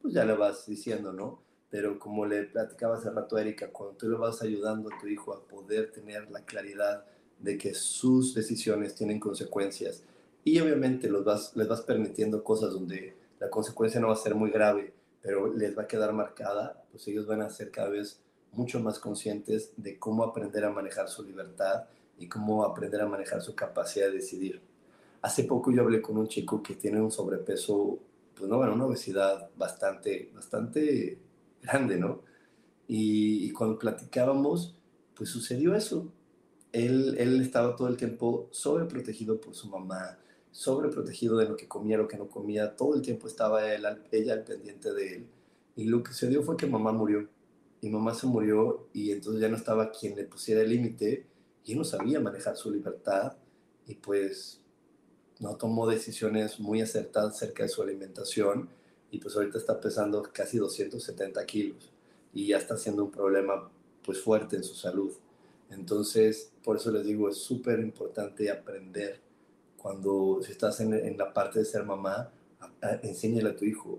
pues 0.00 0.14
ya 0.14 0.24
le 0.24 0.34
vas 0.34 0.66
diciendo, 0.66 1.12
¿no? 1.12 1.42
Pero 1.70 1.98
como 1.98 2.24
le 2.24 2.44
platicaba 2.44 2.96
hace 2.96 3.10
rato 3.10 3.36
a 3.36 3.40
Erika, 3.40 3.72
cuando 3.72 3.96
tú 3.96 4.08
le 4.08 4.16
vas 4.16 4.42
ayudando 4.42 4.90
a 4.94 5.00
tu 5.00 5.08
hijo 5.08 5.32
a 5.32 5.42
poder 5.42 5.90
tener 5.90 6.30
la 6.30 6.44
claridad 6.44 7.04
de 7.40 7.58
que 7.58 7.74
sus 7.74 8.32
decisiones 8.34 8.94
tienen 8.94 9.18
consecuencias 9.18 10.04
y 10.44 10.60
obviamente 10.60 11.08
los 11.08 11.24
vas, 11.24 11.56
les 11.56 11.66
vas 11.66 11.80
permitiendo 11.80 12.44
cosas 12.44 12.72
donde 12.72 13.16
la 13.40 13.50
consecuencia 13.50 14.00
no 14.00 14.08
va 14.08 14.14
a 14.14 14.16
ser 14.16 14.36
muy 14.36 14.50
grave, 14.50 14.92
pero 15.20 15.52
les 15.52 15.76
va 15.76 15.82
a 15.82 15.88
quedar 15.88 16.12
marcada, 16.12 16.84
pues 16.92 17.08
ellos 17.08 17.26
van 17.26 17.42
a 17.42 17.50
ser 17.50 17.72
cada 17.72 17.88
vez 17.88 18.20
mucho 18.52 18.80
más 18.80 18.98
conscientes 18.98 19.72
de 19.76 19.98
cómo 19.98 20.24
aprender 20.24 20.64
a 20.64 20.70
manejar 20.70 21.08
su 21.08 21.24
libertad 21.24 21.84
y 22.18 22.28
cómo 22.28 22.64
aprender 22.64 23.00
a 23.00 23.08
manejar 23.08 23.42
su 23.42 23.54
capacidad 23.54 24.06
de 24.06 24.12
decidir. 24.12 24.60
Hace 25.22 25.44
poco 25.44 25.70
yo 25.70 25.82
hablé 25.82 26.00
con 26.00 26.16
un 26.16 26.28
chico 26.28 26.62
que 26.62 26.74
tiene 26.74 27.00
un 27.00 27.10
sobrepeso, 27.10 27.98
pues 28.34 28.48
no, 28.48 28.56
bueno, 28.56 28.74
una 28.74 28.86
obesidad 28.86 29.50
bastante, 29.56 30.30
bastante 30.34 31.18
grande, 31.62 31.98
¿no? 31.98 32.22
Y, 32.88 33.52
cuando 33.52 33.78
platicábamos, 33.78 34.74
pues 35.14 35.30
sucedió 35.30 35.74
eso. 35.74 36.10
Él, 36.72 37.16
él 37.18 37.40
estaba 37.40 37.76
todo 37.76 37.88
el 37.88 37.96
tiempo 37.96 38.48
sobreprotegido 38.50 39.40
por 39.40 39.54
su 39.54 39.68
mamá, 39.68 40.18
sobreprotegido 40.50 41.36
de 41.36 41.48
lo 41.48 41.56
que 41.56 41.68
comía, 41.68 41.98
lo 41.98 42.08
que 42.08 42.16
no 42.16 42.28
comía. 42.28 42.74
Todo 42.76 42.96
el 42.96 43.02
tiempo 43.02 43.28
estaba 43.28 43.62
ella 43.72 44.32
al 44.32 44.44
pendiente 44.44 44.92
de 44.92 45.16
él. 45.16 45.26
Y 45.76 45.84
lo 45.84 46.02
que 46.02 46.12
sucedió 46.12 46.42
fue 46.42 46.56
que 46.56 46.66
mamá 46.66 46.92
murió. 46.92 47.28
Y 47.80 47.88
mamá 47.88 48.14
se 48.14 48.26
murió 48.26 48.88
y 48.92 49.12
entonces 49.12 49.40
ya 49.40 49.48
no 49.48 49.56
estaba 49.56 49.90
quien 49.90 50.16
le 50.16 50.24
pusiera 50.24 50.60
el 50.62 50.70
límite 50.70 51.26
y 51.64 51.72
él 51.72 51.78
no 51.78 51.84
sabía 51.84 52.20
manejar 52.20 52.56
su 52.56 52.70
libertad 52.70 53.36
y 53.86 53.94
pues 53.94 54.60
no 55.38 55.56
tomó 55.56 55.88
decisiones 55.88 56.60
muy 56.60 56.82
acertadas 56.82 57.36
acerca 57.36 57.62
de 57.62 57.70
su 57.70 57.82
alimentación 57.82 58.68
y 59.10 59.18
pues 59.18 59.34
ahorita 59.34 59.58
está 59.58 59.80
pesando 59.80 60.22
casi 60.22 60.58
270 60.58 61.44
kilos 61.46 61.90
y 62.32 62.48
ya 62.48 62.58
está 62.58 62.76
siendo 62.76 63.04
un 63.04 63.10
problema 63.10 63.70
pues 64.04 64.20
fuerte 64.20 64.56
en 64.56 64.64
su 64.64 64.74
salud. 64.74 65.12
Entonces, 65.70 66.52
por 66.62 66.76
eso 66.76 66.90
les 66.90 67.04
digo, 67.04 67.28
es 67.28 67.38
súper 67.38 67.80
importante 67.80 68.50
aprender 68.50 69.20
cuando 69.76 70.40
si 70.44 70.52
estás 70.52 70.80
en, 70.80 71.16
la 71.16 71.32
parte 71.32 71.60
de 71.60 71.64
ser 71.64 71.84
mamá, 71.84 72.30
enséñale 73.02 73.50
a 73.50 73.56
tu 73.56 73.64
hijo, 73.64 73.98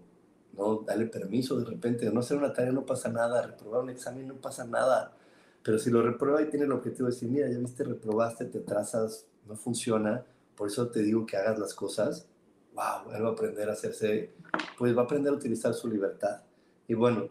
¿no? 0.53 0.83
Dale 0.85 1.05
permiso 1.05 1.57
de 1.59 1.65
repente, 1.65 2.09
no 2.11 2.19
hacer 2.19 2.37
una 2.37 2.53
tarea 2.53 2.71
no 2.71 2.85
pasa 2.85 3.09
nada, 3.09 3.41
reprobar 3.41 3.83
un 3.83 3.89
examen 3.89 4.27
no 4.27 4.35
pasa 4.35 4.65
nada, 4.65 5.15
pero 5.63 5.77
si 5.77 5.89
lo 5.89 6.01
reprueba 6.01 6.41
y 6.41 6.49
tiene 6.49 6.65
el 6.65 6.71
objetivo 6.71 7.07
de 7.07 7.13
decir, 7.13 7.29
mira, 7.29 7.49
ya 7.49 7.57
viste, 7.57 7.83
reprobaste, 7.83 8.45
te 8.45 8.59
trazas, 8.59 9.27
no 9.47 9.55
funciona, 9.55 10.25
por 10.55 10.67
eso 10.67 10.89
te 10.89 11.01
digo 11.01 11.25
que 11.25 11.37
hagas 11.37 11.59
las 11.59 11.73
cosas. 11.73 12.27
Wow, 12.73 13.13
él 13.13 13.23
va 13.23 13.29
a 13.29 13.31
aprender 13.31 13.69
a 13.69 13.73
hacerse, 13.73 14.33
pues 14.77 14.95
va 14.95 15.01
a 15.01 15.05
aprender 15.05 15.33
a 15.33 15.35
utilizar 15.35 15.73
su 15.73 15.87
libertad. 15.89 16.41
Y 16.87 16.93
bueno, 16.93 17.29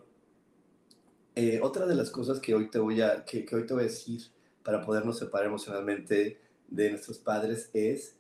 eh, 1.35 1.61
otra 1.63 1.87
de 1.87 1.95
las 1.95 2.11
cosas 2.11 2.41
que 2.41 2.55
hoy, 2.55 2.71
te 2.71 2.79
voy 2.79 3.01
a, 3.01 3.25
que, 3.25 3.45
que 3.45 3.57
hoy 3.57 3.67
te 3.67 3.75
voy 3.75 3.85
a 3.85 3.87
decir 3.87 4.21
para 4.63 4.83
podernos 4.85 5.19
separar 5.19 5.47
emocionalmente 5.47 6.41
de 6.69 6.91
nuestros 6.91 7.19
padres 7.19 7.71
es, 7.73 8.17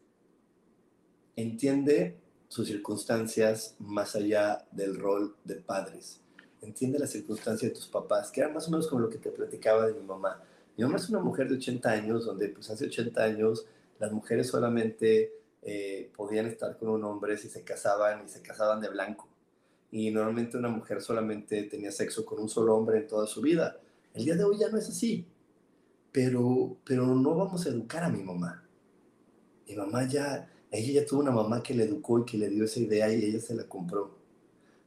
entiende 1.37 2.19
sus 2.51 2.67
circunstancias 2.67 3.77
más 3.79 4.17
allá 4.17 4.67
del 4.73 4.99
rol 4.99 5.37
de 5.45 5.55
padres. 5.55 6.21
Entiende 6.61 6.99
las 6.99 7.11
circunstancias 7.11 7.71
de 7.71 7.77
tus 7.77 7.87
papás, 7.87 8.33
que 8.33 8.41
era 8.41 8.51
más 8.51 8.67
o 8.67 8.73
menos 8.73 8.89
como 8.89 9.03
lo 9.03 9.09
que 9.09 9.19
te 9.19 9.31
platicaba 9.31 9.87
de 9.87 9.95
mi 9.95 10.03
mamá. 10.03 10.43
Mi 10.77 10.83
mamá 10.83 10.97
es 10.97 11.09
una 11.09 11.21
mujer 11.21 11.49
de 11.49 11.55
80 11.55 11.89
años, 11.89 12.27
donde 12.27 12.49
pues 12.49 12.69
hace 12.69 12.87
80 12.87 13.23
años 13.23 13.67
las 14.01 14.11
mujeres 14.11 14.49
solamente 14.49 15.33
eh, 15.63 16.11
podían 16.17 16.47
estar 16.47 16.77
con 16.77 16.89
un 16.89 17.05
hombre 17.05 17.39
si 17.39 17.49
se 17.49 17.63
casaban 17.63 18.25
y 18.27 18.29
se 18.29 18.43
casaban 18.43 18.81
de 18.81 18.89
blanco. 18.89 19.29
Y 19.93 20.11
normalmente 20.11 20.57
una 20.57 20.71
mujer 20.71 21.01
solamente 21.03 21.63
tenía 21.63 21.93
sexo 21.93 22.27
con 22.27 22.41
un 22.41 22.49
solo 22.49 22.75
hombre 22.77 22.99
en 22.99 23.07
toda 23.07 23.29
su 23.29 23.41
vida. 23.41 23.79
El 24.13 24.25
día 24.25 24.35
de 24.35 24.43
hoy 24.43 24.59
ya 24.59 24.69
no 24.71 24.77
es 24.77 24.89
así. 24.89 25.25
Pero, 26.11 26.79
pero 26.85 27.07
no 27.07 27.37
vamos 27.37 27.65
a 27.65 27.69
educar 27.69 28.03
a 28.03 28.09
mi 28.09 28.25
mamá. 28.25 28.65
Mi 29.69 29.77
mamá 29.77 30.09
ya, 30.09 30.51
ella 30.71 31.01
ya 31.01 31.07
tuvo 31.07 31.21
una 31.21 31.31
mamá 31.31 31.63
que 31.63 31.75
le 31.75 31.85
educó 31.85 32.21
y 32.21 32.25
que 32.25 32.39
le 32.39 32.49
dio 32.49 32.65
esa 32.65 32.81
idea 32.81 33.13
y 33.13 33.25
ella 33.25 33.41
se 33.41 33.55
la 33.55 33.65
compró. 33.65 34.19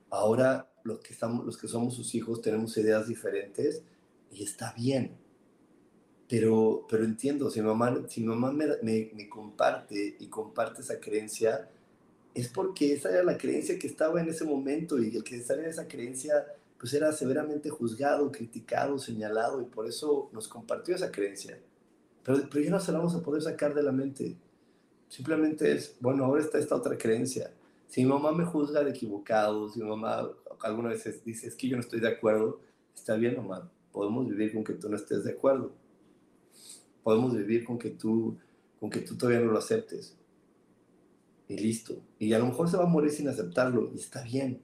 Ahora 0.09 0.69
los 0.83 0.99
que, 0.99 1.13
estamos, 1.13 1.45
los 1.45 1.57
que 1.57 1.67
somos 1.67 1.93
sus 1.95 2.13
hijos 2.15 2.41
tenemos 2.41 2.77
ideas 2.77 3.07
diferentes 3.07 3.83
y 4.31 4.43
está 4.43 4.73
bien 4.73 5.23
pero, 6.33 6.87
pero 6.89 7.03
entiendo, 7.03 7.51
si 7.51 7.61
mamá, 7.61 7.95
si 8.07 8.23
mamá 8.23 8.51
me, 8.51 8.65
me, 8.81 9.29
comparte 9.29 10.15
y 10.19 10.27
comparte 10.29 10.81
esa 10.81 10.99
creencia, 10.99 11.69
es 12.33 12.47
porque 12.47 12.93
esa 12.93 13.11
era 13.11 13.23
la 13.23 13.37
creencia 13.37 13.77
que 13.77 13.85
estaba 13.85 14.19
en 14.19 14.29
ese 14.29 14.43
momento 14.43 14.97
y 14.99 15.15
el 15.15 15.23
que 15.23 15.35
estaba 15.35 15.61
en 15.61 15.69
esa 15.69 15.87
creencia 15.87 16.43
pues 16.79 16.91
era 16.95 17.11
severamente 17.11 17.69
juzgado, 17.69 18.31
criticado, 18.31 18.97
señalado 18.97 19.61
y 19.61 19.65
por 19.65 19.87
eso 19.87 20.31
nos 20.33 20.47
compartió 20.47 20.95
esa 20.95 21.11
creencia. 21.11 21.59
Pero, 22.23 22.39
pero 22.49 22.63
ya 22.63 22.71
no 22.71 22.79
se 22.79 22.91
la 22.91 22.97
vamos 22.97 23.13
a 23.13 23.21
poder 23.21 23.43
sacar 23.43 23.75
de 23.75 23.83
la 23.83 23.91
mente. 23.91 24.35
Simplemente 25.13 25.71
es, 25.71 25.95
bueno, 25.99 26.25
ahora 26.25 26.41
está 26.41 26.57
esta 26.57 26.75
otra 26.75 26.97
creencia. 26.97 27.53
Si 27.87 28.03
mi 28.03 28.09
mamá 28.09 28.31
me 28.31 28.45
juzga 28.45 28.83
de 28.83 28.89
equivocado, 28.89 29.69
si 29.69 29.79
mi 29.79 29.87
mamá 29.87 30.27
alguna 30.61 30.89
vez 30.89 31.23
dice, 31.23 31.47
es 31.47 31.55
que 31.55 31.67
yo 31.67 31.75
no 31.75 31.81
estoy 31.81 31.99
de 31.99 32.07
acuerdo, 32.07 32.61
está 32.95 33.15
bien, 33.15 33.37
mamá, 33.37 33.71
podemos 33.91 34.27
vivir 34.27 34.53
con 34.53 34.63
que 34.63 34.73
tú 34.73 34.89
no 34.89 34.95
estés 34.95 35.23
de 35.23 35.31
acuerdo 35.31 35.73
podemos 37.03 37.35
vivir 37.35 37.65
con 37.65 37.77
que 37.77 37.91
tú, 37.91 38.37
con 38.79 38.89
que 38.89 39.01
tú 39.01 39.15
todavía 39.15 39.41
no 39.41 39.51
lo 39.51 39.59
aceptes. 39.59 40.17
Y 41.47 41.57
listo. 41.57 42.01
Y 42.17 42.33
a 42.33 42.39
lo 42.39 42.47
mejor 42.47 42.69
se 42.69 42.77
va 42.77 42.83
a 42.83 42.87
morir 42.87 43.11
sin 43.11 43.27
aceptarlo 43.27 43.91
y 43.93 43.99
está 43.99 44.23
bien. 44.23 44.61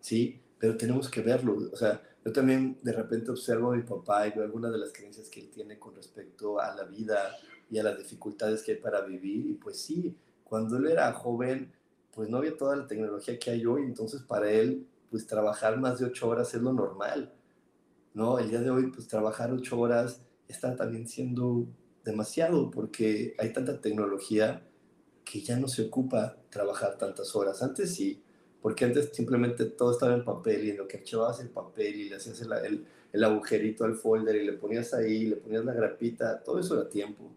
¿Sí? 0.00 0.40
Pero 0.58 0.76
tenemos 0.76 1.10
que 1.10 1.22
verlo. 1.22 1.56
O 1.72 1.76
sea, 1.76 2.02
yo 2.24 2.32
también 2.32 2.78
de 2.82 2.92
repente 2.92 3.30
observo 3.30 3.72
a 3.72 3.76
mi 3.76 3.82
papá 3.82 4.28
y 4.28 4.32
veo 4.32 4.44
algunas 4.44 4.70
de 4.70 4.78
las 4.78 4.92
creencias 4.92 5.28
que 5.28 5.40
él 5.40 5.50
tiene 5.50 5.78
con 5.78 5.94
respecto 5.96 6.60
a 6.60 6.74
la 6.74 6.84
vida 6.84 7.36
y 7.72 7.78
a 7.78 7.82
las 7.82 7.96
dificultades 7.96 8.62
que 8.62 8.72
hay 8.72 8.78
para 8.78 9.00
vivir. 9.00 9.46
Y 9.46 9.54
pues 9.54 9.80
sí, 9.80 10.14
cuando 10.44 10.76
él 10.76 10.86
era 10.88 11.10
joven, 11.14 11.72
pues 12.14 12.28
no 12.28 12.36
había 12.36 12.54
toda 12.54 12.76
la 12.76 12.86
tecnología 12.86 13.38
que 13.38 13.50
hay 13.50 13.64
hoy. 13.64 13.84
Entonces 13.84 14.20
para 14.20 14.50
él, 14.52 14.86
pues 15.10 15.26
trabajar 15.26 15.80
más 15.80 15.98
de 15.98 16.04
ocho 16.04 16.28
horas 16.28 16.52
es 16.52 16.60
lo 16.60 16.74
normal. 16.74 17.32
¿No? 18.12 18.38
El 18.38 18.50
día 18.50 18.60
de 18.60 18.70
hoy, 18.70 18.92
pues 18.92 19.08
trabajar 19.08 19.50
ocho 19.50 19.80
horas 19.80 20.20
está 20.46 20.76
también 20.76 21.08
siendo 21.08 21.66
demasiado 22.04 22.70
porque 22.70 23.34
hay 23.38 23.54
tanta 23.54 23.80
tecnología 23.80 24.68
que 25.24 25.40
ya 25.40 25.58
no 25.58 25.66
se 25.66 25.86
ocupa 25.86 26.36
trabajar 26.50 26.98
tantas 26.98 27.34
horas. 27.34 27.62
Antes 27.62 27.94
sí, 27.94 28.22
porque 28.60 28.84
antes 28.84 29.08
simplemente 29.14 29.64
todo 29.64 29.92
estaba 29.92 30.12
en 30.12 30.24
papel 30.24 30.66
y 30.66 30.70
en 30.72 30.76
lo 30.76 30.86
que 30.86 30.98
archivabas 30.98 31.40
el 31.40 31.48
papel 31.48 32.00
y 32.00 32.08
le 32.10 32.16
hacías 32.16 32.38
el, 32.42 32.84
el, 33.12 33.24
agujerito 33.24 33.86
al 33.86 33.94
folder 33.94 34.36
y 34.36 34.44
le 34.44 34.52
ponías 34.52 34.92
ahí, 34.92 35.24
le 35.24 35.36
ponías 35.36 35.64
la 35.64 35.72
grapita, 35.72 36.42
todo 36.42 36.60
eso 36.60 36.78
era 36.78 36.90
tiempo. 36.90 37.32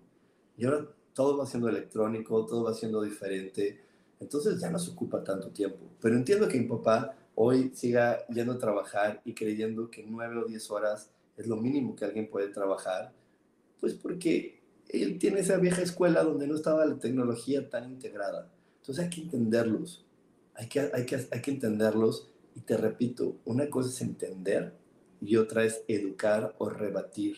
Y 0.57 0.65
ahora 0.65 0.87
todo 1.13 1.37
va 1.37 1.45
siendo 1.45 1.69
electrónico, 1.69 2.45
todo 2.45 2.63
va 2.63 2.73
siendo 2.73 3.01
diferente, 3.01 3.81
entonces 4.19 4.59
ya 4.59 4.69
no 4.69 4.79
se 4.79 4.91
ocupa 4.91 5.23
tanto 5.23 5.49
tiempo. 5.49 5.79
Pero 6.01 6.15
entiendo 6.15 6.47
que 6.47 6.59
mi 6.59 6.67
papá 6.67 7.15
hoy 7.35 7.71
siga 7.73 8.25
yendo 8.27 8.53
a 8.53 8.57
trabajar 8.57 9.21
y 9.25 9.33
creyendo 9.33 9.89
que 9.89 10.03
nueve 10.03 10.37
o 10.37 10.45
diez 10.45 10.69
horas 10.71 11.11
es 11.37 11.47
lo 11.47 11.57
mínimo 11.57 11.95
que 11.95 12.05
alguien 12.05 12.29
puede 12.29 12.47
trabajar, 12.49 13.13
pues 13.79 13.93
porque 13.93 14.61
él 14.89 15.19
tiene 15.19 15.41
esa 15.41 15.57
vieja 15.57 15.81
escuela 15.81 16.23
donde 16.23 16.47
no 16.47 16.55
estaba 16.55 16.85
la 16.85 16.97
tecnología 16.97 17.69
tan 17.69 17.91
integrada. 17.91 18.51
Entonces 18.81 19.03
hay 19.03 19.09
que 19.09 19.21
entenderlos, 19.21 20.05
hay 20.53 20.67
que, 20.67 20.79
hay 20.93 21.05
que, 21.05 21.27
hay 21.31 21.41
que 21.41 21.51
entenderlos 21.51 22.29
y 22.55 22.61
te 22.61 22.77
repito, 22.77 23.37
una 23.45 23.69
cosa 23.69 23.89
es 23.89 24.01
entender 24.01 24.73
y 25.19 25.35
otra 25.37 25.65
es 25.65 25.83
educar 25.87 26.55
o 26.57 26.69
rebatir. 26.69 27.35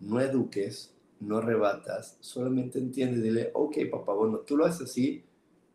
No 0.00 0.20
eduques, 0.20 0.93
no 1.26 1.40
rebatas, 1.40 2.16
solamente 2.20 2.78
entiende 2.78 3.20
dile, 3.20 3.50
ok 3.54 3.76
papá, 3.90 4.12
bueno, 4.14 4.38
tú 4.40 4.56
lo 4.56 4.64
haces 4.64 4.90
así, 4.90 5.24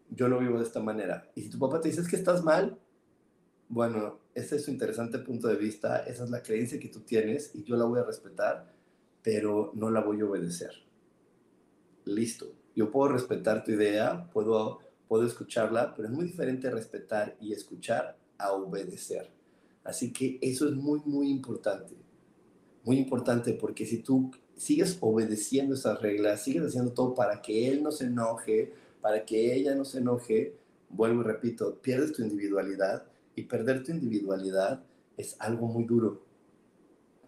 yo 0.09 0.27
lo 0.27 0.39
vivo 0.39 0.57
de 0.57 0.63
esta 0.63 0.79
manera. 0.79 1.29
Y 1.35 1.41
si 1.41 1.49
tu 1.49 1.59
papá 1.59 1.81
te 1.81 1.89
dice 1.89 2.03
que 2.09 2.15
estás 2.15 2.43
mal, 2.43 2.79
bueno, 3.67 4.19
ese 4.33 4.55
es 4.55 4.65
su 4.65 4.71
interesante 4.71 5.19
punto 5.19 5.47
de 5.47 5.55
vista, 5.55 5.99
esa 6.05 6.23
es 6.23 6.29
la 6.29 6.41
creencia 6.41 6.79
que 6.79 6.89
tú 6.89 7.01
tienes 7.01 7.53
y 7.53 7.63
yo 7.63 7.75
la 7.75 7.85
voy 7.85 7.99
a 7.99 8.03
respetar, 8.03 8.73
pero 9.21 9.71
no 9.75 9.91
la 9.91 10.01
voy 10.01 10.21
a 10.21 10.25
obedecer. 10.25 10.71
Listo. 12.05 12.47
Yo 12.75 12.91
puedo 12.91 13.11
respetar 13.11 13.63
tu 13.63 13.71
idea, 13.71 14.29
puedo, 14.31 14.79
puedo 15.07 15.25
escucharla, 15.25 15.93
pero 15.95 16.07
es 16.07 16.13
muy 16.13 16.25
diferente 16.25 16.69
respetar 16.71 17.35
y 17.39 17.51
escuchar 17.51 18.17
a 18.37 18.53
obedecer. 18.53 19.29
Así 19.83 20.13
que 20.13 20.39
eso 20.41 20.67
es 20.67 20.75
muy, 20.75 21.01
muy 21.05 21.29
importante. 21.29 21.95
Muy 22.83 22.97
importante 22.97 23.53
porque 23.53 23.85
si 23.85 24.01
tú 24.01 24.31
sigues 24.59 24.97
obedeciendo 24.99 25.75
esas 25.75 26.01
reglas, 26.01 26.43
sigues 26.43 26.63
haciendo 26.63 26.91
todo 26.91 27.15
para 27.15 27.41
que 27.41 27.69
él 27.69 27.81
no 27.81 27.93
se 27.93 28.05
enoje, 28.05 28.73
para 28.99 29.25
que 29.25 29.55
ella 29.55 29.73
no 29.73 29.85
se 29.85 29.99
enoje, 29.99 30.53
vuelvo 30.89 31.21
y 31.21 31.23
repito, 31.23 31.79
pierdes 31.81 32.11
tu 32.11 32.23
individualidad 32.23 33.05
y 33.35 33.43
perder 33.43 33.83
tu 33.83 33.93
individualidad 33.93 34.83
es 35.15 35.37
algo 35.39 35.67
muy 35.67 35.85
duro, 35.85 36.21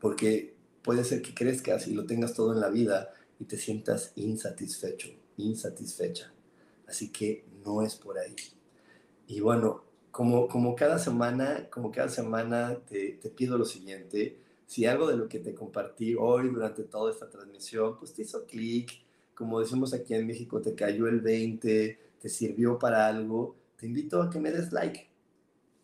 porque 0.01 0.55
puede 0.81 1.05
ser 1.05 1.21
que 1.21 1.33
crezcas 1.33 1.87
y 1.87 1.93
lo 1.93 2.05
tengas 2.05 2.33
todo 2.33 2.53
en 2.53 2.59
la 2.59 2.69
vida 2.69 3.13
y 3.39 3.45
te 3.45 3.55
sientas 3.55 4.11
insatisfecho, 4.15 5.09
insatisfecha. 5.37 6.33
Así 6.85 7.13
que 7.13 7.45
no 7.63 7.81
es 7.81 7.95
por 7.95 8.19
ahí. 8.19 8.35
Y 9.27 9.39
bueno, 9.39 9.85
como, 10.11 10.49
como 10.49 10.75
cada 10.75 10.99
semana, 10.99 11.69
como 11.69 11.93
cada 11.93 12.09
semana 12.09 12.77
te, 12.89 13.13
te 13.13 13.29
pido 13.29 13.57
lo 13.57 13.63
siguiente, 13.63 14.40
si 14.71 14.85
algo 14.85 15.05
de 15.05 15.17
lo 15.17 15.27
que 15.27 15.39
te 15.39 15.53
compartí 15.53 16.15
hoy 16.17 16.47
durante 16.47 16.83
toda 16.83 17.11
esta 17.11 17.29
transmisión, 17.29 17.97
pues 17.99 18.13
te 18.13 18.21
hizo 18.21 18.45
clic, 18.45 19.03
como 19.35 19.59
decimos 19.59 19.93
aquí 19.93 20.13
en 20.13 20.25
México, 20.25 20.61
te 20.61 20.73
cayó 20.75 21.09
el 21.09 21.19
20, 21.19 21.99
te 22.21 22.29
sirvió 22.29 22.79
para 22.79 23.05
algo, 23.05 23.53
te 23.75 23.87
invito 23.87 24.21
a 24.21 24.29
que 24.29 24.39
me 24.39 24.49
des 24.49 24.71
like. 24.71 25.09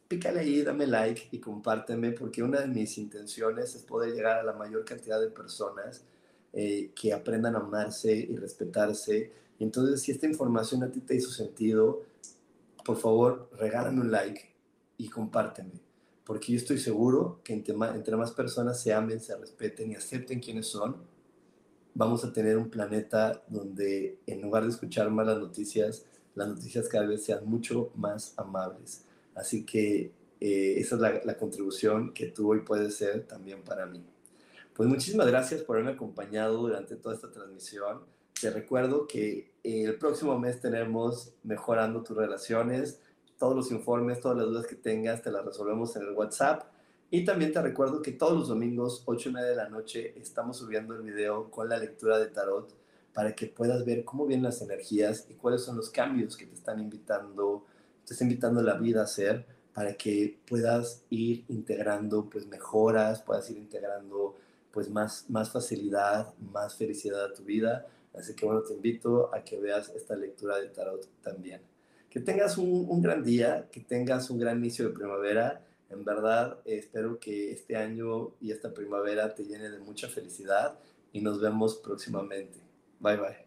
Pícale 0.08 0.40
ahí, 0.40 0.62
dame 0.62 0.88
like 0.88 1.28
y 1.32 1.40
compárteme, 1.40 2.14
porque 2.14 2.42
una 2.42 2.62
de 2.62 2.68
mis 2.68 2.98
intenciones 2.98 3.76
es 3.76 3.84
poder 3.84 4.14
llegar 4.14 4.40
a 4.40 4.44
la 4.44 4.54
mayor 4.54 4.86
cantidad 4.86 5.20
de 5.20 5.32
personas 5.32 6.06
eh, 6.54 6.92
que 6.96 7.12
aprendan 7.12 7.58
a 7.58 7.60
amarse 7.60 8.16
y 8.16 8.38
respetarse. 8.38 9.34
Y 9.60 9.66
entonces, 9.66 10.02
si 10.02 10.14
esta 10.14 10.28
información 10.28 10.82
a 10.84 10.90
ti 10.90 11.02
te 11.02 11.14
hizo 11.14 11.30
sentido, 11.30 12.04
por 12.86 12.96
favor, 12.96 13.50
regálame 13.60 14.00
un 14.00 14.12
like 14.12 14.50
y 14.98 15.10
compárteme 15.10 15.87
porque 16.28 16.52
yo 16.52 16.58
estoy 16.58 16.78
seguro 16.78 17.40
que 17.42 17.54
entre 17.54 17.74
más, 17.74 18.32
personas 18.32 18.82
se 18.82 18.94
amen, 18.94 19.22
se 19.22 19.36
respeten 19.38 19.92
y 19.92 19.96
acepten 19.96 20.42
quiénes 20.42 20.68
son, 20.68 20.98
vamos 21.94 22.26
a 22.26 22.34
tener 22.34 22.58
un 22.58 22.70
planeta 22.70 23.42
donde 23.48 24.20
en 24.28 24.42
lugar 24.42 24.64
de 24.64 24.70
escuchar 24.70 25.10
malas 25.10 25.40
noticias, 25.40 26.06
las 26.36 26.50
noticias 26.50 26.90
cada 26.90 27.06
vez 27.06 27.24
sean 27.24 27.46
mucho 27.46 27.92
más 27.96 28.34
amables. 28.36 29.06
Así 29.36 29.66
que 29.66 30.12
eh, 30.42 30.76
esa 30.78 30.96
es 30.96 31.02
la, 31.02 31.22
la, 31.24 31.38
contribución 31.38 32.14
que 32.14 32.28
tú 32.28 32.52
hoy 32.52 32.60
puedes 32.60 32.96
ser 32.96 33.26
también 33.26 33.64
para 33.64 33.86
mí. 33.86 34.04
Pues 34.74 34.90
muchísimas 34.90 35.28
gracias 35.28 35.62
por 35.62 35.78
haberme 35.78 35.94
acompañado 35.94 36.58
durante 36.58 36.98
toda 36.98 37.16
esta 37.16 37.32
transmisión. 37.32 38.02
Te 38.42 38.50
recuerdo 38.50 39.08
que 39.08 39.54
el 39.64 39.98
próximo 39.98 40.38
mes 40.38 40.60
tenemos 40.60 41.34
Mejorando 41.44 42.04
tus 42.04 42.18
relaciones 42.18 43.00
todos 43.38 43.56
los 43.56 43.72
informes, 43.72 44.20
todas 44.20 44.38
las 44.38 44.48
dudas 44.48 44.68
que 44.68 44.76
tengas, 44.76 45.22
te 45.22 45.32
las 45.32 45.46
resolvemos 45.46 45.96
en 45.96 46.04
el 46.04 46.12
WhatsApp. 46.12 46.64
Y 47.10 47.24
también 47.24 47.54
te 47.54 47.62
recuerdo 47.62 48.02
que 48.02 48.12
todos 48.12 48.38
los 48.38 48.48
domingos, 48.50 49.04
8 49.06 49.30
y 49.30 49.34
media 49.34 49.48
de 49.48 49.56
la 49.56 49.70
noche, 49.70 50.14
estamos 50.20 50.58
subiendo 50.58 50.96
el 50.96 51.04
video 51.04 51.50
con 51.50 51.70
la 51.70 51.78
lectura 51.78 52.20
de 52.20 52.28
tarot 52.28 52.76
para 53.14 53.34
que 53.34 53.48
puedas 53.48 53.86
ver 53.86 54.04
cómo 54.04 54.26
vienen 54.26 54.44
las 54.44 54.62
energías 54.62 55.26
y 55.30 55.36
cuáles 55.36 55.62
son 55.62 55.78
los 55.78 55.90
cambios 55.90 56.36
que 56.36 56.46
te 56.46 56.54
están 56.54 56.80
invitando, 56.80 57.66
te 58.06 58.14
está 58.14 58.24
invitando 58.24 58.62
la 58.62 58.76
vida 58.76 59.02
a 59.02 59.04
hacer 59.06 59.46
para 59.74 59.94
que 59.94 60.40
puedas 60.48 61.04
ir 61.10 61.46
integrando 61.48 62.30
pues 62.30 62.46
mejoras, 62.46 63.22
puedas 63.22 63.50
ir 63.50 63.58
integrando 63.58 64.36
pues 64.72 64.90
más, 64.90 65.26
más 65.30 65.52
facilidad, 65.52 66.34
más 66.40 66.76
felicidad 66.76 67.26
a 67.26 67.34
tu 67.34 67.44
vida. 67.44 67.88
Así 68.14 68.36
que 68.36 68.46
bueno, 68.46 68.62
te 68.62 68.74
invito 68.74 69.34
a 69.34 69.44
que 69.44 69.60
veas 69.60 69.90
esta 69.90 70.16
lectura 70.16 70.58
de 70.58 70.70
tarot 70.70 71.08
también. 71.22 71.62
Que 72.18 72.24
tengas 72.24 72.58
un, 72.58 73.00
gran 73.00 73.24
día, 73.24 73.68
que 73.72 73.80
tengas 73.80 74.32
un 74.32 74.40
gran 74.40 74.58
inicio 74.58 74.88
de 74.88 74.92
primavera. 74.96 75.62
En 75.92 76.04
verdad, 76.04 76.58
espero 76.66 77.20
que 77.20 77.52
este 77.52 77.76
año 77.76 78.32
y 78.42 78.50
esta 78.50 78.74
primavera 78.74 79.36
te 79.36 79.46
llene 79.46 79.70
de 79.70 79.78
mucha 79.78 80.08
felicidad 80.08 80.80
y 81.14 81.22
nos 81.22 81.40
vemos 81.40 81.76
próximamente. 81.76 82.58
Bye 83.00 83.18
bye. 83.18 83.47